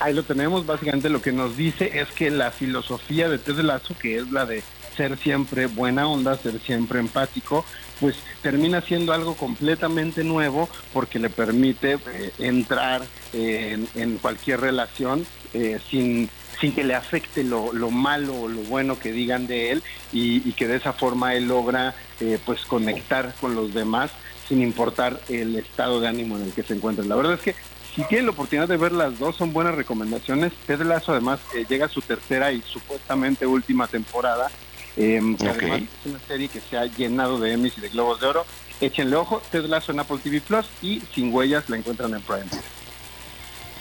Ahí 0.00 0.14
lo 0.14 0.24
tenemos, 0.24 0.66
básicamente 0.66 1.08
lo 1.08 1.22
que 1.22 1.30
nos 1.30 1.56
dice 1.56 2.00
es 2.00 2.08
que 2.08 2.30
la 2.30 2.50
filosofía 2.50 3.28
de 3.28 3.38
Ted 3.38 3.60
Lasso, 3.60 3.96
que 3.96 4.16
es 4.16 4.32
la 4.32 4.44
de 4.46 4.64
ser 4.96 5.16
siempre 5.16 5.66
buena 5.66 6.08
onda, 6.08 6.36
ser 6.36 6.58
siempre 6.60 6.98
empático, 6.98 7.64
pues 8.00 8.16
termina 8.42 8.80
siendo 8.80 9.12
algo 9.12 9.36
completamente 9.36 10.24
nuevo 10.24 10.68
porque 10.92 11.20
le 11.20 11.30
permite 11.30 11.92
eh, 11.92 12.32
entrar 12.40 13.02
eh, 13.32 13.78
en, 13.94 14.02
en 14.02 14.18
cualquier 14.18 14.60
relación 14.60 15.24
eh, 15.54 15.78
sin, 15.88 16.28
sin 16.60 16.74
que 16.74 16.82
le 16.82 16.94
afecte 16.94 17.44
lo, 17.44 17.72
lo 17.72 17.90
malo 17.90 18.34
o 18.42 18.48
lo 18.48 18.62
bueno 18.62 18.98
que 18.98 19.12
digan 19.12 19.46
de 19.46 19.70
él 19.70 19.82
y, 20.12 20.48
y 20.48 20.52
que 20.52 20.66
de 20.66 20.76
esa 20.76 20.92
forma 20.92 21.34
él 21.34 21.46
logra 21.46 21.94
eh, 22.22 22.38
pues 22.44 22.64
conectar 22.64 23.34
con 23.40 23.54
los 23.56 23.74
demás 23.74 24.10
sin 24.48 24.62
importar 24.62 25.20
el 25.28 25.56
estado 25.56 26.00
de 26.00 26.08
ánimo 26.08 26.36
en 26.36 26.44
el 26.44 26.52
que 26.52 26.62
se 26.62 26.74
encuentren. 26.74 27.08
La 27.08 27.16
verdad 27.16 27.34
es 27.34 27.40
que 27.40 27.54
si 27.94 28.02
tienen 28.04 28.26
la 28.26 28.32
oportunidad 28.32 28.68
de 28.68 28.76
ver 28.76 28.92
las 28.92 29.18
dos, 29.18 29.36
son 29.36 29.52
buenas 29.52 29.74
recomendaciones. 29.74 30.52
Ted 30.66 30.80
Lasso 30.82 31.12
además 31.12 31.40
eh, 31.54 31.66
llega 31.68 31.86
a 31.86 31.88
su 31.88 32.00
tercera 32.00 32.52
y 32.52 32.62
supuestamente 32.62 33.46
última 33.46 33.86
temporada. 33.86 34.50
eh. 34.96 35.20
Además 35.40 35.82
es 35.82 36.10
una 36.10 36.18
serie 36.20 36.48
que 36.48 36.60
se 36.60 36.78
ha 36.78 36.86
llenado 36.86 37.38
de 37.38 37.52
Emmys 37.52 37.76
y 37.78 37.80
de 37.80 37.88
Globos 37.88 38.20
de 38.20 38.26
Oro. 38.28 38.46
Échenle 38.80 39.16
ojo, 39.16 39.42
Ted 39.50 39.64
Lasso 39.66 39.92
en 39.92 40.00
Apple 40.00 40.18
TV 40.22 40.40
Plus 40.40 40.66
y 40.80 41.00
Sin 41.14 41.32
Huellas 41.34 41.68
la 41.68 41.76
encuentran 41.76 42.14
en 42.14 42.22
Prime. 42.22 42.46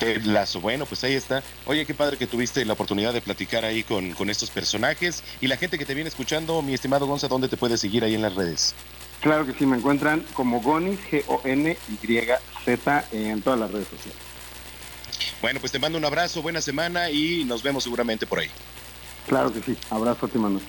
Ted 0.02 0.24
bueno, 0.60 0.88
pues 0.88 1.04
ahí 1.04 1.14
está. 1.14 1.44
Oye, 1.68 1.86
qué 1.86 1.94
padre 1.94 2.18
que 2.18 2.26
tuviste 2.26 2.66
la 2.66 2.74
oportunidad 2.74 3.14
de 3.14 3.22
platicar 3.22 3.64
ahí 3.64 3.84
con, 3.84 4.14
con 4.14 4.32
estos 4.32 4.50
personajes. 4.50 5.24
Y 5.42 5.46
la 5.46 5.58
gente 5.58 5.78
que 5.78 5.86
te 5.86 5.94
viene 5.94 6.10
escuchando, 6.10 6.64
mi 6.64 6.74
estimado 6.74 7.06
Gonza, 7.06 7.28
¿dónde 7.28 7.48
te 7.48 7.56
puedes 7.56 7.82
seguir 7.82 8.04
ahí 8.04 8.16
en 8.16 8.24
las 8.24 8.34
redes? 8.34 8.74
Claro 9.20 9.46
que 9.46 9.54
sí, 9.54 9.64
me 9.68 9.78
encuentran 9.78 10.26
como 10.34 10.60
Gonis, 10.60 11.00
G-O-N-Y-Z 11.12 13.06
en 13.12 13.44
todas 13.44 13.60
las 13.60 13.72
redes 13.72 13.90
sociales. 13.90 14.18
Bueno, 15.40 15.60
pues 15.60 15.72
te 15.72 15.78
mando 15.78 16.00
un 16.00 16.06
abrazo, 16.06 16.42
buena 16.42 16.62
semana 16.62 17.12
y 17.12 17.44
nos 17.44 17.62
vemos 17.62 17.84
seguramente 17.84 18.26
por 18.26 18.40
ahí. 18.40 18.50
Claro 19.28 19.54
que 19.54 19.62
sí, 19.62 19.78
abrazo, 19.92 20.28
te 20.28 20.40
mando. 20.40 20.62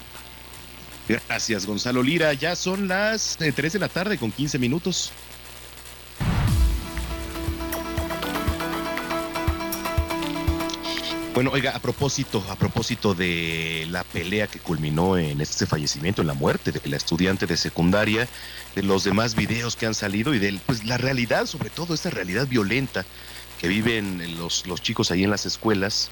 Gracias, 1.09 1.65
Gonzalo 1.65 2.03
Lira. 2.03 2.35
Ya 2.35 2.55
son 2.55 2.87
las 2.87 3.41
eh, 3.41 3.51
3 3.51 3.73
de 3.73 3.79
la 3.79 3.89
tarde 3.89 4.19
con 4.19 4.31
15 4.31 4.59
minutos. 4.59 5.11
Bueno, 11.35 11.51
oiga, 11.51 11.75
a 11.75 11.79
propósito, 11.79 12.45
a 12.51 12.57
propósito 12.57 13.15
de 13.15 13.87
la 13.89 14.05
pelea 14.05 14.49
que 14.49 14.59
culminó 14.59 15.17
en 15.17 15.41
este 15.41 15.65
fallecimiento, 15.65 16.21
en 16.21 16.29
la 16.29 16.35
muerte 16.35 16.73
de 16.73 16.81
la 16.85 16.99
estudiante 16.99 17.47
de 17.47 17.57
secundaria, 17.57 18.29
de 18.75 18.83
los 18.83 19.05
demás 19.05 19.35
videos 19.35 19.75
que 19.75 19.87
han 19.87 19.95
salido 19.95 20.35
y 20.35 20.39
de 20.39 20.61
pues, 20.67 20.85
la 20.85 20.99
realidad, 20.99 21.47
sobre 21.47 21.71
todo 21.71 21.95
esta 21.95 22.11
realidad 22.11 22.47
violenta 22.47 23.07
que 23.59 23.69
viven 23.69 24.37
los, 24.37 24.67
los 24.67 24.83
chicos 24.83 25.11
ahí 25.11 25.25
en 25.25 25.31
las 25.31 25.47
escuelas. 25.47 26.11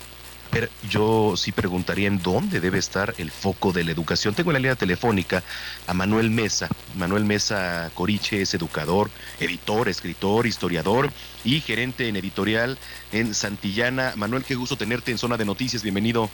Yo 0.89 1.37
sí 1.37 1.53
preguntaría 1.53 2.09
en 2.09 2.21
dónde 2.23 2.61
debe 2.61 2.79
estar 2.79 3.15
el 3.19 3.31
foco 3.31 3.73
de 3.73 3.85
la 3.85 3.93
educación. 3.93 4.35
Tengo 4.35 4.51
en 4.51 4.55
la 4.55 4.59
línea 4.59 4.77
telefónica 4.77 5.43
a 5.87 5.95
Manuel 5.95 6.31
Mesa. 6.31 6.69
Manuel 6.97 7.25
Mesa 7.25 7.91
Coriche 7.95 8.43
es 8.43 8.53
educador, 8.55 9.11
editor, 9.39 9.89
escritor, 9.89 10.47
historiador 10.47 11.11
y 11.45 11.61
gerente 11.61 12.09
en 12.09 12.17
editorial 12.17 12.79
en 13.13 13.35
Santillana. 13.35 14.15
Manuel, 14.17 14.45
qué 14.45 14.55
gusto 14.55 14.77
tenerte 14.77 15.13
en 15.13 15.19
Zona 15.19 15.37
de 15.37 15.45
Noticias. 15.45 15.83
Bienvenido. 15.83 16.29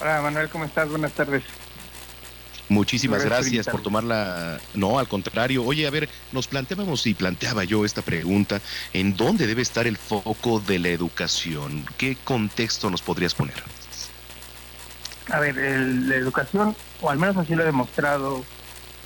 Hola 0.00 0.20
Manuel, 0.22 0.48
¿cómo 0.48 0.64
estás? 0.64 0.88
Buenas 0.88 1.12
tardes. 1.12 1.42
Muchísimas 2.68 3.24
Gracias 3.24 3.66
por 3.66 3.80
tomar 3.82 4.02
la... 4.02 4.58
No, 4.74 4.98
al 4.98 5.06
contrario. 5.06 5.62
Oye, 5.64 5.86
a 5.86 5.90
ver, 5.90 6.08
nos 6.32 6.48
planteábamos 6.48 7.06
y 7.06 7.14
planteaba 7.14 7.62
yo 7.64 7.84
esta 7.84 8.02
pregunta. 8.02 8.60
¿En 8.92 9.16
dónde 9.16 9.46
debe 9.46 9.62
estar 9.62 9.86
el 9.86 9.96
foco 9.96 10.58
de 10.60 10.80
la 10.80 10.88
educación? 10.88 11.86
¿Qué 11.96 12.16
contexto 12.24 12.90
nos 12.90 13.02
podrías 13.02 13.34
poner? 13.34 13.62
A 15.30 15.40
ver, 15.40 15.58
el- 15.58 16.08
la 16.08 16.16
educación, 16.16 16.74
o 17.00 17.10
al 17.10 17.18
menos 17.18 17.36
así 17.36 17.54
lo 17.54 17.62
ha 17.62 17.66
demostrado 17.66 18.44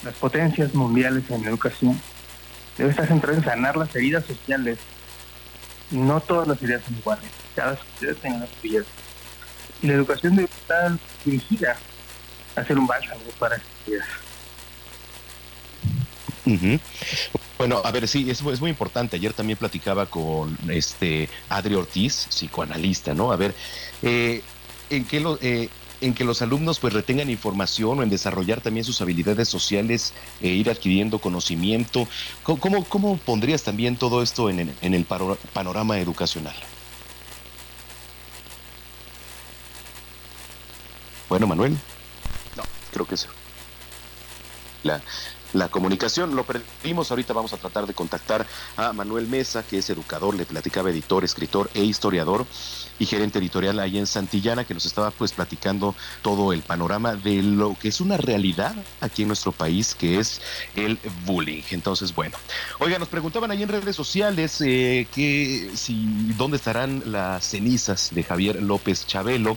las 0.04 0.14
potencias 0.14 0.74
mundiales 0.74 1.24
en 1.30 1.42
la 1.42 1.48
educación, 1.50 2.00
debe 2.78 2.90
estar 2.90 3.06
centrada 3.08 3.36
en 3.36 3.44
sanar 3.44 3.76
las 3.76 3.94
heridas 3.94 4.24
sociales. 4.24 4.78
No 5.90 6.20
todas 6.20 6.48
las 6.48 6.62
heridas 6.62 6.82
son 6.84 6.96
iguales, 6.96 7.30
cada 7.54 7.76
sociedad 7.76 8.14
tiene 8.22 8.38
las 8.38 8.48
suyas. 8.60 8.84
Y 9.82 9.86
la 9.86 9.94
educación 9.94 10.36
debe 10.36 10.48
estar 10.62 10.92
dirigida 11.24 11.76
hacer 12.60 12.78
un 12.78 12.86
bálsamo 12.86 13.20
para 13.38 13.60
ellas. 13.86 14.04
Uh 16.46 16.50
-huh. 16.50 16.80
Bueno, 17.58 17.82
a 17.84 17.90
ver, 17.90 18.08
sí, 18.08 18.30
es, 18.30 18.40
es 18.40 18.60
muy 18.60 18.70
importante. 18.70 19.16
Ayer 19.16 19.32
también 19.32 19.58
platicaba 19.58 20.06
con 20.06 20.56
este 20.68 21.28
Adri 21.48 21.74
Ortiz, 21.74 22.26
psicoanalista, 22.30 23.12
¿no? 23.12 23.32
A 23.32 23.36
ver, 23.36 23.54
eh, 24.02 24.42
¿en 24.88 25.04
qué 25.04 25.20
lo, 25.20 25.38
eh, 25.42 25.68
en 26.00 26.14
que 26.14 26.24
los 26.24 26.42
alumnos 26.42 26.78
pues 26.78 26.92
retengan 26.92 27.30
información 27.30 27.98
o 27.98 28.02
en 28.02 28.08
desarrollar 28.08 28.60
también 28.60 28.84
sus 28.84 29.00
habilidades 29.00 29.48
sociales, 29.48 30.14
e 30.40 30.48
ir 30.48 30.70
adquiriendo 30.70 31.18
conocimiento. 31.18 32.08
¿Cómo, 32.42 32.84
cómo 32.84 33.18
pondrías 33.18 33.62
también 33.62 33.96
todo 33.96 34.22
esto 34.22 34.48
en, 34.50 34.74
en 34.80 34.94
el 34.94 35.04
panorama 35.04 35.98
educacional? 35.98 36.54
Bueno, 41.28 41.46
Manuel. 41.46 41.76
Creo 42.92 43.06
que 43.06 43.16
sí. 43.16 43.26
La, 44.82 45.00
la 45.52 45.68
comunicación. 45.68 46.36
Lo 46.36 46.44
perdimos, 46.44 47.10
ahorita 47.10 47.32
vamos 47.32 47.52
a 47.52 47.56
tratar 47.56 47.86
de 47.86 47.94
contactar 47.94 48.46
a 48.76 48.92
Manuel 48.92 49.26
Mesa, 49.26 49.62
que 49.62 49.78
es 49.78 49.90
educador, 49.90 50.34
le 50.34 50.46
platicaba 50.46 50.90
editor, 50.90 51.24
escritor 51.24 51.70
e 51.74 51.84
historiador 51.84 52.46
y 52.98 53.06
gerente 53.06 53.38
editorial 53.38 53.78
ahí 53.78 53.98
en 53.98 54.06
Santillana, 54.06 54.64
que 54.64 54.74
nos 54.74 54.86
estaba 54.86 55.10
pues 55.10 55.32
platicando 55.32 55.94
todo 56.22 56.52
el 56.52 56.62
panorama 56.62 57.16
de 57.16 57.42
lo 57.42 57.76
que 57.78 57.88
es 57.88 58.00
una 58.00 58.16
realidad 58.16 58.74
aquí 59.00 59.22
en 59.22 59.28
nuestro 59.28 59.52
país, 59.52 59.94
que 59.94 60.18
es 60.18 60.40
el 60.76 60.98
bullying. 61.24 61.62
Entonces, 61.70 62.14
bueno, 62.14 62.36
oiga, 62.78 62.98
nos 62.98 63.08
preguntaban 63.08 63.50
ahí 63.50 63.62
en 63.62 63.70
redes 63.70 63.96
sociales 63.96 64.60
eh, 64.60 65.06
que 65.14 65.70
si 65.74 66.06
dónde 66.36 66.58
estarán 66.58 67.02
las 67.06 67.44
cenizas 67.44 68.10
de 68.12 68.22
Javier 68.22 68.62
López 68.62 69.06
Chabelo. 69.06 69.56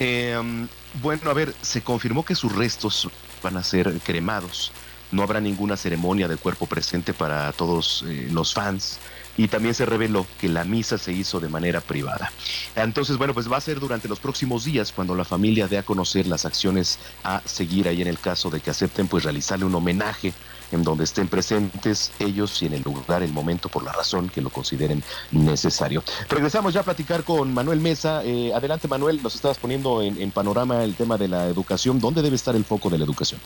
Eh, 0.00 0.66
bueno, 1.00 1.30
a 1.30 1.34
ver, 1.34 1.54
se 1.62 1.82
confirmó 1.82 2.24
que 2.24 2.34
sus 2.34 2.54
restos 2.54 3.08
van 3.42 3.56
a 3.56 3.62
ser 3.62 3.92
cremados. 4.00 4.72
No 5.10 5.22
habrá 5.22 5.40
ninguna 5.40 5.76
ceremonia 5.76 6.28
del 6.28 6.38
cuerpo 6.38 6.66
presente 6.66 7.12
para 7.12 7.52
todos 7.52 8.04
eh, 8.08 8.28
los 8.30 8.54
fans 8.54 8.98
y 9.36 9.48
también 9.48 9.74
se 9.74 9.86
reveló 9.86 10.26
que 10.40 10.48
la 10.48 10.64
misa 10.64 10.98
se 10.98 11.12
hizo 11.12 11.40
de 11.40 11.48
manera 11.48 11.80
privada. 11.80 12.32
Entonces, 12.76 13.16
bueno, 13.16 13.34
pues 13.34 13.50
va 13.50 13.56
a 13.56 13.60
ser 13.60 13.80
durante 13.80 14.08
los 14.08 14.20
próximos 14.20 14.64
días 14.64 14.92
cuando 14.92 15.14
la 15.14 15.24
familia 15.24 15.68
dé 15.68 15.78
a 15.78 15.82
conocer 15.82 16.26
las 16.26 16.44
acciones 16.44 16.98
a 17.24 17.42
seguir 17.44 17.88
ahí 17.88 18.02
en 18.02 18.08
el 18.08 18.18
caso 18.18 18.50
de 18.50 18.60
que 18.60 18.70
acepten 18.70 19.08
pues 19.08 19.24
realizarle 19.24 19.64
un 19.64 19.74
homenaje 19.74 20.32
en 20.72 20.82
donde 20.82 21.04
estén 21.04 21.28
presentes 21.28 22.12
ellos 22.18 22.62
y 22.62 22.66
en 22.66 22.74
el 22.74 22.82
lugar, 22.82 23.22
el 23.22 23.32
momento, 23.32 23.68
por 23.68 23.84
la 23.84 23.92
razón 23.92 24.28
que 24.28 24.40
lo 24.40 24.50
consideren 24.50 25.02
necesario. 25.30 26.02
Regresamos 26.28 26.72
ya 26.72 26.80
a 26.80 26.82
platicar 26.82 27.24
con 27.24 27.52
Manuel 27.52 27.80
Mesa. 27.80 28.22
Eh, 28.24 28.52
adelante 28.54 28.88
Manuel, 28.88 29.22
nos 29.22 29.34
estabas 29.34 29.58
poniendo 29.58 30.02
en, 30.02 30.20
en 30.20 30.30
panorama 30.30 30.82
el 30.82 30.94
tema 30.94 31.18
de 31.18 31.28
la 31.28 31.46
educación. 31.46 32.00
¿Dónde 32.00 32.22
debe 32.22 32.36
estar 32.36 32.56
el 32.56 32.64
foco 32.64 32.88
de 32.88 32.98
la 32.98 33.04
educación? 33.04 33.40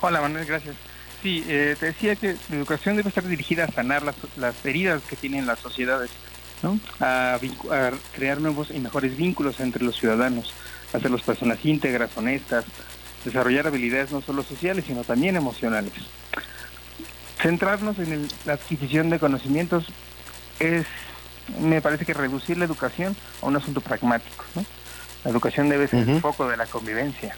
Hola 0.00 0.20
Manuel, 0.20 0.44
gracias. 0.44 0.76
Sí, 1.22 1.44
eh, 1.48 1.76
te 1.78 1.86
decía 1.86 2.14
que 2.14 2.36
la 2.48 2.56
educación 2.56 2.96
debe 2.96 3.08
estar 3.08 3.26
dirigida 3.26 3.64
a 3.64 3.72
sanar 3.72 4.02
las, 4.02 4.14
las 4.36 4.64
heridas 4.64 5.02
que 5.02 5.16
tienen 5.16 5.46
las 5.46 5.58
sociedades, 5.58 6.10
¿no? 6.62 6.78
A, 7.00 7.34
a, 7.34 7.90
crear 8.14 8.40
nuevos 8.40 8.70
y 8.70 8.78
mejores 8.78 9.16
vínculos 9.16 9.58
entre 9.58 9.84
los 9.84 9.98
ciudadanos, 9.98 10.52
hacerlos 10.92 11.22
personas 11.22 11.64
íntegras, 11.64 12.10
honestas, 12.16 12.64
desarrollar 13.24 13.66
habilidades 13.66 14.12
no 14.12 14.20
solo 14.20 14.44
sociales, 14.44 14.84
sino 14.86 15.02
también 15.02 15.34
emocionales. 15.34 15.92
Centrarnos 17.42 17.98
en 17.98 18.12
el, 18.12 18.28
la 18.44 18.54
adquisición 18.54 19.10
de 19.10 19.18
conocimientos 19.18 19.86
es, 20.60 20.86
me 21.60 21.80
parece 21.80 22.04
que 22.04 22.14
reducir 22.14 22.58
la 22.58 22.64
educación 22.64 23.16
a 23.42 23.46
un 23.46 23.56
asunto 23.56 23.80
pragmático. 23.80 24.44
¿no? 24.54 24.64
La 25.24 25.30
educación 25.32 25.68
debe 25.68 25.88
ser 25.88 26.04
uh 26.04 26.10
-huh. 26.10 26.14
el 26.16 26.20
foco 26.20 26.48
de 26.48 26.56
la 26.56 26.66
convivencia 26.66 27.34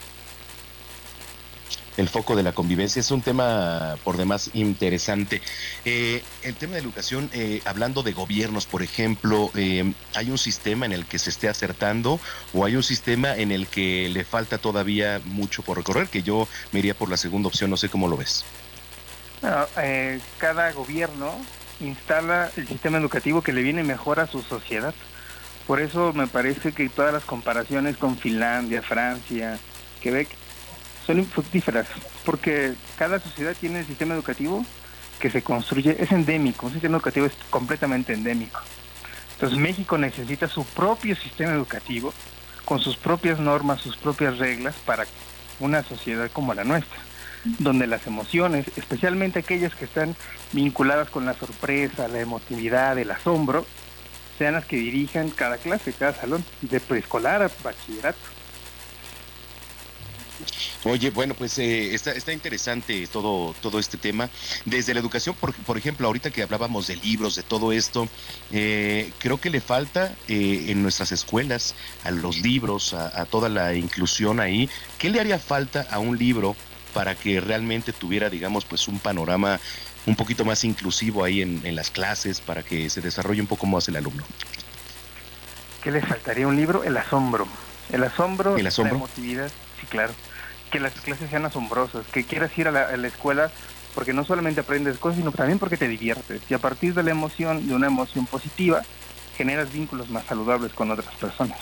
el 2.01 2.09
foco 2.09 2.35
de 2.35 2.43
la 2.43 2.53
convivencia. 2.53 3.01
Es 3.01 3.11
un 3.11 3.23
tema 3.23 3.97
por 4.03 4.17
demás 4.17 4.51
interesante. 4.55 5.41
Eh, 5.85 6.23
el 6.43 6.55
tema 6.55 6.75
de 6.75 6.81
educación, 6.81 7.31
eh, 7.33 7.61
hablando 7.65 8.03
de 8.03 8.13
gobiernos, 8.13 8.67
por 8.67 8.83
ejemplo, 8.83 9.51
eh, 9.55 9.93
¿hay 10.15 10.31
un 10.31 10.39
sistema 10.39 10.87
en 10.87 10.93
el 10.93 11.07
que 11.07 11.19
se 11.19 11.31
esté 11.31 11.49
acertando 11.49 12.19
o 12.53 12.65
hay 12.65 12.77
un 12.77 12.83
sistema 12.83 13.37
en 13.37 13.53
el 13.53 13.67
que 13.67 14.09
le 14.09 14.25
falta 14.25 14.59
todavía 14.59 15.21
mucho 15.25 15.63
por 15.63 15.77
recorrer? 15.77 16.09
Que 16.09 16.23
yo 16.23 16.49
me 16.73 16.81
iría 16.81 16.95
por 16.95 17.11
la 17.11 17.17
segunda 17.17 17.49
opción, 17.49 17.71
no 17.71 17.77
sé 17.77 17.89
cómo 17.89 18.09
lo 18.09 18.17
ves. 18.17 18.45
Bueno, 19.43 19.67
cada 20.39 20.73
gobierno 20.73 21.35
instala 21.81 22.51
el 22.57 22.69
sistema 22.69 22.99
educativo 22.99 23.43
que 23.43 23.53
le 23.53 23.63
viene 23.63 23.83
mejor 23.83 24.21
a 24.21 24.27
su 24.27 24.43
sociedad. 24.43 24.95
Por 25.67 25.81
eso 25.81 26.13
me 26.13 26.27
parece 26.27 26.73
que 26.73 26.89
todas 26.89 27.13
las 27.13 27.25
comparaciones 27.25 27.97
con 27.97 28.17
Finlandia, 28.19 28.83
Francia, 28.83 29.59
Quebec, 30.01 30.29
son 31.15 31.27
fructíferas, 31.27 31.87
porque 32.25 32.75
cada 32.97 33.19
sociedad 33.19 33.57
tiene 33.59 33.81
un 33.81 33.87
sistema 33.87 34.15
educativo 34.15 34.65
que 35.19 35.31
se 35.31 35.43
construye, 35.43 35.97
es 35.99 36.13
endémico, 36.13 36.67
un 36.67 36.73
sistema 36.73 36.97
educativo 36.97 37.27
es 37.27 37.33
completamente 37.51 38.13
endémico. 38.13 38.61
Entonces 39.33 39.59
México 39.59 39.99
necesita 39.99 40.49
su 40.49 40.65
propio 40.65 41.17
sistema 41.17 41.53
educativo, 41.53 42.13
con 42.65 42.79
sus 42.79 42.97
propias 42.97 43.41
normas, 43.41 43.81
sus 43.81 43.97
propias 43.97 44.39
reglas 44.39 44.77
para 44.87 45.07
una 45.59 45.83
sociedad 45.83 46.31
como 46.33 46.55
la 46.55 46.63
nuestra, 46.65 46.99
donde 47.59 47.87
las 47.87 48.07
emociones, 48.07 48.67
especialmente 48.77 49.41
aquellas 49.41 49.75
que 49.75 49.87
están 49.87 50.15
vinculadas 50.53 51.11
con 51.11 51.27
la 51.27 51.35
sorpresa, 51.35 52.07
la 52.09 52.21
emotividad, 52.21 52.99
el 52.99 53.11
asombro, 53.11 53.67
sean 54.39 54.55
las 54.55 54.65
que 54.65 54.77
dirijan 54.77 55.31
cada 55.31 55.59
clase, 55.59 55.93
cada 55.93 56.15
salón, 56.15 56.45
de 56.61 56.81
preescolar 56.81 57.43
a 57.43 57.51
bachillerato. 57.63 58.40
Oye, 60.85 61.11
bueno, 61.11 61.35
pues 61.35 61.59
eh, 61.59 61.95
está, 61.95 62.13
está 62.13 62.33
interesante 62.33 63.07
todo, 63.07 63.55
todo 63.61 63.79
este 63.79 63.99
tema. 63.99 64.31
Desde 64.65 64.95
la 64.95 65.01
educación, 65.01 65.35
por, 65.35 65.55
por 65.55 65.77
ejemplo, 65.77 66.07
ahorita 66.07 66.31
que 66.31 66.43
hablábamos 66.43 66.87
de 66.87 66.97
libros, 66.97 67.37
de 67.37 67.43
todo 67.43 67.73
esto, 67.73 68.09
eh, 68.51 69.13
creo 69.19 69.39
que 69.39 69.51
le 69.51 69.61
falta 69.61 70.15
eh, 70.29 70.67
en 70.69 70.83
nuestras 70.83 71.13
escuelas 71.13 71.75
a 72.05 72.11
los 72.11 72.41
libros, 72.41 72.95
a, 72.95 73.21
a, 73.21 73.27
toda 73.27 73.49
la 73.49 73.75
inclusión 73.75 74.41
ahí. 74.41 74.71
¿Qué 74.99 75.11
le 75.11 75.21
haría 75.21 75.39
falta 75.39 75.87
a 75.91 75.99
un 75.99 76.17
libro 76.19 76.57
para 76.95 77.15
que 77.15 77.41
realmente 77.41 77.93
tuviera, 77.93 78.31
digamos, 78.31 78.65
pues 78.65 78.89
un 78.89 78.99
panorama 78.99 79.61
un 80.07 80.17
poquito 80.17 80.45
más 80.45 80.65
inclusivo 80.65 81.25
ahí 81.25 81.43
en, 81.43 81.61
en 81.65 81.77
las 81.77 81.91
clases, 81.91 82.41
para 82.41 82.63
que 82.63 82.89
se 82.89 83.01
desarrolle 83.01 83.43
un 83.43 83.47
poco 83.47 83.67
más 83.67 83.87
el 83.89 83.97
alumno? 83.97 84.25
¿Qué 85.83 85.91
le 85.91 86.01
faltaría 86.01 86.47
a 86.47 86.49
un 86.49 86.57
libro? 86.57 86.85
El 86.85 86.97
asombro. 86.97 87.47
El 87.93 88.05
asombro, 88.05 88.57
¿El 88.57 88.67
asombro? 88.67 88.95
la 88.95 88.99
emotividad, 88.99 89.51
sí, 89.81 89.87
claro 89.89 90.15
que 90.71 90.81
las 90.81 90.93
clases 90.95 91.31
sean 91.31 91.45
asombrosas, 91.45 92.07
que 92.13 92.25
quieras 92.25 92.57
ir 92.57 92.69
a 92.69 92.71
la, 92.71 92.83
a 92.83 92.97
la, 92.97 93.09
escuela 93.09 93.51
porque 93.95 94.13
no 94.13 94.25
solamente 94.25 94.61
aprendes 94.61 94.99
cosas, 94.99 95.19
sino 95.19 95.33
también 95.33 95.59
porque 95.59 95.77
te 95.77 95.89
diviertes. 95.89 96.43
Y 96.49 96.55
a 96.55 96.59
partir 96.59 96.95
de 96.95 97.03
la 97.03 97.11
emoción, 97.11 97.67
de 97.67 97.75
una 97.75 97.89
emoción 97.89 98.27
positiva, 98.27 98.83
generas 99.37 99.73
vínculos 99.73 100.11
más 100.11 100.25
saludables 100.27 100.73
con 100.73 100.91
otras 100.91 101.15
personas. 101.17 101.59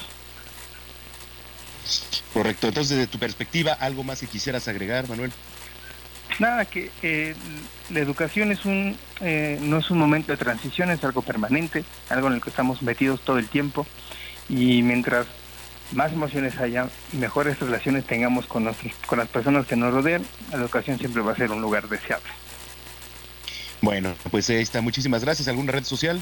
Correcto. 2.33 2.69
Entonces, 2.69 2.97
desde 2.97 3.11
tu 3.11 3.19
perspectiva, 3.19 3.73
¿algo 3.73 4.05
más 4.05 4.21
que 4.21 4.27
quisieras 4.27 4.69
agregar, 4.69 5.09
Manuel? 5.09 5.33
Nada, 6.39 6.67
que 6.67 6.91
eh, 7.03 7.35
la 7.91 8.01
educación 8.01 8.53
es 8.53 8.65
un, 8.65 8.97
eh, 9.21 9.59
no 9.63 9.79
es 9.79 9.91
un 9.91 9.99
momento 9.99 10.33
de 10.33 10.39
transición, 10.39 10.91
es 10.91 11.03
algo 11.03 11.23
permanente, 11.23 11.85
algo 12.11 12.29
en 12.29 12.35
el 12.35 12.41
que 12.41 12.51
estamos 12.51 12.83
metidos 12.83 13.23
todo 13.25 13.39
el 13.39 13.49
tiempo. 13.49 13.87
Y 14.49 14.83
mientras 14.83 15.27
más 15.93 16.13
emociones 16.13 16.59
haya 16.59 16.89
y 17.13 17.17
mejores 17.17 17.59
relaciones 17.61 18.05
tengamos 18.05 18.47
con, 18.47 18.65
nuestros, 18.65 18.93
con 19.07 19.19
las 19.19 19.29
personas 19.29 19.67
que 19.67 19.77
nos 19.77 19.93
rodean, 19.93 20.25
la 20.51 20.59
educación 20.59 20.99
siempre 20.99 21.23
va 21.23 21.33
a 21.33 21.37
ser 21.37 21.51
un 21.51 21.61
lugar 21.61 21.89
deseable. 21.89 22.29
Bueno, 23.81 24.15
pues 24.31 24.51
ahí 24.51 24.57
está. 24.57 24.81
Muchísimas 24.81 25.23
gracias. 25.23 25.49
¿Alguna 25.49 25.73
red 25.73 25.85
social? 25.85 26.21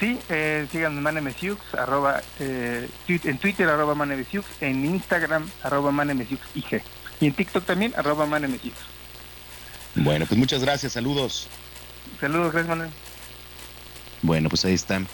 Sí, 0.00 0.18
eh, 0.28 0.66
síganme 0.72 1.00
manemesiux, 1.00 1.60
arroba, 1.74 2.22
eh, 2.40 2.88
en 3.08 3.38
Twitter 3.38 3.68
arroba 3.68 3.94
manemesiux, 3.94 4.46
en 4.60 4.84
Instagram 4.84 5.48
arroba 5.62 5.92
manemesiux 5.92 6.40
IG 6.54 6.82
y 7.20 7.26
en 7.26 7.34
TikTok 7.34 7.64
también 7.64 7.92
arroba 7.96 8.26
manemesiux. 8.26 8.76
Bueno, 9.94 10.26
pues 10.26 10.38
muchas 10.38 10.62
gracias. 10.62 10.92
Saludos. 10.94 11.48
Saludos, 12.20 12.52
gracias 12.52 12.68
Manuel. 12.68 12.90
Bueno, 14.22 14.48
pues 14.48 14.64
ahí 14.64 14.74
están. 14.74 15.06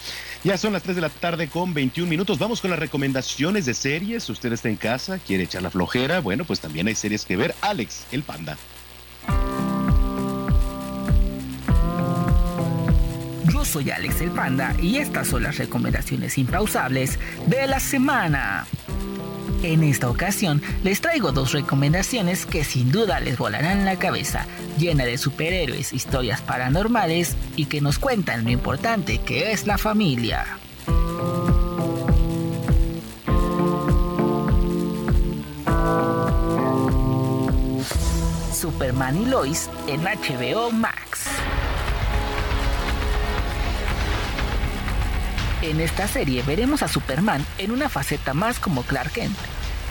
Ya 0.43 0.57
son 0.57 0.73
las 0.73 0.83
3 0.83 0.97
de 0.97 1.03
la 1.03 1.11
tarde 1.11 1.49
con 1.49 1.75
21 1.75 2.09
minutos. 2.09 2.39
Vamos 2.39 2.63
con 2.63 2.71
las 2.71 2.79
recomendaciones 2.79 3.67
de 3.67 3.75
series. 3.75 4.29
Usted 4.31 4.53
está 4.53 4.71
en 4.71 4.77
casa, 4.77 5.19
quiere 5.19 5.45
echar 5.45 5.63
la 5.63 5.71
flojera. 5.71 6.21
Bueno, 6.21 6.45
pues 6.45 6.61
también 6.61 6.89
hay 6.89 6.95
series 6.95 7.27
que 7.27 7.37
ver. 7.37 7.55
Alex, 7.61 8.05
el 8.11 8.23
panda. 8.23 8.57
Yo 13.53 13.65
soy 13.65 13.91
Alex 13.91 14.23
el 14.23 14.31
Panda 14.31 14.75
y 14.81 14.97
estas 14.97 15.29
son 15.29 15.43
las 15.43 15.59
recomendaciones 15.59 16.39
impausables 16.39 17.19
de 17.47 17.67
la 17.67 17.79
semana. 17.79 18.67
En 19.63 19.83
esta 19.83 20.09
ocasión 20.09 20.63
les 20.83 21.03
traigo 21.03 21.33
dos 21.33 21.53
recomendaciones 21.53 22.47
que 22.47 22.65
sin 22.65 22.91
duda 22.91 23.21
les 23.21 23.37
volarán 23.37 23.85
la 23.85 23.97
cabeza, 23.97 24.47
llena 24.79 25.05
de 25.05 25.19
superhéroes, 25.19 25.93
historias 25.93 26.41
paranormales 26.41 27.37
y 27.57 27.67
que 27.67 27.83
nos 27.83 27.99
cuentan 27.99 28.45
lo 28.45 28.51
importante 28.51 29.19
que 29.19 29.53
es 29.53 29.67
la 29.67 29.77
familia. 29.77 30.47
Superman 38.55 39.23
y 39.23 39.27
Lois 39.27 39.69
en 39.87 40.03
HBO 40.03 40.71
Max. 40.71 41.27
En 45.63 45.79
esta 45.79 46.09
serie 46.09 46.43
veremos 46.43 46.83
a 46.83 46.89
Superman 46.89 47.45
en 47.59 47.71
una 47.71 47.91
faceta 47.91 48.33
más 48.33 48.59
como 48.59 48.83
Clark 48.83 49.13
Kent, 49.13 49.37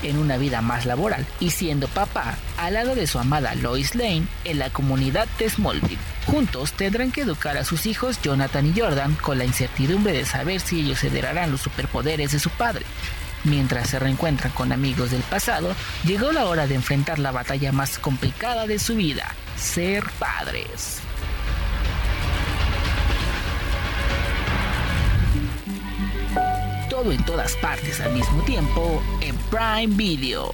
en 0.01 0.17
una 0.17 0.37
vida 0.37 0.61
más 0.61 0.87
laboral 0.87 1.27
y 1.39 1.51
siendo 1.51 1.87
papá 1.87 2.37
al 2.57 2.73
lado 2.73 2.95
de 2.95 3.05
su 3.05 3.19
amada 3.19 3.53
Lois 3.53 3.93
Lane 3.93 4.25
en 4.45 4.57
la 4.57 4.71
comunidad 4.71 5.27
de 5.37 5.47
Smallville. 5.47 5.99
Juntos 6.25 6.73
tendrán 6.73 7.11
que 7.11 7.21
educar 7.21 7.55
a 7.55 7.65
sus 7.65 7.85
hijos 7.85 8.19
Jonathan 8.23 8.65
y 8.65 8.79
Jordan 8.79 9.13
con 9.13 9.37
la 9.37 9.45
incertidumbre 9.45 10.11
de 10.11 10.25
saber 10.25 10.59
si 10.59 10.79
ellos 10.81 11.03
heredarán 11.03 11.51
los 11.51 11.61
superpoderes 11.61 12.31
de 12.31 12.39
su 12.39 12.49
padre. 12.49 12.85
Mientras 13.43 13.91
se 13.91 13.99
reencuentran 13.99 14.51
con 14.53 14.71
amigos 14.71 15.11
del 15.11 15.21
pasado, 15.21 15.75
llegó 16.03 16.31
la 16.31 16.45
hora 16.45 16.65
de 16.65 16.75
enfrentar 16.75 17.19
la 17.19 17.31
batalla 17.31 17.71
más 17.71 17.99
complicada 17.99 18.65
de 18.65 18.79
su 18.79 18.95
vida, 18.95 19.35
ser 19.55 20.03
padres. 20.17 21.01
Todo 26.99 27.13
en 27.13 27.23
todas 27.23 27.55
partes 27.55 28.01
al 28.01 28.11
mismo 28.11 28.43
tiempo 28.43 29.01
en 29.21 29.33
Prime 29.49 29.95
Video. 29.95 30.51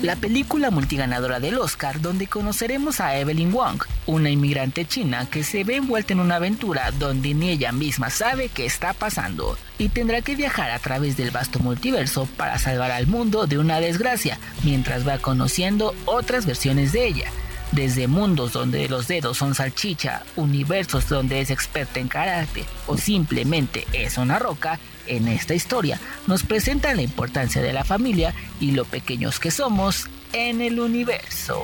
La 0.00 0.16
película 0.16 0.70
multiganadora 0.70 1.40
del 1.40 1.58
Oscar 1.58 2.00
donde 2.00 2.26
conoceremos 2.26 3.00
a 3.00 3.18
Evelyn 3.18 3.52
Wong, 3.52 3.82
una 4.06 4.30
inmigrante 4.30 4.86
china 4.86 5.28
que 5.30 5.44
se 5.44 5.62
ve 5.62 5.76
envuelta 5.76 6.14
en 6.14 6.20
una 6.20 6.36
aventura 6.36 6.90
donde 6.92 7.34
ni 7.34 7.50
ella 7.50 7.72
misma 7.72 8.08
sabe 8.08 8.48
qué 8.48 8.64
está 8.64 8.94
pasando 8.94 9.58
y 9.76 9.90
tendrá 9.90 10.22
que 10.22 10.36
viajar 10.36 10.70
a 10.70 10.78
través 10.78 11.18
del 11.18 11.32
vasto 11.32 11.58
multiverso 11.58 12.24
para 12.38 12.58
salvar 12.58 12.92
al 12.92 13.06
mundo 13.06 13.46
de 13.46 13.58
una 13.58 13.78
desgracia 13.78 14.38
mientras 14.64 15.06
va 15.06 15.18
conociendo 15.18 15.94
otras 16.06 16.46
versiones 16.46 16.92
de 16.92 17.08
ella. 17.08 17.30
Desde 17.72 18.06
mundos 18.06 18.52
donde 18.52 18.86
los 18.88 19.08
dedos 19.08 19.38
son 19.38 19.54
salchicha, 19.54 20.24
universos 20.36 21.08
donde 21.08 21.40
es 21.40 21.50
experta 21.50 22.00
en 22.00 22.08
karate 22.08 22.64
o 22.86 22.98
simplemente 22.98 23.86
es 23.94 24.18
una 24.18 24.38
roca, 24.38 24.78
en 25.06 25.26
esta 25.26 25.54
historia 25.54 25.98
nos 26.26 26.44
presentan 26.44 26.96
la 26.96 27.02
importancia 27.02 27.62
de 27.62 27.72
la 27.72 27.82
familia 27.82 28.34
y 28.60 28.72
lo 28.72 28.84
pequeños 28.84 29.40
que 29.40 29.50
somos 29.50 30.08
en 30.32 30.60
el 30.60 30.78
universo. 30.80 31.60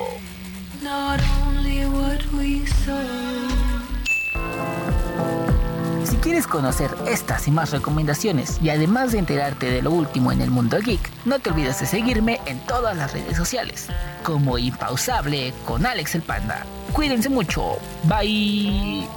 Si 6.09 6.17
quieres 6.17 6.47
conocer 6.47 6.89
estas 7.07 7.47
y 7.47 7.51
más 7.51 7.69
recomendaciones 7.69 8.57
y 8.63 8.69
además 8.69 9.11
de 9.11 9.19
enterarte 9.19 9.69
de 9.69 9.83
lo 9.83 9.91
último 9.91 10.31
en 10.31 10.41
el 10.41 10.49
mundo 10.49 10.79
geek, 10.79 10.99
no 11.23 11.37
te 11.37 11.51
olvides 11.51 11.79
de 11.81 11.85
seguirme 11.85 12.41
en 12.47 12.59
todas 12.65 12.97
las 12.97 13.13
redes 13.13 13.37
sociales, 13.37 13.85
como 14.23 14.57
Impausable 14.57 15.53
con 15.67 15.85
Alex 15.85 16.15
el 16.15 16.23
Panda. 16.23 16.65
Cuídense 16.93 17.29
mucho, 17.29 17.77
bye. 18.05 19.07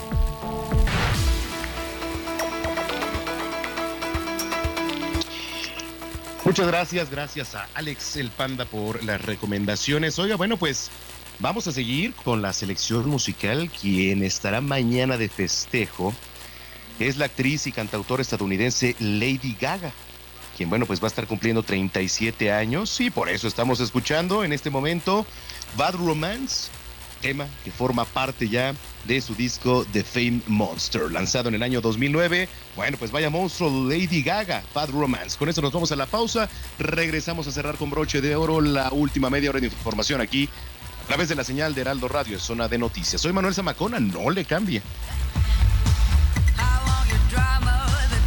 Muchas 6.45 6.67
gracias, 6.67 7.11
gracias 7.11 7.55
a 7.55 7.69
Alex 7.73 8.17
el 8.17 8.29
Panda 8.31 8.67
por 8.67 9.03
las 9.03 9.23
recomendaciones. 9.23 10.19
Oiga, 10.19 10.37
bueno, 10.37 10.59
pues 10.59 10.91
vamos 11.39 11.67
a 11.69 11.73
seguir 11.73 12.13
con 12.17 12.43
la 12.43 12.53
selección 12.53 13.09
musical. 13.09 13.71
Quien 13.81 14.23
estará 14.23 14.61
mañana 14.61 15.17
de 15.17 15.31
festejo 15.31 16.13
es 17.09 17.17
la 17.17 17.27
actriz 17.27 17.67
y 17.67 17.73
cantautora 17.73 18.23
estadounidense 18.23 18.95
Lady 18.99 19.57
Gaga, 19.61 19.93
quien, 20.57 20.69
bueno, 20.69 20.87
pues 20.87 21.01
va 21.01 21.07
a 21.07 21.09
estar 21.09 21.27
cumpliendo 21.27 21.63
37 21.63 22.53
años 22.53 23.01
y 23.01 23.11
por 23.11 23.29
eso 23.29 23.49
estamos 23.49 23.81
escuchando 23.81 24.45
en 24.45 24.53
este 24.53 24.71
momento 24.71 25.27
Bad 25.77 25.95
Romance 25.95 26.71
tema 27.23 27.47
que 27.65 27.71
forma 27.71 28.05
parte 28.05 28.49
ya 28.49 28.75
de 29.05 29.21
su 29.21 29.35
disco 29.35 29.87
The 29.93 30.03
Fame 30.03 30.41
Monster, 30.49 31.11
lanzado 31.11 31.49
en 31.49 31.55
el 31.55 31.63
año 31.63 31.81
2009. 31.81 32.49
Bueno, 32.77 32.97
pues 32.99 33.13
vaya 33.13 33.31
monstruo 33.31 33.89
Lady 33.89 34.23
Gaga, 34.23 34.63
Bad 34.75 34.91
Romance. 34.91 35.39
Con 35.39 35.49
eso 35.49 35.63
nos 35.63 35.73
vamos 35.73 35.93
a 35.93 35.97
la 35.97 36.07
pausa. 36.07 36.51
Regresamos 36.79 37.47
a 37.47 37.53
cerrar 37.53 37.77
con 37.77 37.91
broche 37.91 38.21
de 38.21 38.35
oro 38.35 38.61
la 38.61 38.91
última 38.91 39.31
media 39.31 39.51
hora 39.51 39.61
de 39.61 39.67
información 39.67 40.21
aquí 40.21 40.49
a 41.05 41.07
través 41.07 41.29
de 41.29 41.37
la 41.37 41.45
señal 41.45 41.75
de 41.75 41.81
Heraldo 41.83 42.09
Radio, 42.09 42.39
zona 42.39 42.69
de 42.69 42.79
noticias. 42.79 43.21
Soy 43.21 43.33
Manuel 43.33 43.55
Zamacona, 43.55 44.01
no 44.01 44.29
le 44.31 44.45
cambie. 44.45 44.83